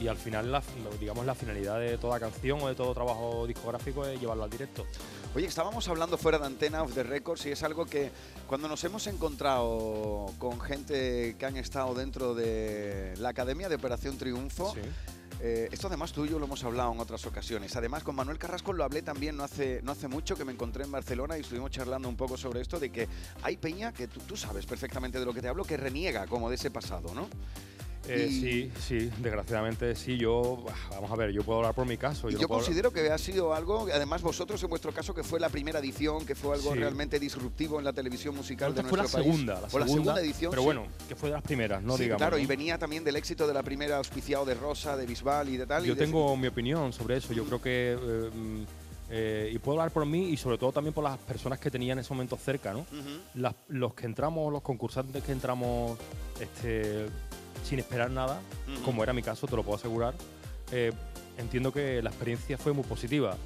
y 0.00 0.08
al 0.08 0.16
final, 0.16 0.50
la, 0.50 0.62
digamos, 0.98 1.24
la 1.26 1.34
finalidad 1.34 1.78
de 1.78 1.98
toda 1.98 2.18
canción 2.18 2.60
o 2.60 2.68
de 2.68 2.74
todo 2.74 2.92
trabajo 2.94 3.46
discográfico 3.46 4.06
es 4.06 4.20
llevarlo 4.20 4.44
al 4.44 4.50
directo. 4.50 4.86
Oye, 5.34 5.46
estábamos 5.46 5.88
hablando 5.88 6.18
fuera 6.18 6.38
de 6.38 6.46
antena, 6.46 6.82
off 6.82 6.94
the 6.94 7.02
records, 7.02 7.46
y 7.46 7.50
es 7.50 7.62
algo 7.62 7.86
que 7.86 8.10
cuando 8.46 8.68
nos 8.68 8.82
hemos 8.84 9.06
encontrado 9.06 10.26
con 10.38 10.60
gente 10.60 11.36
que 11.38 11.46
han 11.46 11.56
estado 11.56 11.94
dentro 11.94 12.34
de 12.34 13.14
la 13.18 13.30
Academia 13.30 13.68
de 13.68 13.76
Operación 13.76 14.18
Triunfo, 14.18 14.74
eh, 15.40 15.68
esto 15.72 15.88
además 15.88 16.12
tú 16.12 16.24
y 16.24 16.28
yo 16.28 16.38
lo 16.38 16.44
hemos 16.44 16.62
hablado 16.62 16.92
en 16.92 17.00
otras 17.00 17.26
ocasiones. 17.26 17.74
Además, 17.74 18.02
con 18.04 18.14
Manuel 18.14 18.38
Carrasco 18.38 18.72
lo 18.72 18.84
hablé 18.84 19.02
también 19.02 19.36
no 19.36 19.42
hace, 19.42 19.80
no 19.82 19.92
hace 19.92 20.06
mucho, 20.06 20.36
que 20.36 20.44
me 20.44 20.52
encontré 20.52 20.84
en 20.84 20.92
Barcelona 20.92 21.36
y 21.36 21.40
estuvimos 21.40 21.70
charlando 21.70 22.08
un 22.08 22.16
poco 22.16 22.36
sobre 22.36 22.60
esto, 22.60 22.78
de 22.78 22.90
que 22.90 23.08
hay 23.42 23.56
peña, 23.56 23.92
que 23.92 24.08
tú, 24.08 24.20
tú 24.20 24.36
sabes 24.36 24.66
perfectamente 24.66 25.18
de 25.18 25.24
lo 25.24 25.32
que 25.32 25.40
te 25.40 25.48
hablo, 25.48 25.64
que 25.64 25.76
reniega 25.76 26.26
como 26.26 26.48
de 26.48 26.56
ese 26.56 26.70
pasado, 26.70 27.14
¿no? 27.14 27.28
Eh, 28.08 28.28
Sí, 28.30 28.72
sí, 28.80 29.10
desgraciadamente 29.20 29.94
sí. 29.94 30.16
Yo, 30.18 30.64
vamos 30.90 31.10
a 31.10 31.14
ver, 31.16 31.30
yo 31.30 31.42
puedo 31.44 31.58
hablar 31.60 31.74
por 31.74 31.86
mi 31.86 31.96
caso. 31.96 32.28
Y 32.28 32.32
yo 32.32 32.38
hablar- 32.38 32.48
considero 32.48 32.92
que 32.92 33.10
ha 33.10 33.18
sido 33.18 33.54
algo, 33.54 33.86
además 33.94 34.22
vosotros 34.22 34.60
en 34.62 34.70
vuestro 34.70 34.92
caso, 34.92 35.14
que 35.14 35.22
fue 35.22 35.38
la 35.38 35.48
primera 35.48 35.78
edición, 35.78 36.26
que 36.26 36.34
fue 36.34 36.54
algo 36.56 36.72
Sí. 36.72 36.78
realmente 36.80 37.20
disruptivo 37.20 37.78
en 37.78 37.84
la 37.84 37.92
televisión 37.92 38.34
musical 38.34 38.74
de 38.74 38.82
fue 38.82 38.96
la 38.98 39.02
nuestro 39.04 39.20
país. 39.22 39.30
segunda, 39.32 39.60
la 39.60 39.68
o 39.70 39.78
la 39.78 39.86
segunda 39.86 40.20
edición. 40.20 40.50
Pero 40.50 40.62
sí. 40.62 40.66
bueno, 40.66 40.86
que 41.08 41.14
fue 41.14 41.28
de 41.28 41.34
las 41.34 41.42
primeras, 41.42 41.82
no 41.82 41.96
Sí, 41.96 42.02
digamos. 42.04 42.18
claro, 42.20 42.36
¿no? 42.36 42.42
y 42.42 42.46
venía 42.46 42.76
también 42.78 43.04
del 43.04 43.16
éxito 43.16 43.46
de 43.46 43.54
la 43.54 43.62
primera 43.62 43.98
auspiciado 43.98 44.44
de 44.44 44.54
Rosa, 44.54 44.96
de 44.96 45.06
Bisbal 45.06 45.48
y 45.48 45.56
de 45.56 45.66
tal. 45.66 45.84
y 45.84 45.88
Yo 45.88 45.94
de- 45.94 46.04
tengo 46.04 46.36
mi 46.36 46.48
opinión 46.48 46.92
sobre 46.92 47.18
eso. 47.18 47.32
Yo 47.32 47.44
creo 47.44 47.62
que. 47.62 47.96
eh, 48.00 48.30
mm, 48.34 48.62
eh, 49.14 49.50
y 49.52 49.58
puedo 49.58 49.78
hablar 49.78 49.92
por 49.92 50.06
mí 50.06 50.30
y 50.30 50.36
sobre 50.38 50.56
todo 50.56 50.72
también 50.72 50.94
por 50.94 51.04
las 51.04 51.18
personas 51.18 51.58
que 51.60 51.70
tenía 51.70 51.92
en 51.92 51.98
ese 51.98 52.12
momento 52.14 52.36
cerca, 52.38 52.72
¿no? 52.72 52.86
Las- 53.34 53.54
los 53.68 53.92
que 53.94 54.06
entramos, 54.06 54.50
los 54.50 54.62
concursantes 54.62 55.22
que 55.22 55.32
entramos 55.32 55.98
este, 56.40 57.06
sin 57.62 57.78
esperar 57.78 58.10
nada, 58.10 58.40
Ujú. 58.72 58.82
como 58.84 59.02
era 59.02 59.12
mi 59.12 59.22
caso, 59.22 59.46
te 59.46 59.56
lo 59.56 59.62
puedo 59.62 59.76
asegurar, 59.76 60.14
eh, 60.70 60.92
entiendo 61.38 61.72
que 61.72 62.02
la 62.02 62.10
experiencia 62.10 62.58
fue 62.58 62.72
muy 62.72 62.84
positiva. 62.84 63.36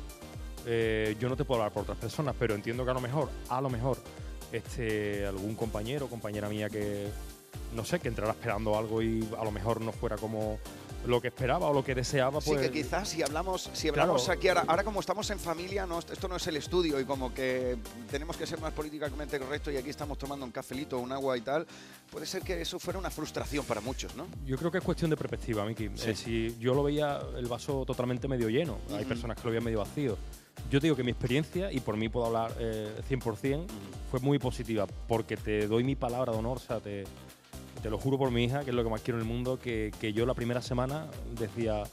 Eh, 0.66 1.16
yo 1.20 1.28
no 1.28 1.36
te 1.36 1.44
puedo 1.44 1.60
hablar 1.60 1.72
por 1.72 1.82
otras 1.84 1.98
personas, 1.98 2.34
pero 2.38 2.54
entiendo 2.54 2.84
que 2.84 2.90
a 2.90 2.94
lo 2.94 3.00
mejor, 3.00 3.28
a 3.48 3.60
lo 3.60 3.70
mejor, 3.70 3.98
este, 4.52 5.26
algún 5.26 5.54
compañero 5.54 6.06
o 6.06 6.08
compañera 6.08 6.48
mía 6.48 6.68
que, 6.68 7.08
no 7.74 7.84
sé, 7.84 8.00
que 8.00 8.08
entrara 8.08 8.32
esperando 8.32 8.76
algo 8.76 9.02
y 9.02 9.28
a 9.38 9.44
lo 9.44 9.50
mejor 9.50 9.80
no 9.80 9.92
fuera 9.92 10.16
como 10.16 10.58
lo 11.06 11.20
que 11.20 11.28
esperaba 11.28 11.68
o 11.68 11.72
lo 11.72 11.84
que 11.84 11.94
deseaba, 11.94 12.40
Sí, 12.40 12.50
pues... 12.50 12.62
que 12.62 12.72
quizás 12.72 13.08
si 13.08 13.22
hablamos, 13.22 13.70
si 13.74 13.90
Claro. 13.90 14.02
hablamos 14.02 14.28
aquí 14.28 14.48
ahora, 14.48 14.64
ahora 14.66 14.82
como 14.82 14.98
estamos 14.98 15.30
en 15.30 15.38
familia, 15.38 15.86
no, 15.86 16.00
esto 16.00 16.26
no 16.26 16.34
es 16.34 16.44
el 16.48 16.56
estudio 16.56 16.98
y 16.98 17.04
como 17.04 17.32
que 17.32 17.76
tenemos 18.10 18.36
que 18.36 18.44
ser 18.44 18.60
más 18.60 18.72
políticamente 18.72 19.38
correctos 19.38 19.72
y 19.72 19.76
aquí 19.76 19.90
estamos 19.90 20.18
tomando 20.18 20.44
un 20.44 20.50
cafelito, 20.50 20.98
un 20.98 21.12
agua 21.12 21.36
y 21.36 21.42
tal, 21.42 21.64
puede 22.10 22.26
ser 22.26 22.42
que 22.42 22.60
eso 22.60 22.78
fuera 22.78 22.98
una 22.98 23.10
frustración 23.10 23.64
para 23.64 23.80
muchos, 23.80 24.14
¿no? 24.16 24.26
Yo 24.44 24.56
creo 24.56 24.70
que 24.70 24.78
es 24.78 24.84
cuestión 24.84 25.10
de 25.10 25.16
perspectiva, 25.16 25.64
Miki. 25.64 25.90
Sí. 25.94 26.10
Eh, 26.10 26.16
si 26.16 26.56
yo 26.58 26.74
lo 26.74 26.82
veía 26.82 27.20
el 27.36 27.46
vaso 27.46 27.84
totalmente 27.84 28.28
medio 28.28 28.48
lleno, 28.48 28.78
hay 28.90 29.04
personas 29.04 29.36
que 29.36 29.44
lo 29.44 29.50
veían 29.50 29.64
medio 29.64 29.80
vacío. 29.80 30.16
Yo 30.70 30.80
te 30.80 30.86
digo 30.86 30.96
que 30.96 31.04
mi 31.04 31.10
experiencia, 31.10 31.70
y 31.70 31.80
por 31.80 31.96
mí 31.96 32.08
puedo 32.08 32.26
hablar 32.26 32.52
eh, 32.58 33.00
100%, 33.08 33.66
fue 34.10 34.20
muy 34.20 34.38
positiva, 34.38 34.86
porque 35.06 35.36
te 35.36 35.66
doy 35.68 35.84
mi 35.84 35.94
palabra 35.94 36.32
de 36.32 36.38
honor, 36.38 36.56
o 36.56 36.60
sea, 36.60 36.80
te, 36.80 37.04
te 37.82 37.90
lo 37.90 37.98
juro 37.98 38.18
por 38.18 38.30
mi 38.30 38.44
hija, 38.44 38.64
que 38.64 38.70
es 38.70 38.76
lo 38.76 38.82
que 38.82 38.90
más 38.90 39.02
quiero 39.02 39.18
en 39.18 39.26
el 39.26 39.32
mundo, 39.32 39.58
que, 39.60 39.92
que 40.00 40.12
yo 40.12 40.26
la 40.26 40.34
primera 40.34 40.62
semana 40.62 41.06
decía, 41.38 41.84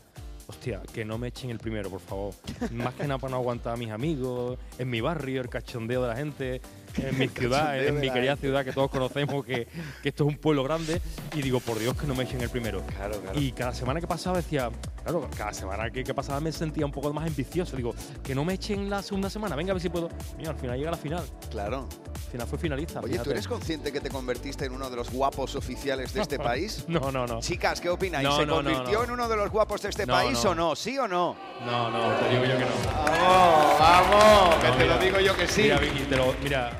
hostia, 0.47 0.82
que 0.93 1.05
no 1.05 1.18
me 1.18 1.28
echen 1.28 1.49
el 1.49 1.59
primero, 1.59 1.89
por 1.89 1.99
favor. 1.99 2.34
Más 2.72 2.93
que 2.93 3.03
nada 3.03 3.18
para 3.18 3.32
no 3.32 3.38
aguantar 3.38 3.74
a 3.74 3.78
mis 3.78 3.91
amigos, 3.91 4.57
en 4.78 4.89
mi 4.89 5.01
barrio, 5.01 5.41
el 5.41 5.49
cachondeo 5.49 6.01
de 6.01 6.07
la 6.07 6.16
gente, 6.16 6.61
en 6.98 7.18
mi 7.18 7.28
ciudad, 7.28 7.78
en 7.84 8.00
mi 8.00 8.10
querida 8.10 8.36
ciudad 8.36 8.64
que 8.66 8.72
todos 8.74 8.89
conocemos, 8.89 9.44
que, 9.46 9.68
que 10.02 10.10
esto 10.10 10.24
es 10.26 10.30
un 10.30 10.38
pueblo 10.38 10.64
grande, 10.64 11.02
y 11.34 11.41
digo, 11.41 11.60
por 11.60 11.80
Dios, 11.80 11.96
que 11.96 12.06
no 12.08 12.16
me 12.16 12.24
echen 12.24 12.41
el 12.41 12.50
primero. 12.50 12.82
Claro, 12.98 13.20
claro. 13.22 13.39
Y 13.39 13.52
cada 13.52 13.74
semana 13.74 14.00
que 14.00 14.08
pasaba 14.08 14.38
decía, 14.38 14.70
claro, 15.04 15.30
cada 15.38 15.54
semana 15.54 15.89
que, 15.89 16.04
que 16.04 16.14
pasaba 16.14 16.39
me 16.39 16.52
sentía 16.52 16.86
un 16.86 16.91
poco 16.91 17.12
más 17.14 17.26
ambicioso. 17.28 17.76
Digo, 17.76 17.94
que 18.24 18.36
no 18.36 18.46
me 18.46 18.54
echen 18.54 18.89
la 18.89 19.02
segunda 19.02 19.30
semana, 19.30 19.56
venga 19.56 19.72
a 19.72 19.74
ver 19.76 19.82
si 19.82 19.89
puedo. 19.89 20.10
Mira, 20.38 20.52
al 20.52 20.58
final 20.58 20.78
llega 20.78 20.91
la 20.91 20.98
final. 20.98 21.24
Claro. 21.50 21.88
Al 22.14 22.32
final 22.34 22.48
fue 22.48 22.58
finalista. 22.60 23.00
Oye, 23.02 23.20
¿tú 23.20 23.30
eres 23.30 23.48
consciente 23.48 23.91
que 23.91 24.00
te 24.02 24.10
convertiste 24.10 24.66
en 24.66 24.74
uno 24.74 24.89
de 24.89 24.96
los 24.96 25.12
guapos 25.12 25.56
oficiales 25.56 26.14
de 26.14 26.22
este 26.22 26.38
país? 26.39 26.86
No, 26.88 27.12
no, 27.12 27.28
no. 27.28 27.39
Chicas, 27.41 27.80
¿qué 27.80 27.89
opináis? 27.89 28.28
No, 28.28 28.38
¿Se 28.38 28.46
no, 28.46 28.56
convirtió 28.56 29.00
no. 29.00 29.04
en 29.04 29.12
uno 29.12 29.30
de 29.30 29.36
los 29.36 29.52
guapos 29.52 29.82
de 29.84 29.89
este 29.89 30.08
país 30.08 30.44
o 30.46 30.56
no? 30.56 30.76
¿Sí 30.76 30.98
o 30.98 31.08
no? 31.08 31.36
No, 31.66 31.91
no, 31.91 32.16
te 32.16 32.30
digo 32.30 32.44
yo 32.46 32.58
que 32.58 32.66
no. 32.66 32.72
¡Vamos! 32.86 33.80
¡Vamos! 33.80 34.56
que 34.56 34.68
te 34.72 34.78
mira, 34.84 34.96
lo 34.96 35.02
digo 35.04 35.20
yo 35.20 35.36
que 35.36 35.48
sí. 35.48 35.62
Mira, 35.64 35.78
Vicky, 35.80 36.00
te 36.10 36.16
lo- 36.18 36.34
mira, 36.44 36.72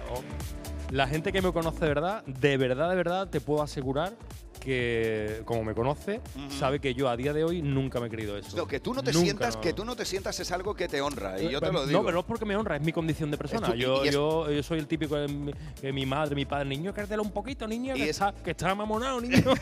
la 0.92 1.08
gente 1.08 1.32
que 1.32 1.42
me 1.42 1.52
conoce 1.52 1.80
de 1.82 1.88
verdad, 1.88 2.24
de 2.26 2.58
verdad, 2.58 2.90
de 2.90 2.96
verdad, 2.96 3.28
te 3.30 3.42
puedo 3.42 3.62
asegurar 3.64 4.14
que, 4.60 5.42
como 5.44 5.64
me 5.66 5.74
conoce, 5.74 6.22
sabe 6.58 6.80
que 6.80 6.94
yo 6.94 7.10
a 7.10 7.18
día 7.18 7.34
de 7.34 7.44
hoy 7.44 7.62
nunca 7.62 8.00
me 8.00 8.08
he 8.08 8.10
creído 8.10 8.38
eso. 8.38 8.56
No, 8.56 8.66
que 8.66 8.80
tú 8.80 8.94
no 8.94 9.04
te 9.04 9.12
Nunca, 9.12 9.24
sientas, 9.26 9.56
no. 9.56 9.62
que 9.62 9.74
tú 9.74 9.84
no 9.84 9.94
te 9.96 10.06
sientas 10.06 10.40
es 10.40 10.52
algo 10.54 10.74
que 10.74 10.88
te 10.88 11.02
honra 11.02 11.42
y 11.42 11.50
yo 11.50 11.60
te 11.60 11.68
Eh, 11.68 11.72
lo 11.74 11.86
digo. 11.86 12.00
No, 12.00 12.06
pero 12.06 12.14
no 12.16 12.20
es 12.22 12.26
porque 12.26 12.46
me 12.46 12.56
honra, 12.56 12.78
es 12.78 12.82
mi 12.82 12.94
condición 12.94 13.30
de 13.30 13.38
persona. 13.38 13.68
tu- 13.68 13.74
yo, 13.76 14.06
yo, 14.06 14.50
yo 14.50 14.64
soy 14.64 14.80
el 14.80 14.88
típico 14.88 15.18
de 15.18 15.28
mi, 15.28 15.54
que 15.82 15.92
mi 15.92 16.06
madre, 16.06 16.34
mi 16.36 16.46
padre, 16.46 16.66
niño, 16.70 16.94
créetelo 16.94 17.24
un 17.24 17.32
poquito, 17.32 17.68
niño, 17.68 17.94
que, 17.96 18.04
es- 18.04 18.10
está, 18.12 18.34
que 18.34 18.52
está 18.52 18.74
mamonado, 18.74 19.20
niño. 19.20 19.44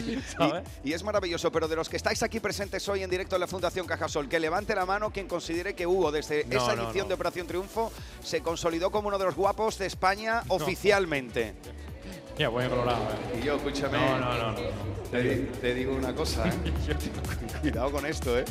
¿Sabes? 0.38 0.62
Y 0.84 0.92
es 0.94 1.02
maravilloso, 1.04 1.52
pero 1.52 1.68
de 1.68 1.76
los 1.76 1.90
que 1.90 1.96
estáis 1.98 2.22
aquí 2.22 2.40
presentes 2.40 2.88
hoy 2.88 3.02
en 3.02 3.10
directo 3.10 3.36
en 3.36 3.40
la 3.40 3.46
Fundación 3.46 3.86
Cajasol, 3.86 4.28
que 4.28 4.40
levante 4.40 4.74
la 4.74 4.86
mano 4.86 5.10
quien 5.10 5.28
considere 5.28 5.74
que 5.74 5.86
Hugo, 5.86 6.10
desde 6.12 6.46
No, 6.46 6.56
esa 6.56 6.72
edición 6.72 7.08
de 7.08 7.14
Operación 7.14 7.46
Triunfo, 7.46 7.92
se 8.22 8.40
consolidó 8.40 8.90
como 8.90 9.08
uno 9.08 9.18
de 9.18 9.26
los 9.26 9.34
guapos 9.34 9.76
de 9.76 9.84
España. 9.84 10.42
Oficialmente. 10.64 11.54
Mira, 12.36 12.48
voy 12.48 12.64
a 12.64 12.70
colorado. 12.70 13.00
Y 13.40 13.44
yo, 13.44 13.56
escúchame. 13.56 13.98
No, 13.98 14.18
no, 14.18 14.52
no. 14.52 14.58
Te, 15.10 15.22
di- 15.22 15.46
te 15.60 15.74
digo 15.74 15.92
una 15.94 16.14
cosa, 16.14 16.48
¿eh? 16.48 16.52
Cuidado 17.60 17.90
con 17.90 18.06
esto, 18.06 18.38
¿eh? 18.38 18.44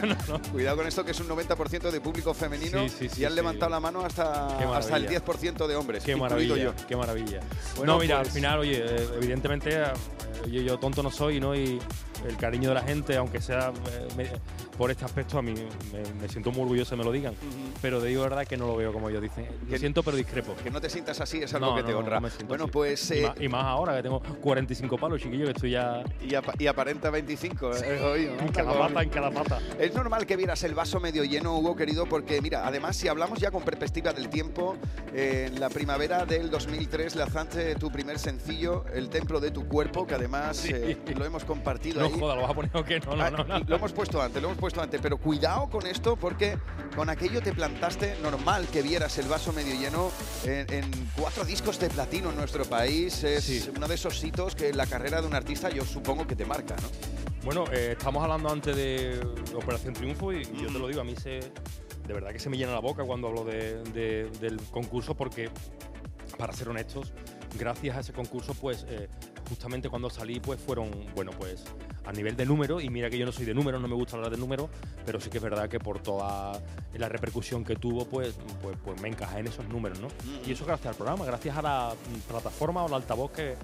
Cuidado 0.52 0.76
con 0.78 0.86
esto, 0.86 1.04
que 1.04 1.12
es 1.12 1.20
un 1.20 1.28
90% 1.28 1.90
de 1.90 2.00
público 2.00 2.34
femenino 2.34 2.82
Sí, 2.88 2.88
sí, 2.98 3.08
sí, 3.08 3.20
y 3.22 3.24
han 3.24 3.30
sí. 3.30 3.36
levantado 3.36 3.70
la 3.70 3.80
mano 3.80 4.04
hasta, 4.04 4.46
hasta 4.76 4.96
el 4.96 5.02
maravilla. 5.04 5.24
10% 5.24 5.66
de 5.68 5.76
hombres, 5.76 6.02
Qué 6.04 6.16
maravilla, 6.16 6.56
yo. 6.56 6.72
qué 6.88 6.96
maravilla. 6.96 7.40
Bueno, 7.76 7.92
no, 7.94 7.98
mira, 8.00 8.16
pues- 8.18 8.28
al 8.28 8.34
final, 8.34 8.58
oye, 8.58 8.84
eh, 8.84 9.08
evidentemente 9.16 9.70
eh, 9.72 9.84
yo, 10.50 10.60
yo 10.62 10.78
tonto 10.78 11.02
no 11.02 11.10
soy, 11.10 11.38
¿no? 11.40 11.54
Y 11.54 11.78
el 12.26 12.36
cariño 12.36 12.68
de 12.70 12.74
la 12.74 12.82
gente, 12.82 13.16
aunque 13.16 13.40
sea 13.40 13.72
eh, 13.92 14.08
me- 14.16 14.30
por 14.76 14.90
este 14.90 15.04
aspecto, 15.04 15.36
a 15.38 15.42
mí 15.42 15.52
me, 15.52 16.20
me 16.22 16.28
siento 16.28 16.50
muy 16.52 16.62
orgulloso 16.62 16.96
me 16.96 17.04
lo 17.04 17.12
digan. 17.12 17.34
Pero 17.82 18.00
te 18.00 18.06
digo 18.08 18.22
verdad 18.22 18.46
que 18.46 18.56
no 18.56 18.66
lo 18.66 18.76
veo 18.76 18.92
como 18.92 19.08
ellos 19.10 19.20
dicen. 19.22 19.46
Lo 19.64 19.68
Que- 19.68 19.78
siento, 19.78 20.02
pero 20.02 20.16
discrepo. 20.16 20.54
Que 20.62 20.70
no 20.70 20.80
te 20.80 20.88
sientas 20.88 21.20
así 21.20 21.38
es 21.42 21.52
algo 21.54 21.66
No, 21.70 21.76
que 21.76 21.82
no, 21.82 21.88
te 21.88 21.94
honra. 21.94 22.20
no 22.20 22.28
bueno, 22.48 22.64
así. 22.64 22.72
pues... 22.72 23.10
Y, 23.10 23.18
eh, 23.18 23.26
más, 23.28 23.40
y 23.40 23.48
más 23.48 23.64
ahora 23.64 23.96
que 23.96 24.02
tengo 24.02 24.20
45 24.40 24.96
palos, 24.98 25.20
chiquillo, 25.20 25.44
que 25.46 25.50
estoy 25.52 25.70
ya 25.72 26.02
y, 26.26 26.34
apa- 26.34 26.54
y 26.58 26.66
aparenta 26.66 27.10
25. 27.10 27.72
¿eh? 27.76 28.36
En 28.40 28.48
cada 28.52 28.72
pata, 28.78 29.02
en 29.02 29.08
cada 29.10 29.30
pata. 29.30 29.58
Es 29.78 29.94
normal 29.94 30.24
que 30.26 30.36
vieras 30.36 30.62
el 30.64 30.74
vaso 30.74 30.98
medio 31.00 31.24
lleno, 31.24 31.56
Hugo, 31.58 31.76
querido, 31.76 32.06
porque 32.06 32.40
mira, 32.40 32.66
además 32.66 32.96
si 32.96 33.08
hablamos 33.08 33.38
ya 33.38 33.50
con 33.50 33.62
perspectiva 33.62 34.12
del 34.12 34.28
tiempo, 34.30 34.76
eh, 35.14 35.48
en 35.52 35.60
la 35.60 35.68
primavera 35.68 36.24
del 36.24 36.48
2003 36.50 37.16
lanzaste 37.16 37.74
tu 37.76 37.90
primer 37.90 38.18
sencillo, 38.18 38.84
El 38.94 39.08
Templo 39.10 39.40
de 39.40 39.50
tu 39.50 39.66
Cuerpo, 39.68 40.06
que 40.06 40.14
además 40.14 40.56
Sí. 40.56 40.70
eh, 40.74 40.96
lo 41.16 41.24
hemos 41.24 41.44
compartido 41.44 42.00
No 42.10 42.14
ahí. 42.16 42.20
joda, 42.20 42.34
lo 42.36 42.42
vas 42.42 42.50
a 42.50 42.54
poner 42.54 42.76
o 42.76 42.84
qué, 42.84 43.00
no, 43.00 43.16
no, 43.16 43.30
no. 43.30 43.44
no. 43.44 43.58
Lo 43.60 43.76
hemos 43.76 43.92
puesto 43.92 44.20
antes, 44.20 44.40
lo 44.42 44.48
hemos 44.48 44.58
puesto 44.58 44.80
antes, 44.82 45.00
pero 45.02 45.16
cuidado 45.18 45.68
con 45.68 45.86
esto 45.86 46.16
porque 46.16 46.56
con 46.94 47.08
aquello 47.08 47.40
te 47.42 47.52
plantaste 47.52 48.16
normal 48.22 48.66
que 48.72 48.82
vieras 48.82 49.16
el 49.18 49.28
vaso 49.28 49.52
medio 49.52 49.74
lleno 49.74 50.10
en, 50.44 50.72
en 50.72 50.90
cuatro 51.16 51.44
discos 51.44 51.78
de 51.78 51.88
platino 51.90 52.30
en 52.30 52.36
nuestro 52.36 52.64
país. 52.64 53.22
Es 53.24 53.44
Sí. 53.44 53.70
uno 53.76 53.88
de 53.88 53.94
esos 53.94 54.22
hitos 54.22 54.54
que 54.54 54.68
en 54.68 54.76
la 54.76 54.86
carrera 54.86 55.20
de 55.20 55.26
un 55.26 55.34
artista 55.34 55.70
yo 55.70 55.84
supongo 55.84 56.26
que 56.26 56.36
te 56.36 56.44
marca, 56.44 56.76
¿no? 56.82 56.88
Bueno, 57.44 57.64
eh, 57.72 57.94
estamos 57.96 58.22
hablando 58.22 58.50
antes 58.50 58.76
de 58.76 59.18
Operación 59.54 59.94
Triunfo 59.94 60.32
y 60.32 60.44
yo 60.44 60.66
te 60.66 60.78
lo 60.78 60.86
digo, 60.88 61.00
a 61.00 61.04
mí 61.04 61.14
se, 61.16 61.40
de 62.06 62.12
verdad 62.14 62.32
que 62.32 62.38
se 62.38 62.50
me 62.50 62.58
llena 62.58 62.72
la 62.72 62.80
boca 62.80 63.02
cuando 63.04 63.28
hablo 63.28 63.44
de- 63.44 63.82
de- 63.94 64.30
del 64.40 64.60
concurso 64.70 65.14
porque, 65.16 65.48
para 66.36 66.52
ser 66.52 66.68
honestos, 66.68 67.12
gracias 67.58 67.96
a 67.96 68.00
ese 68.00 68.12
concurso, 68.12 68.52
pues 68.54 68.84
eh, 68.88 69.08
justamente 69.48 69.88
cuando 69.88 70.10
salí, 70.10 70.38
pues 70.38 70.60
fueron, 70.60 70.90
bueno, 71.14 71.30
pues 71.38 71.64
a 72.10 72.12
nivel 72.12 72.36
de 72.36 72.44
número, 72.44 72.80
y 72.80 72.90
mira 72.90 73.08
que 73.08 73.16
yo 73.16 73.24
no 73.24 73.30
soy 73.30 73.44
de 73.44 73.54
números, 73.54 73.80
no 73.80 73.86
me 73.86 73.94
gusta 73.94 74.16
hablar 74.16 74.32
de 74.32 74.36
números, 74.36 74.68
pero 75.06 75.20
sí 75.20 75.30
que 75.30 75.38
es 75.38 75.42
verdad 75.42 75.68
que 75.68 75.78
por 75.78 76.00
toda 76.00 76.60
la 76.94 77.08
repercusión 77.08 77.64
que 77.64 77.76
tuvo, 77.76 78.04
pues, 78.04 78.34
pues, 78.60 78.76
pues 78.84 79.00
me 79.00 79.08
encajé 79.08 79.38
en 79.38 79.46
esos 79.46 79.68
números, 79.68 80.00
¿no? 80.00 80.08
Y 80.44 80.50
eso 80.50 80.64
gracias 80.66 80.88
al 80.88 80.96
programa, 80.96 81.24
gracias 81.24 81.56
a 81.56 81.62
la 81.62 81.94
mm, 81.94 82.28
plataforma 82.28 82.82
o 82.82 82.88
al 82.88 82.94
altavoz 82.94 83.30
que 83.30 83.54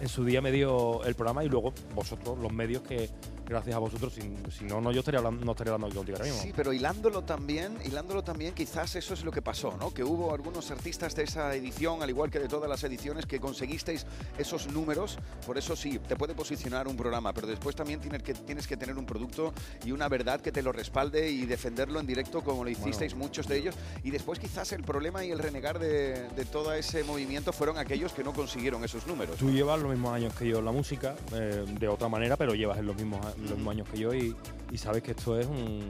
en 0.00 0.08
su 0.08 0.24
día 0.24 0.40
me 0.40 0.52
dio 0.52 1.02
el 1.04 1.16
programa 1.16 1.42
y 1.42 1.48
luego 1.48 1.72
vosotros, 1.96 2.38
los 2.38 2.52
medios 2.52 2.82
que 2.82 3.10
gracias 3.46 3.76
a 3.76 3.78
vosotros, 3.78 4.12
si, 4.12 4.20
si 4.50 4.64
no, 4.64 4.80
no 4.80 4.90
yo 4.92 5.00
estaría 5.00 5.18
hablando, 5.18 5.44
no 5.44 5.52
estaría 5.52 5.72
hablando 5.72 5.86
aquí 5.86 5.96
contigo 5.96 6.16
ahora 6.16 6.28
mismo. 6.28 6.42
Sí, 6.42 6.52
pero 6.54 6.72
hilándolo 6.72 7.22
también, 7.22 7.78
hilándolo 7.84 8.22
también, 8.22 8.54
quizás 8.54 8.96
eso 8.96 9.14
es 9.14 9.24
lo 9.24 9.30
que 9.30 9.40
pasó, 9.40 9.76
¿no? 9.78 9.94
Que 9.94 10.02
hubo 10.02 10.34
algunos 10.34 10.70
artistas 10.70 11.14
de 11.14 11.22
esa 11.22 11.54
edición, 11.54 12.02
al 12.02 12.10
igual 12.10 12.30
que 12.30 12.40
de 12.40 12.48
todas 12.48 12.68
las 12.68 12.82
ediciones, 12.84 13.24
que 13.24 13.40
conseguisteis 13.40 14.04
esos 14.36 14.66
números. 14.72 15.18
Por 15.46 15.58
eso 15.58 15.76
sí, 15.76 15.98
te 16.00 16.16
puede 16.16 16.34
posicionar 16.34 16.88
un 16.88 16.96
programa, 16.96 17.32
pero 17.32 17.46
después 17.46 17.76
también 17.76 17.95
tienes 18.00 18.22
que, 18.22 18.34
tienes 18.34 18.66
que 18.66 18.76
tener 18.76 18.96
un 18.96 19.06
producto 19.06 19.52
y 19.84 19.92
una 19.92 20.08
verdad 20.08 20.40
que 20.40 20.52
te 20.52 20.62
lo 20.62 20.72
respalde 20.72 21.30
y 21.30 21.46
defenderlo 21.46 22.00
en 22.00 22.06
directo 22.06 22.42
como 22.42 22.64
lo 22.64 22.70
hicisteis 22.70 23.14
muchos 23.14 23.46
de 23.48 23.58
ellos. 23.58 23.74
Y 24.04 24.10
después 24.10 24.38
quizás 24.38 24.72
el 24.72 24.82
problema 24.82 25.24
y 25.24 25.30
el 25.30 25.38
renegar 25.38 25.78
de, 25.78 26.28
de 26.28 26.44
todo 26.44 26.72
ese 26.72 27.04
movimiento 27.04 27.52
fueron 27.52 27.78
aquellos 27.78 28.12
que 28.12 28.24
no 28.24 28.32
consiguieron 28.32 28.84
esos 28.84 29.06
números. 29.06 29.36
Tú 29.36 29.50
llevas 29.50 29.80
los 29.80 29.90
mismos 29.90 30.12
años 30.14 30.34
que 30.34 30.48
yo 30.48 30.58
en 30.58 30.64
la 30.64 30.72
música, 30.72 31.14
eh, 31.32 31.64
de 31.66 31.88
otra 31.88 32.08
manera, 32.08 32.36
pero 32.36 32.54
llevas 32.54 32.78
en 32.78 32.86
los 32.86 32.96
mismos, 32.96 33.24
los 33.38 33.52
mismos 33.52 33.72
años 33.72 33.88
que 33.88 33.98
yo 33.98 34.14
y, 34.14 34.34
y 34.70 34.78
sabes 34.78 35.02
que 35.02 35.12
esto 35.12 35.38
es 35.38 35.46
un, 35.46 35.86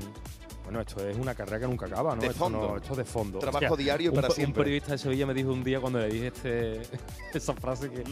Bueno, 0.66 0.80
esto 0.80 1.06
es 1.08 1.16
una 1.16 1.32
carrera 1.32 1.60
que 1.60 1.66
nunca 1.68 1.86
acaba, 1.86 2.16
¿no? 2.16 2.20
De 2.20 2.26
Esto 2.26 2.38
fondo. 2.40 2.58
no- 2.58 2.76
esto 2.76 2.90
es 2.90 2.98
de 2.98 3.04
fondo. 3.04 3.38
Trabajo 3.38 3.76
diario 3.76 4.10
un, 4.10 4.16
para 4.16 4.30
siempre. 4.30 4.62
Un 4.62 4.64
periodista 4.64 4.92
de 4.92 4.98
Sevilla 4.98 5.24
me 5.24 5.32
dijo 5.32 5.52
un 5.52 5.62
día 5.62 5.78
cuando 5.80 6.00
le 6.00 6.08
dije 6.08 6.26
este, 6.26 6.82
esa 7.34 7.54
frase 7.54 7.88
que, 7.88 8.02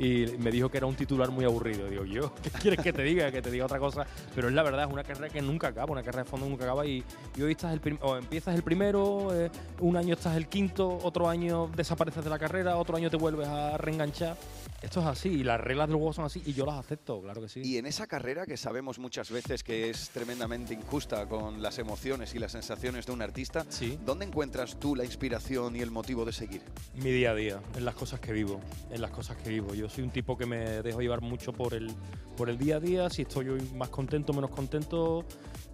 y 0.00 0.38
me 0.38 0.52
dijo 0.52 0.68
que 0.68 0.76
era 0.76 0.86
un 0.86 0.94
titular 0.94 1.32
muy 1.32 1.44
aburrido. 1.44 1.88
Digo, 1.88 2.04
yo, 2.04 2.32
¿qué 2.42 2.50
quieres 2.50 2.78
que 2.80 2.92
te 2.92 3.02
diga? 3.02 3.32
Que 3.32 3.42
te 3.42 3.50
diga 3.50 3.64
otra 3.64 3.80
cosa. 3.80 4.06
Pero 4.32 4.46
es 4.46 4.54
la 4.54 4.62
verdad, 4.62 4.86
es 4.86 4.92
una 4.92 5.02
carrera 5.02 5.28
que 5.28 5.42
nunca 5.42 5.68
acaba, 5.68 5.90
una 5.90 6.04
carrera 6.04 6.22
de 6.22 6.30
fondo 6.30 6.46
que 6.46 6.50
nunca 6.50 6.64
acaba 6.66 6.86
y, 6.86 7.02
y 7.36 7.42
hoy 7.42 7.50
estás 7.50 7.72
el 7.72 7.98
o 8.00 8.16
empiezas 8.16 8.54
el 8.54 8.62
primero, 8.62 9.34
eh, 9.34 9.50
un 9.80 9.96
año 9.96 10.14
estás 10.14 10.36
el 10.36 10.46
quinto, 10.46 10.98
otro 11.02 11.28
año 11.28 11.68
desapareces 11.74 12.22
de 12.22 12.30
la 12.30 12.38
carrera, 12.38 12.76
otro 12.76 12.96
año 12.96 13.10
te 13.10 13.16
vuelves 13.16 13.48
a 13.48 13.76
reenganchar. 13.76 14.36
Esto 14.82 15.00
es 15.00 15.06
así 15.06 15.30
y 15.30 15.42
las 15.42 15.60
reglas 15.60 15.88
del 15.88 15.96
juego 15.96 16.12
son 16.12 16.26
así 16.26 16.42
y 16.46 16.52
yo 16.52 16.64
las 16.64 16.76
acepto, 16.76 17.20
claro 17.22 17.40
que 17.40 17.48
sí. 17.48 17.62
Y 17.64 17.78
en 17.78 17.86
esa 17.86 18.06
carrera 18.06 18.46
que 18.46 18.56
sabemos 18.56 18.98
muchas 19.00 19.30
veces 19.30 19.64
que 19.64 19.90
es 19.90 20.10
tremendamente 20.10 20.74
injusta 20.74 21.26
con 21.26 21.60
las 21.60 21.78
emociones 21.78 22.03
y 22.04 22.38
las 22.38 22.52
sensaciones 22.52 23.06
de 23.06 23.12
un 23.12 23.22
artista, 23.22 23.64
¿dónde 24.04 24.26
encuentras 24.26 24.78
tú 24.78 24.94
la 24.94 25.06
inspiración 25.06 25.74
y 25.74 25.80
el 25.80 25.90
motivo 25.90 26.26
de 26.26 26.32
seguir? 26.32 26.60
Mi 26.96 27.10
día 27.10 27.30
a 27.30 27.34
día, 27.34 27.60
en 27.74 27.86
las 27.86 27.94
cosas 27.94 28.20
que 28.20 28.30
vivo, 28.30 28.60
en 28.90 29.00
las 29.00 29.10
cosas 29.10 29.38
que 29.38 29.48
vivo. 29.48 29.74
Yo 29.74 29.88
soy 29.88 30.04
un 30.04 30.10
tipo 30.10 30.36
que 30.36 30.44
me 30.44 30.82
dejo 30.82 31.00
llevar 31.00 31.22
mucho 31.22 31.54
por 31.54 31.72
el, 31.72 31.90
por 32.36 32.50
el 32.50 32.58
día 32.58 32.76
a 32.76 32.80
día. 32.80 33.08
Si 33.08 33.22
estoy 33.22 33.48
hoy 33.48 33.62
más 33.74 33.88
contento, 33.88 34.34
menos 34.34 34.50
contento, 34.50 35.24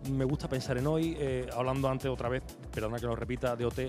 me 0.08 0.24
gusta 0.24 0.48
pensar 0.48 0.78
en 0.78 0.86
hoy. 0.86 1.16
Eh, 1.18 1.48
hablando 1.52 1.88
antes 1.88 2.08
otra 2.08 2.28
vez, 2.28 2.44
perdona 2.72 3.00
que 3.00 3.06
lo 3.06 3.16
repita, 3.16 3.56
de 3.56 3.64
OT, 3.64 3.80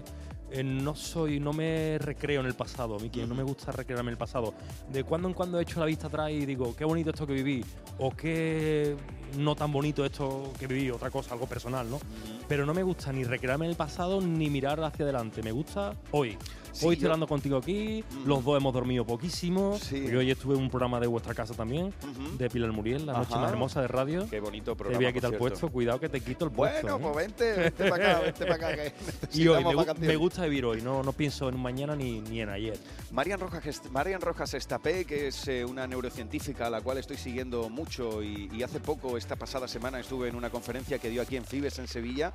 eh, 0.52 0.64
no 0.64 0.96
soy, 0.96 1.40
no 1.40 1.54
me 1.54 1.98
recreo 1.98 2.42
en 2.42 2.48
el 2.48 2.54
pasado, 2.54 3.00
Miki, 3.00 3.26
no 3.26 3.36
me 3.36 3.44
gusta 3.44 3.72
recrearme 3.72 4.10
en 4.10 4.14
el 4.14 4.18
pasado. 4.18 4.54
De 4.92 5.04
cuando 5.04 5.28
en 5.28 5.34
cuando 5.34 5.60
he 5.60 5.64
hecho 5.64 5.80
la 5.80 5.86
vista 5.86 6.08
atrás 6.08 6.32
y 6.32 6.46
digo, 6.46 6.76
qué 6.76 6.84
bonito 6.84 7.12
esto 7.12 7.26
que 7.26 7.34
viví, 7.34 7.64
o 8.00 8.12
qué 8.12 8.96
no 9.38 9.56
tan 9.56 9.72
bonito 9.72 10.06
esto 10.06 10.52
que 10.60 10.68
viví, 10.68 10.92
otra 10.92 11.10
cosa, 11.10 11.34
algo 11.34 11.48
personal, 11.48 11.90
¿no? 11.90 12.00
Pero 12.48 12.66
no 12.66 12.74
me 12.74 12.84
gusta 12.84 13.14
ni 13.14 13.24
recrearme 13.24 13.66
en 13.66 13.72
el 13.72 13.78
pasado 13.78 14.20
ni 14.20 14.50
mirar 14.50 14.84
hacia 14.84 15.06
adelante, 15.06 15.42
me 15.42 15.52
gusta 15.52 15.94
hoy. 16.12 16.38
Sí, 16.74 16.86
hoy 16.86 16.94
estoy 16.94 17.04
yo- 17.04 17.08
hablando 17.10 17.28
contigo 17.28 17.58
aquí, 17.58 18.04
los 18.26 18.44
dos 18.46 18.58
hemos 18.58 18.74
dormido 18.74 19.06
poquísimo, 19.06 19.78
porque 19.80 20.18
hoy 20.18 20.32
estuve 20.32 20.56
en 20.56 20.62
un 20.62 20.70
programa 20.70 21.00
de 21.00 21.08
vuestra 21.08 21.34
casa 21.34 21.54
también, 21.54 21.94
de 22.38 22.50
Pilar 22.50 22.72
Muriel, 22.72 23.06
la 23.06 23.14
noche 23.14 23.32
Ajá. 23.34 23.42
más 23.42 23.52
hermosa 23.52 23.82
de 23.82 23.88
radio. 23.90 24.28
Qué 24.30 24.40
bonito 24.40 24.72
Te 24.72 24.78
programa, 24.78 24.98
voy 25.00 25.06
a 25.06 25.14
quitar 25.14 25.34
el 25.34 25.38
puesto, 25.38 25.70
cuidado 25.70 26.00
que 26.00 26.08
te 26.10 26.22
quito 26.22 26.46
el 26.46 26.52
puesto. 26.52 26.82
Bueno, 26.82 26.98
¿eh? 26.98 27.00
pues 27.02 27.16
vente, 27.28 27.54
vente 27.62 27.90
para 27.90 28.12
acá, 28.12 28.20
vente 28.22 28.46
para 28.46 28.56
acá. 28.56 28.76
que 28.76 28.94
y 29.34 29.48
hoy 29.48 29.64
me, 29.66 30.08
me 30.08 30.16
gusta 30.16 30.44
vivir 30.46 30.66
hoy, 30.66 30.82
no, 30.82 31.04
no 31.04 31.12
pienso 31.12 31.50
en 31.50 31.60
mañana 31.60 31.94
ni, 31.96 32.22
ni 32.22 32.40
en 32.42 32.50
ayer. 32.50 32.78
Marian 33.12 33.40
Rojas, 33.42 33.82
Marian 33.92 34.22
Rojas 34.22 34.54
Estapé, 34.54 35.04
que 35.04 35.28
es 35.28 35.48
eh, 35.50 35.66
una 35.66 35.86
neurocientífica 35.88 36.68
a 36.68 36.70
la 36.70 36.80
cual 36.80 36.98
estoy 37.00 37.18
siguiendo 37.18 37.70
mucho 37.70 38.24
y, 38.24 38.50
y 38.54 38.64
hace 38.64 38.80
poco, 38.80 39.18
esta 39.18 39.36
pasada 39.36 39.68
semana, 39.68 40.00
estuve 40.00 40.30
en 40.30 40.36
una 40.36 40.50
conferencia 40.50 41.00
que 41.00 41.10
dio 41.10 41.22
aquí 41.22 41.36
en 41.36 41.44
Fibes, 41.44 41.80
en 41.80 41.90
Sevilla, 41.90 42.32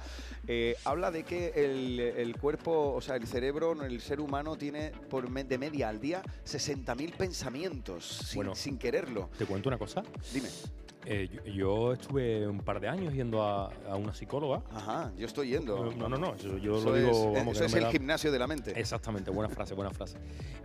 eh, 0.47 0.76
habla 0.84 1.11
de 1.11 1.22
que 1.24 1.53
el, 1.57 1.99
el 2.01 2.37
cuerpo, 2.37 2.93
o 2.95 3.01
sea, 3.01 3.16
el 3.16 3.26
cerebro, 3.26 3.82
el 3.82 4.01
ser 4.03 4.20
humano 4.20 4.26
tiene 4.57 4.93
por 5.11 5.29
me- 5.31 5.45
de 5.45 5.59
media 5.59 5.89
al 5.89 6.01
día 6.01 6.22
60.000 6.45 7.12
pensamientos 7.16 8.05
sin, 8.07 8.37
Bueno. 8.37 8.55
sin 8.55 8.79
quererlo. 8.79 9.31
¿Te 9.39 9.47
cuento 9.47 9.68
una 9.68 9.79
cosa? 9.79 10.03
Dime. 10.33 10.49
Eh, 11.09 11.28
yo, 11.32 11.52
yo 11.52 11.92
estuve 11.92 12.48
un 12.48 12.59
par 12.59 12.80
de 12.80 12.88
años 12.88 13.14
yendo 13.14 13.40
a, 13.42 13.70
a 13.88 13.94
una 13.94 14.12
psicóloga. 14.12 14.62
Ajá, 14.72 15.12
yo 15.16 15.26
estoy 15.26 15.50
yendo. 15.50 15.92
No, 15.96 16.09
no, 16.09 16.16
no, 16.18 16.34
eso 16.34 16.59
yo 16.59 16.78
Eso 16.78 16.90
lo 16.90 16.94
digo. 16.96 17.11
es- 17.11 17.38
vamos, 17.38 17.61
eso 17.61 17.68
no 17.70 17.76
el 17.76 17.82
da- 17.84 17.90
gimnasio 17.92 18.32
de 18.32 18.38
la 18.40 18.46
mente. 18.48 18.72
Exactamente, 18.78 19.30
buena 19.30 19.48
frase, 19.48 19.74
buena 19.74 19.92
frase. 19.92 20.16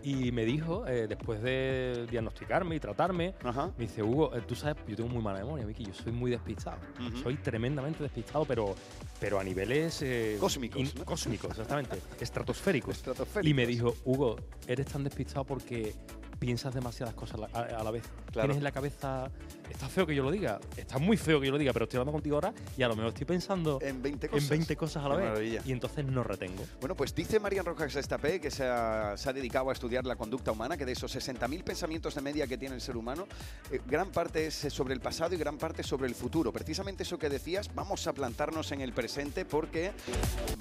Y 0.02 0.32
me 0.32 0.44
dijo, 0.44 0.88
eh, 0.88 1.06
después 1.08 1.44
de 1.44 2.08
diagnosticarme 2.10 2.76
y 2.76 2.80
tratarme, 2.80 3.36
me 3.78 3.86
dice, 3.86 4.02
Hugo, 4.02 4.36
eh, 4.36 4.42
tú 4.48 4.56
sabes, 4.56 4.78
yo 4.88 4.96
tengo 4.96 5.10
muy 5.10 5.22
mala 5.22 5.40
memoria, 5.40 5.64
Miki, 5.68 5.86
yo 5.86 5.94
soy 5.94 6.12
muy 6.12 6.32
despistado. 6.32 6.80
Soy 7.22 7.36
tremendamente 7.36 8.02
despistado, 8.02 8.44
pero, 8.46 8.74
pero 9.20 9.40
a 9.40 9.44
niveles... 9.44 10.02
eh, 10.02 10.38
Cósmicos, 10.40 10.80
in- 10.82 10.92
¿no? 10.98 11.06
Cósmicos, 11.06 11.52
exactamente. 11.52 12.00
estratosféricos. 12.20 12.96
Estratosféricos. 12.98 13.48
Y 13.50 13.54
me 13.54 13.68
dijo, 13.68 13.94
Hugo, 14.06 14.38
eres 14.68 14.88
tan 14.88 15.04
despistado 15.04 15.46
porque 15.46 15.94
piensas 16.40 16.74
demasiadas 16.74 17.14
cosas 17.14 17.36
a 17.36 17.42
la, 17.42 17.60
a- 17.60 17.80
a 17.80 17.84
la 17.84 17.92
vez. 17.92 18.04
Claro. 18.32 18.48
Tienes 18.48 18.58
en 18.58 18.64
la 18.64 18.72
cabeza... 18.72 19.30
Está 19.72 19.88
feo 19.88 20.06
que 20.06 20.14
yo 20.16 20.24
lo 20.24 20.32
diga, 20.32 20.60
está 20.78 20.98
muy 21.00 21.18
feo 21.18 21.40
que 21.40 21.48
yo 21.48 21.52
lo 21.52 21.58
diga, 21.58 21.74
pero 21.74 21.86
estoy 21.86 21.98
hablando 21.98 22.12
contigo 22.14 22.36
ahora 22.36 22.54
y 22.78 22.84
a 22.84 22.88
lo 22.88 22.96
mejor 22.96 23.10
estoy 23.10 23.26
pensando 23.26 23.80
en 23.82 24.02
20 24.02 24.26
en 24.28 24.32
cosas. 24.32 24.50
20 24.50 24.76
cosas 24.76 25.04
a 25.04 25.10
la 25.10 25.16
Qué 25.16 25.22
vez. 25.22 25.30
maravilla. 25.30 25.62
Y 25.66 25.72
entonces 25.72 26.06
no 26.06 26.24
retengo. 26.24 26.64
Bueno, 26.80 26.96
pues 26.96 27.16
dice 27.16 27.40
Marian 27.40 27.66
Rojas 27.66 27.96
Estapé, 27.96 28.40
que 28.40 28.52
se 28.52 28.66
ha, 28.66 29.16
se 29.18 29.30
ha 29.30 29.34
dedicado 29.34 29.70
a 29.70 29.74
estudiar 29.74 30.06
la 30.06 30.16
conducta 30.16 30.52
humana, 30.52 30.78
que 30.78 30.86
de 30.86 30.92
esos 30.92 31.16
60.000 31.16 31.64
pensamientos 31.64 32.16
de 32.16 32.22
media 32.22 32.48
que 32.48 32.58
tiene 32.58 32.76
el 32.76 32.82
ser 32.82 32.98
humano, 32.98 33.28
eh, 33.72 33.80
gran 33.88 34.10
parte 34.12 34.48
es 34.48 34.56
sobre 34.70 34.94
el 34.94 35.00
pasado 35.00 35.34
y 35.34 35.38
gran 35.38 35.58
parte 35.58 35.84
sobre 35.84 36.08
el 36.08 36.16
futuro. 36.16 36.52
Precisamente 36.52 37.04
eso 37.04 37.18
que 37.18 37.30
decías, 37.30 37.74
vamos 37.74 38.06
a 38.08 38.14
plantarnos 38.14 38.72
en 38.72 38.82
el 38.82 38.94
presente 38.94 39.46
porque 39.46 39.92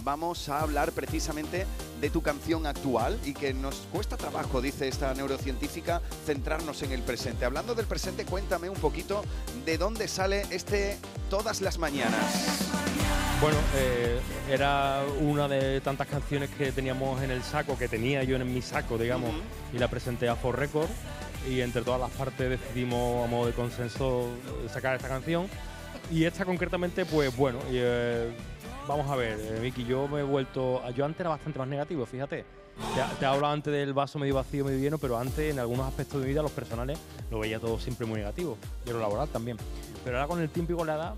vamos 0.04 0.48
a 0.48 0.60
hablar 0.60 0.92
precisamente 0.92 1.66
de 2.00 2.10
tu 2.10 2.22
canción 2.22 2.66
actual 2.66 3.18
y 3.24 3.34
que 3.34 3.52
nos 3.52 3.76
cuesta 3.92 4.16
trabajo, 4.16 4.60
dice 4.60 4.88
esta 4.88 5.12
neurocientífica, 5.14 6.00
centrarnos 6.24 6.82
en 6.82 6.92
el 6.92 7.02
presente. 7.02 7.44
Hablando 7.44 7.74
del 7.74 7.86
presente, 7.86 8.24
cuéntame 8.24 8.68
un 8.68 8.76
poquito 8.76 8.99
de 9.64 9.78
dónde 9.78 10.08
sale 10.08 10.42
este 10.50 10.98
Todas 11.28 11.60
las 11.60 11.78
Mañanas. 11.78 12.70
Bueno, 13.40 13.56
eh, 13.74 14.18
era 14.50 15.02
una 15.20 15.48
de 15.48 15.80
tantas 15.80 16.06
canciones 16.06 16.50
que 16.50 16.72
teníamos 16.72 17.22
en 17.22 17.30
el 17.30 17.42
saco, 17.42 17.78
que 17.78 17.88
tenía 17.88 18.22
yo 18.24 18.36
en 18.36 18.52
mi 18.52 18.60
saco, 18.60 18.98
digamos, 18.98 19.30
y 19.72 19.78
la 19.78 19.88
presenté 19.88 20.28
a 20.28 20.36
For 20.36 20.58
Record. 20.58 20.90
Y 21.48 21.62
entre 21.62 21.82
todas 21.82 22.00
las 22.00 22.10
partes 22.10 22.50
decidimos, 22.50 23.24
a 23.24 23.30
modo 23.30 23.46
de 23.46 23.52
consenso, 23.52 24.28
sacar 24.70 24.96
esta 24.96 25.08
canción. 25.08 25.48
Y 26.10 26.24
esta 26.24 26.44
concretamente, 26.44 27.06
pues 27.06 27.34
bueno, 27.34 27.60
eh, 27.70 28.30
vamos 28.86 29.10
a 29.10 29.16
ver, 29.16 29.38
eh, 29.40 29.58
Miki, 29.62 29.84
yo 29.84 30.06
me 30.08 30.20
he 30.20 30.24
vuelto. 30.24 30.82
Yo 30.94 31.04
antes 31.04 31.20
era 31.20 31.30
bastante 31.30 31.58
más 31.58 31.68
negativo, 31.68 32.04
fíjate. 32.04 32.44
Te, 32.94 33.24
he 33.24 33.28
hablado 33.28 33.52
antes 33.52 33.72
del 33.72 33.92
vaso 33.92 34.18
medio 34.18 34.34
vacío, 34.34 34.64
medio 34.64 34.78
lleno, 34.78 34.98
pero 34.98 35.18
antes 35.18 35.52
en 35.52 35.58
algunos 35.58 35.86
aspectos 35.86 36.20
de 36.20 36.26
mi 36.26 36.32
vida, 36.32 36.42
los 36.42 36.50
personales, 36.50 36.98
lo 37.30 37.38
veía 37.38 37.58
todo 37.60 37.78
siempre 37.78 38.06
muy 38.06 38.18
negativo. 38.18 38.56
Y 38.84 38.88
en 38.88 38.96
lo 38.96 39.00
laboral 39.00 39.28
también. 39.28 39.56
Pero 40.04 40.16
ahora 40.16 40.28
con 40.28 40.40
el 40.40 40.50
tiempo 40.50 40.72
y 40.72 40.76
con 40.76 40.86
la 40.86 40.94
edad, 40.94 41.14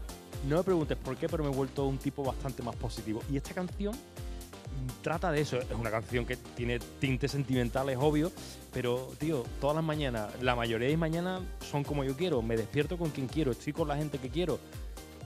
no 0.48 0.56
me 0.56 0.62
preguntes 0.62 0.98
por 0.98 1.16
qué, 1.16 1.28
pero 1.28 1.44
me 1.44 1.50
he 1.50 1.54
vuelto 1.54 1.86
un 1.86 1.98
tipo 1.98 2.22
bastante 2.24 2.62
más 2.62 2.76
positivo. 2.76 3.22
Y 3.30 3.36
esta 3.36 3.54
canción 3.54 3.94
mm, 3.94 5.02
trata 5.02 5.30
de 5.30 5.40
eso. 5.40 5.58
Es 5.58 5.70
una 5.78 5.90
canción 5.90 6.26
que 6.26 6.36
tiene 6.36 6.78
tintes 6.98 7.30
sentimentales, 7.30 7.96
obvio, 8.00 8.32
pero, 8.72 9.10
tío, 9.18 9.44
todas 9.60 9.76
las 9.76 9.84
mañanas, 9.84 10.30
la 10.40 10.56
mayoría 10.56 10.88
de 10.88 10.94
mis 10.94 11.00
mañanas 11.00 11.42
son 11.70 11.84
como 11.84 12.04
yo 12.04 12.16
quiero. 12.16 12.42
Me 12.42 12.56
despierto 12.56 12.98
con 12.98 13.10
quien 13.10 13.28
quiero, 13.28 13.52
estoy 13.52 13.72
con 13.72 13.86
la 13.88 13.96
gente 13.96 14.18
que 14.18 14.30
quiero. 14.30 14.58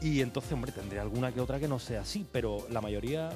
Y 0.03 0.21
entonces, 0.21 0.53
hombre, 0.53 0.73
tendré 0.73 1.01
alguna 1.01 1.33
que 1.33 1.41
otra 1.41 1.59
que 1.59 1.69
no 1.69 1.79
sea 1.79 2.03
así, 2.03 2.27
pero 2.31 2.67
la 2.71 2.81
mayoría, 2.81 3.31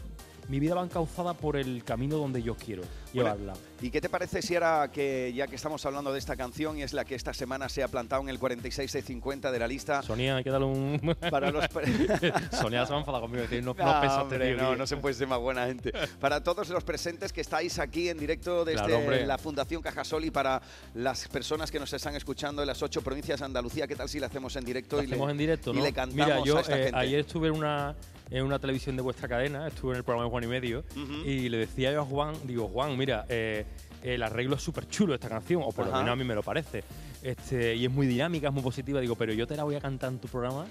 mi 0.51 0.59
vida 0.59 0.75
va 0.75 0.83
encauzada 0.83 1.33
por 1.33 1.57
el 1.57 1.85
camino 1.85 2.17
donde 2.17 2.43
yo 2.43 2.57
quiero 2.57 2.83
Bueno, 3.15 3.31
llevarla. 3.37 3.53
¿Y 3.81 3.91
qué 3.91 4.01
te 4.01 4.09
parece 4.09 4.43
si 4.43 4.57
ahora 4.57 4.91
que 4.93 5.33
ya 5.33 5.47
que 5.47 5.55
estamos 5.55 5.87
hablando 5.87 6.13
de 6.13 6.19
esta 6.19 6.35
canción 6.35 6.77
y 6.77 6.83
es 6.83 6.93
la 6.93 7.05
que 7.05 7.15
esta 7.15 7.33
semana 7.33 7.69
se 7.69 7.85
ha 7.85 7.89
plantado 7.89 8.21
en 8.23 8.29
el 8.29 8.39
46 8.41 8.93
de 8.93 9.01
50 9.03 9.53
de 9.53 9.59
la 9.61 9.69
lista 9.69 10.03
Sonia, 10.03 10.37
hay 10.37 10.45
que 10.45 10.51
darle 10.51 10.67
un. 10.67 11.17
para 11.31 11.53
los 11.53 11.65
Sonia 12.51 12.85
se 12.85 12.91
va 12.93 12.97
a 12.97 13.01
enfadar 13.01 13.21
conmigo. 13.21 13.43
decir, 13.43 13.63
No, 13.63 13.75
no, 13.75 13.85
No, 13.85 14.23
hombre, 14.23 14.55
tío, 14.55 14.63
no, 14.63 14.75
no 14.77 14.87
se 14.87 14.97
puede 14.97 15.15
ser 15.15 15.29
más 15.29 15.39
buena 15.39 15.67
gente. 15.67 15.93
Para 16.19 16.43
todos 16.43 16.69
los 16.69 16.83
presentes 16.83 17.33
que 17.33 17.41
estáis 17.41 17.79
aquí 17.79 18.09
en 18.09 18.19
directo 18.19 18.65
desde 18.65 18.85
Claro, 18.85 19.27
la 19.27 19.39
Fundación 19.39 19.83
Cajasol 19.83 20.25
y 20.25 20.31
para 20.33 20.61
las 20.95 21.29
personas 21.29 21.71
que 21.71 21.79
nos 21.79 21.93
están 21.93 22.17
escuchando 22.17 22.63
en 22.63 22.67
las 22.67 22.83
ocho 22.83 23.03
provincias 23.03 23.39
de 23.39 23.47
Andalucía, 23.47 23.87
¿qué 23.87 23.95
tal 23.95 24.09
si 24.09 24.19
le 24.19 24.27
hacemos 24.27 24.57
en 24.57 24.65
directo 24.65 24.97
Lo 24.97 25.03
y, 25.05 25.07
le, 25.07 25.13
hacemos 25.13 25.31
en 25.31 25.39
directo, 25.39 25.73
y 25.73 25.77
¿no? 25.77 25.83
le 25.85 25.93
cantamos 25.93 26.27
Mira, 26.27 26.45
yo 26.45 26.59
a 26.59 26.61
esta 26.61 26.77
eh, 26.79 26.83
gente? 26.85 26.99
ayer 26.99 27.21
estuve 27.21 27.49
en 27.49 27.55
una, 27.55 27.95
en 28.31 28.45
una 28.45 28.59
televisión 28.59 28.97
de 28.97 29.03
vuestra 29.03 29.29
cadena, 29.29 29.67
estuve 29.67 29.93
en 29.93 29.99
el 29.99 30.05
programa 30.05 30.25
de 30.25 30.31
Juan 30.31 30.45
y 30.45 30.47
Medio, 30.47 30.85
y 31.25 31.49
le 31.49 31.59
decía 31.59 31.93
yo 31.93 32.03
a 32.03 32.05
Juan, 32.05 32.35
digo, 32.45 32.69
Juan, 32.69 32.97
mira, 32.97 33.27
eh, 33.29 33.65
el 34.03 34.23
arreglo 34.23 34.57
es 34.57 34.63
súper 34.63 34.89
chulo 34.89 35.15
esta 35.15 35.29
canción, 35.29 35.63
o 35.65 35.73
por 35.73 35.87
lo 35.87 35.93
menos 35.93 36.09
a 36.09 36.17
mí 36.17 36.25
me 36.25 36.35
lo 36.35 36.43
parece. 36.43 36.83
Este, 37.23 37.75
y 37.75 37.85
es 37.85 37.91
muy 37.91 38.07
dinámica, 38.07 38.49
es 38.49 38.55
muy 38.55 38.63
positiva, 38.63 39.01
digo, 39.01 39.15
pero 39.15 39.33
yo 39.35 39.47
te 39.47 39.55
la 39.55 39.65
voy 39.65 39.75
a 39.75 39.81
cantar 39.81 40.11
en 40.11 40.19
tu 40.19 40.29
programa 40.29 40.67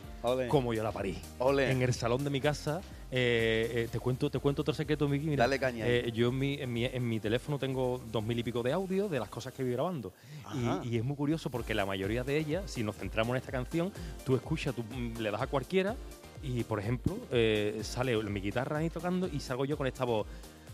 como 0.48 0.74
yo 0.74 0.82
la 0.82 0.92
parí. 0.92 1.18
En 1.70 1.82
el 1.82 1.94
salón 1.94 2.24
de 2.24 2.32
mi 2.32 2.42
casa, 2.42 2.82
eh, 3.12 3.72
eh, 3.74 3.90
te, 3.92 4.00
cuento, 4.00 4.32
te 4.32 4.40
cuento 4.40 4.64
otro 4.64 4.74
secreto, 4.74 5.08
Miki. 5.08 5.28
Mira, 5.28 5.44
Dale 5.44 5.60
caña 5.60 5.88
eh, 5.88 6.12
yo 6.12 6.30
en 6.30 6.40
mi, 6.40 6.54
en, 6.56 6.74
mi, 6.74 6.86
en 6.86 7.08
mi 7.08 7.20
teléfono 7.20 7.60
tengo 7.60 8.02
dos 8.12 8.24
mil 8.24 8.38
y 8.40 8.44
pico 8.44 8.64
de 8.64 8.74
audio 8.74 9.08
de 9.10 9.20
las 9.20 9.30
cosas 9.30 9.54
que 9.54 9.62
voy 9.64 9.74
grabando. 9.74 10.12
Y, 10.56 10.90
y 10.90 10.98
es 10.98 11.04
muy 11.04 11.16
curioso 11.16 11.52
porque 11.52 11.76
la 11.76 11.86
mayoría 11.86 12.24
de 12.24 12.38
ellas, 12.38 12.72
si 12.72 12.84
nos 12.84 12.96
centramos 12.96 13.32
en 13.32 13.38
esta 13.38 13.52
canción, 13.52 13.92
tú 14.26 14.36
escuchas, 14.36 14.74
tú 14.74 14.84
mm, 14.84 15.20
le 15.20 15.30
das 15.30 15.42
a 15.42 15.48
cualquiera 15.48 15.96
y, 16.44 16.64
por 16.64 16.80
ejemplo, 16.80 17.18
eh, 17.32 17.80
sale 17.84 18.16
mi 18.24 18.42
guitarra 18.42 18.78
ahí 18.80 18.90
tocando 18.90 19.28
y 19.28 19.40
salgo 19.40 19.66
yo 19.66 19.78
con 19.78 19.88
esta 19.88 20.06
voz. 20.06 20.26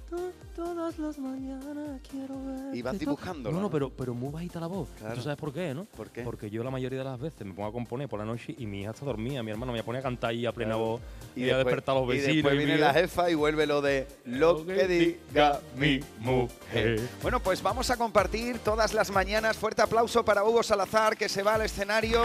"To- 0.09 0.31
Todas 0.55 0.97
las 0.99 1.19
mañanas 1.19 1.99
quiero 2.09 2.33
ver. 2.45 2.73
Y 2.73 2.81
vas 2.81 2.97
dibujándolo, 2.97 3.57
No, 3.57 3.63
¿no? 3.63 3.69
pero, 3.69 3.89
pero 3.89 4.13
muy 4.13 4.31
bajita 4.31 4.57
la 4.61 4.67
voz. 4.67 4.87
Claro. 4.97 5.15
¿Tú 5.15 5.21
sabes 5.21 5.37
por 5.37 5.51
qué, 5.51 5.73
no? 5.73 5.83
¿Por 5.83 6.09
qué? 6.11 6.21
Porque 6.21 6.49
yo 6.49 6.63
la 6.63 6.71
mayoría 6.71 6.99
de 6.99 7.03
las 7.03 7.19
veces 7.19 7.45
me 7.45 7.53
pongo 7.53 7.67
a 7.67 7.73
componer 7.73 8.07
por 8.07 8.19
la 8.19 8.25
noche 8.25 8.55
y 8.57 8.65
mi 8.65 8.79
hija 8.81 8.91
está 8.91 9.05
dormida, 9.05 9.43
mi 9.43 9.51
hermano 9.51 9.73
me 9.73 9.83
pone 9.83 9.99
a 9.99 10.01
cantar 10.01 10.29
ahí 10.29 10.45
a 10.45 10.53
plena 10.53 10.75
Claro. 10.75 10.85
voz 10.85 11.01
Y 11.35 11.41
y, 11.41 11.43
a 11.49 11.57
después- 11.57 11.65
despertar 11.65 11.97
a 11.97 11.99
los 11.99 12.07
y 12.07 12.11
vecinos. 12.13 12.35
después 12.35 12.57
viene 12.57 12.73
mi 12.75 12.79
la 12.79 12.93
jefa 12.93 13.29
y 13.29 13.33
vuelve 13.35 13.67
lo 13.67 13.81
de 13.81 14.07
lo 14.23 14.65
que 14.65 14.87
diga 14.87 15.59
mi 15.75 15.99
mujer. 16.19 17.01
Bueno, 17.21 17.41
pues 17.41 17.61
vamos 17.61 17.89
a 17.89 17.97
compartir 17.97 18.59
todas 18.59 18.93
las 18.93 19.11
mañanas. 19.11 19.57
Fuerte 19.57 19.81
aplauso 19.81 20.23
para 20.23 20.45
Hugo 20.45 20.63
Salazar, 20.63 21.17
que 21.17 21.27
se 21.27 21.43
va 21.43 21.55
al 21.55 21.63
escenario. 21.63 22.21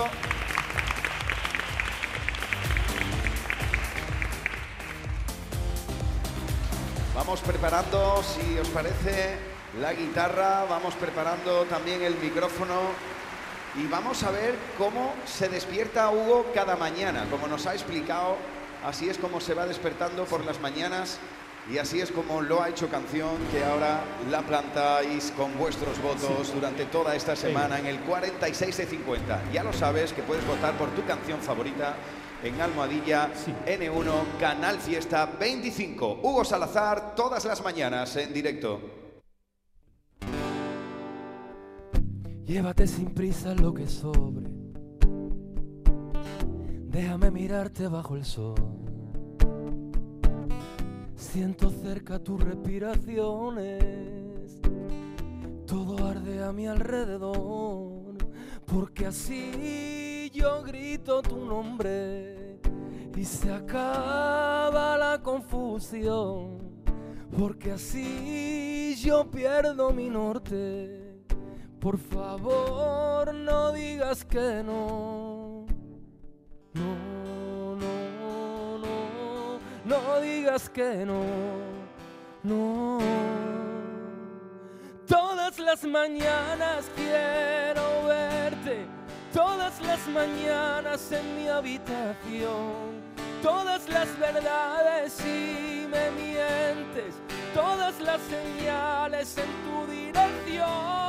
Vamos 7.21 7.43
preparando, 7.43 8.23
si 8.23 8.59
os 8.59 8.69
parece, 8.71 9.37
la 9.79 9.93
guitarra, 9.93 10.65
vamos 10.65 10.95
preparando 10.95 11.65
también 11.65 12.01
el 12.01 12.15
micrófono 12.15 12.81
y 13.77 13.87
vamos 13.89 14.23
a 14.23 14.31
ver 14.31 14.55
cómo 14.79 15.13
se 15.27 15.51
despierta 15.51 16.09
Hugo 16.09 16.47
cada 16.55 16.77
mañana. 16.77 17.27
Como 17.31 17.47
nos 17.47 17.67
ha 17.67 17.75
explicado, 17.75 18.39
así 18.87 19.11
es 19.11 19.19
como 19.19 19.39
se 19.39 19.53
va 19.53 19.67
despertando 19.67 20.25
por 20.25 20.47
las 20.47 20.61
mañanas 20.61 21.19
y 21.71 21.77
así 21.77 22.01
es 22.01 22.11
como 22.11 22.41
lo 22.41 22.63
ha 22.63 22.71
hecho 22.71 22.89
canción 22.89 23.37
que 23.53 23.63
ahora 23.67 24.01
la 24.31 24.41
plantáis 24.41 25.31
con 25.37 25.59
vuestros 25.59 26.01
votos 26.01 26.55
durante 26.55 26.87
toda 26.87 27.15
esta 27.15 27.37
semana 27.37 27.79
en 27.79 27.85
el 27.85 28.01
46 28.01 28.79
de 28.79 28.87
50. 28.87 29.43
Ya 29.53 29.63
lo 29.63 29.75
sabes 29.75 30.15
que 30.15 30.23
puedes 30.23 30.47
votar 30.47 30.73
por 30.79 30.89
tu 30.93 31.05
canción 31.05 31.43
favorita 31.43 31.97
en 32.43 32.61
Almohadilla 32.61 33.31
N1 33.67 34.39
Canal 34.39 34.79
Fiesta 34.79 35.27
25. 35.27 36.21
Hugo 36.23 36.45
Salazar 36.45 37.15
todas 37.15 37.45
las 37.45 37.63
mañanas 37.63 38.17
en 38.17 38.33
directo. 38.33 38.81
Llévate 42.47 42.87
sin 42.87 43.13
prisa 43.15 43.55
lo 43.55 43.75
que 43.75 43.87
sobre. 43.87 44.49
Déjame 46.89 47.31
mirarte 47.31 47.87
bajo 47.89 48.17
el 48.17 48.25
sol. 48.25 48.55
Siento 51.15 51.71
cerca 51.71 52.19
tus 52.19 52.43
respiraciones. 52.43 54.61
Todo 55.67 56.09
arde 56.09 56.43
a 56.43 56.53
mi 56.53 56.67
alrededor. 56.67 58.17
Porque 58.67 59.07
así 59.07 60.00
yo 60.41 60.63
grito 60.63 61.21
tu 61.21 61.45
nombre. 61.45 62.59
Y 63.15 63.25
se 63.25 63.53
acaba 63.53 64.97
la 64.97 65.21
confusión. 65.23 66.59
Porque 67.39 67.73
así 67.73 68.97
yo 68.97 69.31
pierdo 69.31 69.91
mi 69.91 70.09
norte. 70.09 71.19
Por 71.79 71.99
favor, 71.99 73.35
no 73.35 73.73
digas 73.73 74.25
que 74.25 74.63
no. 74.65 75.67
No, 76.73 77.77
no, 77.77 78.79
no. 78.79 79.59
No 79.85 80.21
digas 80.21 80.71
que 80.71 81.05
no. 81.05 81.23
No. 82.43 82.99
Todas 85.07 85.59
las 85.59 85.85
mañanas 85.85 86.91
quiero 86.97 88.07
verte. 88.07 89.00
Todas 89.33 89.81
las 89.83 90.07
mañanas 90.09 91.13
en 91.13 91.37
mi 91.37 91.49
habitación. 91.49 93.01
Todas 93.43 93.89
las 93.89 94.19
verdades 94.19 95.13
si 95.13 95.87
me 95.89 96.11
mientes. 96.11 97.15
Todas 97.55 98.01
las 98.01 98.21
señales 98.23 99.37
en 99.39 99.51
tu 99.65 99.91
dirección 99.91 101.01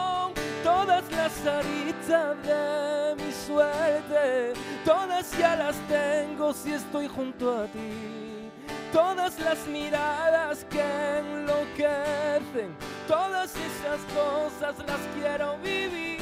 todas 0.63 1.11
las 1.11 1.45
aristas 1.45 2.37
de 2.43 3.23
mi 3.23 3.31
suerte, 3.31 4.53
todas 4.85 5.37
ya 5.37 5.55
las 5.55 5.75
tengo 5.87 6.53
si 6.53 6.73
estoy 6.73 7.07
junto 7.07 7.59
a 7.59 7.65
ti. 7.65 8.49
Todas 8.91 9.39
las 9.39 9.65
miradas 9.67 10.65
que 10.69 10.81
enloquecen, 11.19 12.75
todas 13.07 13.51
esas 13.55 14.01
cosas 14.13 14.75
las 14.85 14.99
quiero 15.15 15.57
vivir. 15.59 16.20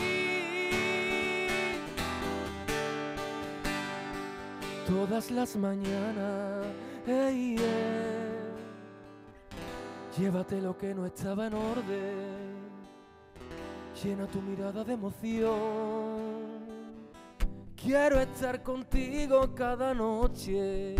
Todas 4.89 5.29
las 5.29 5.55
mañanas, 5.55 6.65
ey, 7.05 7.57
ey, 7.57 8.39
llévate 10.17 10.59
lo 10.59 10.75
que 10.75 10.95
no 10.95 11.05
estaba 11.05 11.45
en 11.45 11.53
orden. 11.53 12.59
Llena 14.03 14.25
tu 14.25 14.41
mirada 14.41 14.83
de 14.83 14.93
emoción. 14.93 15.53
Quiero 17.75 18.19
estar 18.19 18.63
contigo 18.63 19.53
cada 19.53 19.93
noche, 19.93 20.95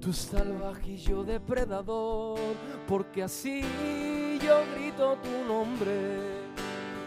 tu 0.00 0.10
salvajillo 0.10 1.24
depredador, 1.24 2.38
porque 2.88 3.24
así 3.24 3.60
yo 4.42 4.62
grito 4.74 5.18
tu 5.22 5.46
nombre. 5.46 6.20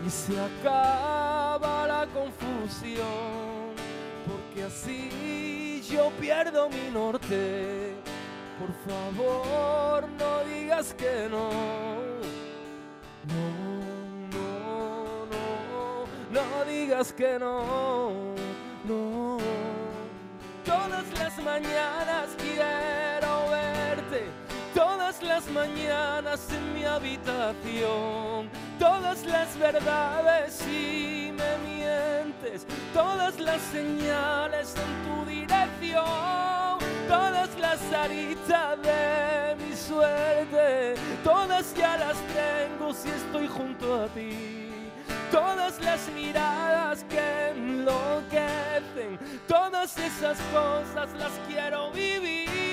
Y 0.06 0.10
se 0.12 0.40
acaba 0.40 1.88
la 1.88 2.08
confusión, 2.14 3.74
porque 4.28 4.64
así 4.64 5.47
yo 5.90 6.12
pierdo 6.20 6.70
mi 6.70 6.90
norte. 6.92 7.94
Por 8.60 8.74
favor, 8.88 10.10
no 10.18 10.44
digas 10.46 10.94
que 10.94 11.28
no. 11.30 11.50
No. 13.28 13.78
No 16.32 16.66
digas 16.66 17.14
que 17.14 17.40
no, 17.40 18.12
no. 18.88 19.38
Todas 20.66 21.06
las 21.18 21.38
mañanas 21.44 22.36
quiero 22.38 23.50
verte, 23.50 24.26
todas 25.20 25.24
las 25.24 25.52
mañanas 25.52 26.42
en 26.52 26.74
mi 26.76 26.84
habitación, 26.86 28.50
todas 28.78 29.26
las 29.26 29.58
verdades 29.58 30.54
si 30.54 31.32
me 31.34 31.58
mientes, 31.76 32.68
todas 32.94 33.40
las 33.40 33.62
señales 33.72 34.76
en 34.76 35.08
tu 35.08 35.30
dirección, 35.30 36.78
todas 37.08 37.50
las 37.58 37.82
aristas 37.94 38.82
de 38.82 39.56
mi 39.56 39.76
suerte, 39.76 40.96
todas 41.24 41.74
ya 41.76 41.98
las 41.98 42.18
tengo 42.36 42.94
si 42.94 43.10
estoy 43.10 43.48
junto 43.48 44.04
a 44.04 44.08
ti. 44.08 44.64
Todas 45.32 45.82
las 45.82 46.08
miradas 46.10 47.04
que 47.10 47.50
enloquecen, 47.50 49.20
todas 49.48 49.98
esas 49.98 50.38
cosas 50.54 51.10
las 51.18 51.32
quiero 51.48 51.92
vivir. 51.92 52.67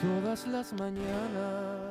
Todas 0.00 0.46
las 0.46 0.72
mañanas. 0.72 1.90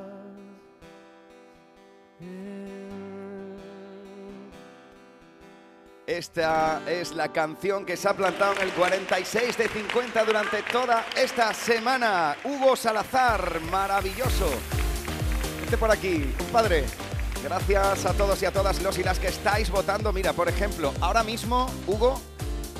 Esta 6.08 6.82
es 6.88 7.14
la 7.14 7.28
canción 7.28 7.86
que 7.86 7.96
se 7.96 8.08
ha 8.08 8.14
plantado 8.14 8.54
en 8.54 8.62
el 8.62 8.70
46 8.72 9.56
de 9.56 9.68
50 9.68 10.24
durante 10.24 10.62
toda 10.64 11.06
esta 11.16 11.54
semana. 11.54 12.36
Hugo 12.42 12.74
Salazar, 12.74 13.60
maravilloso. 13.70 14.50
Vente 15.60 15.76
por 15.78 15.92
aquí, 15.92 16.34
compadre. 16.36 16.86
Gracias 17.44 18.06
a 18.06 18.12
todos 18.14 18.42
y 18.42 18.46
a 18.46 18.52
todas 18.52 18.82
los 18.82 18.98
y 18.98 19.04
las 19.04 19.20
que 19.20 19.28
estáis 19.28 19.70
votando. 19.70 20.12
Mira, 20.12 20.32
por 20.32 20.48
ejemplo, 20.48 20.92
ahora 21.00 21.22
mismo 21.22 21.70
Hugo 21.86 22.20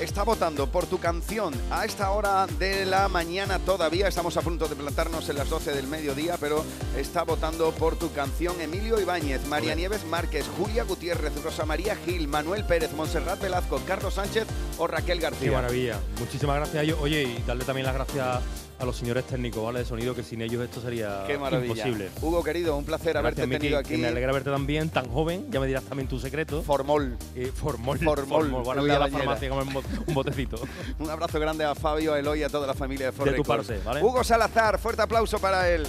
está 0.01 0.23
votando 0.23 0.67
por 0.67 0.87
tu 0.87 0.99
canción 0.99 1.53
a 1.69 1.85
esta 1.85 2.11
hora 2.11 2.47
de 2.47 2.85
la 2.85 3.07
mañana 3.07 3.59
todavía. 3.59 4.07
Estamos 4.07 4.35
a 4.35 4.41
punto 4.41 4.67
de 4.67 4.75
plantarnos 4.75 5.29
en 5.29 5.37
las 5.37 5.49
12 5.49 5.73
del 5.73 5.87
mediodía, 5.87 6.37
pero 6.39 6.65
está 6.97 7.23
votando 7.23 7.71
por 7.71 7.95
tu 7.95 8.11
canción 8.11 8.59
Emilio 8.59 8.99
Ibáñez, 8.99 9.45
María 9.45 9.75
Nieves 9.75 10.05
Márquez, 10.05 10.45
Julia 10.57 10.83
Gutiérrez, 10.83 11.33
Rosa 11.43 11.65
María 11.65 11.95
Gil, 11.95 12.27
Manuel 12.27 12.65
Pérez, 12.65 12.93
Montserrat 12.93 13.41
Velazco, 13.41 13.79
Carlos 13.87 14.15
Sánchez 14.15 14.47
o 14.77 14.87
Raquel 14.87 15.19
García. 15.19 15.49
Qué 15.49 15.55
maravilla. 15.55 15.99
Muchísimas 16.19 16.55
gracias 16.57 16.77
a 16.77 16.83
ellos. 16.83 16.97
Oye, 16.99 17.23
y 17.23 17.43
darle 17.45 17.63
también 17.63 17.85
las 17.85 17.95
gracias 17.95 18.41
a 18.81 18.85
los 18.85 18.97
señores 18.97 19.23
técnicos, 19.25 19.63
¿vale? 19.63 19.79
De 19.79 19.85
sonido, 19.85 20.15
que 20.15 20.23
sin 20.23 20.41
ellos 20.41 20.63
esto 20.63 20.81
sería 20.81 21.23
Qué 21.27 21.33
imposible. 21.35 22.09
Hugo, 22.21 22.43
querido, 22.43 22.75
un 22.75 22.83
placer 22.83 23.15
haberte 23.15 23.45
Miki, 23.45 23.59
tenido 23.59 23.77
aquí. 23.77 23.95
Me 23.97 24.07
alegra 24.07 24.31
verte 24.33 24.49
también, 24.49 24.89
tan 24.89 25.07
joven. 25.09 25.45
Ya 25.51 25.59
me 25.59 25.67
dirás 25.67 25.83
también 25.83 26.07
tu 26.07 26.19
secreto. 26.19 26.63
Formol. 26.63 27.15
Eh, 27.35 27.51
formol. 27.53 27.99
Formol. 28.03 28.79
A 28.79 28.81
la 28.81 28.99
la 28.99 29.07
farmacia 29.09 29.53
un 29.53 29.69
bot- 29.73 29.85
un 30.07 30.13
botecito. 30.13 30.57
Un 30.99 31.09
abrazo 31.09 31.39
grande 31.39 31.63
a 31.63 31.75
Fabio, 31.75 32.13
a 32.13 32.19
Eloy 32.19 32.39
y 32.39 32.43
a 32.43 32.49
toda 32.49 32.65
la 32.67 32.73
familia 32.73 33.07
de 33.07 33.11
For 33.11 33.25
De 33.29 33.35
tu 33.35 33.43
Records. 33.43 33.67
parte, 33.67 33.83
¿vale? 33.85 34.03
Hugo 34.03 34.23
Salazar, 34.23 34.79
fuerte 34.79 35.01
aplauso 35.03 35.37
para 35.39 35.69
él. 35.69 35.85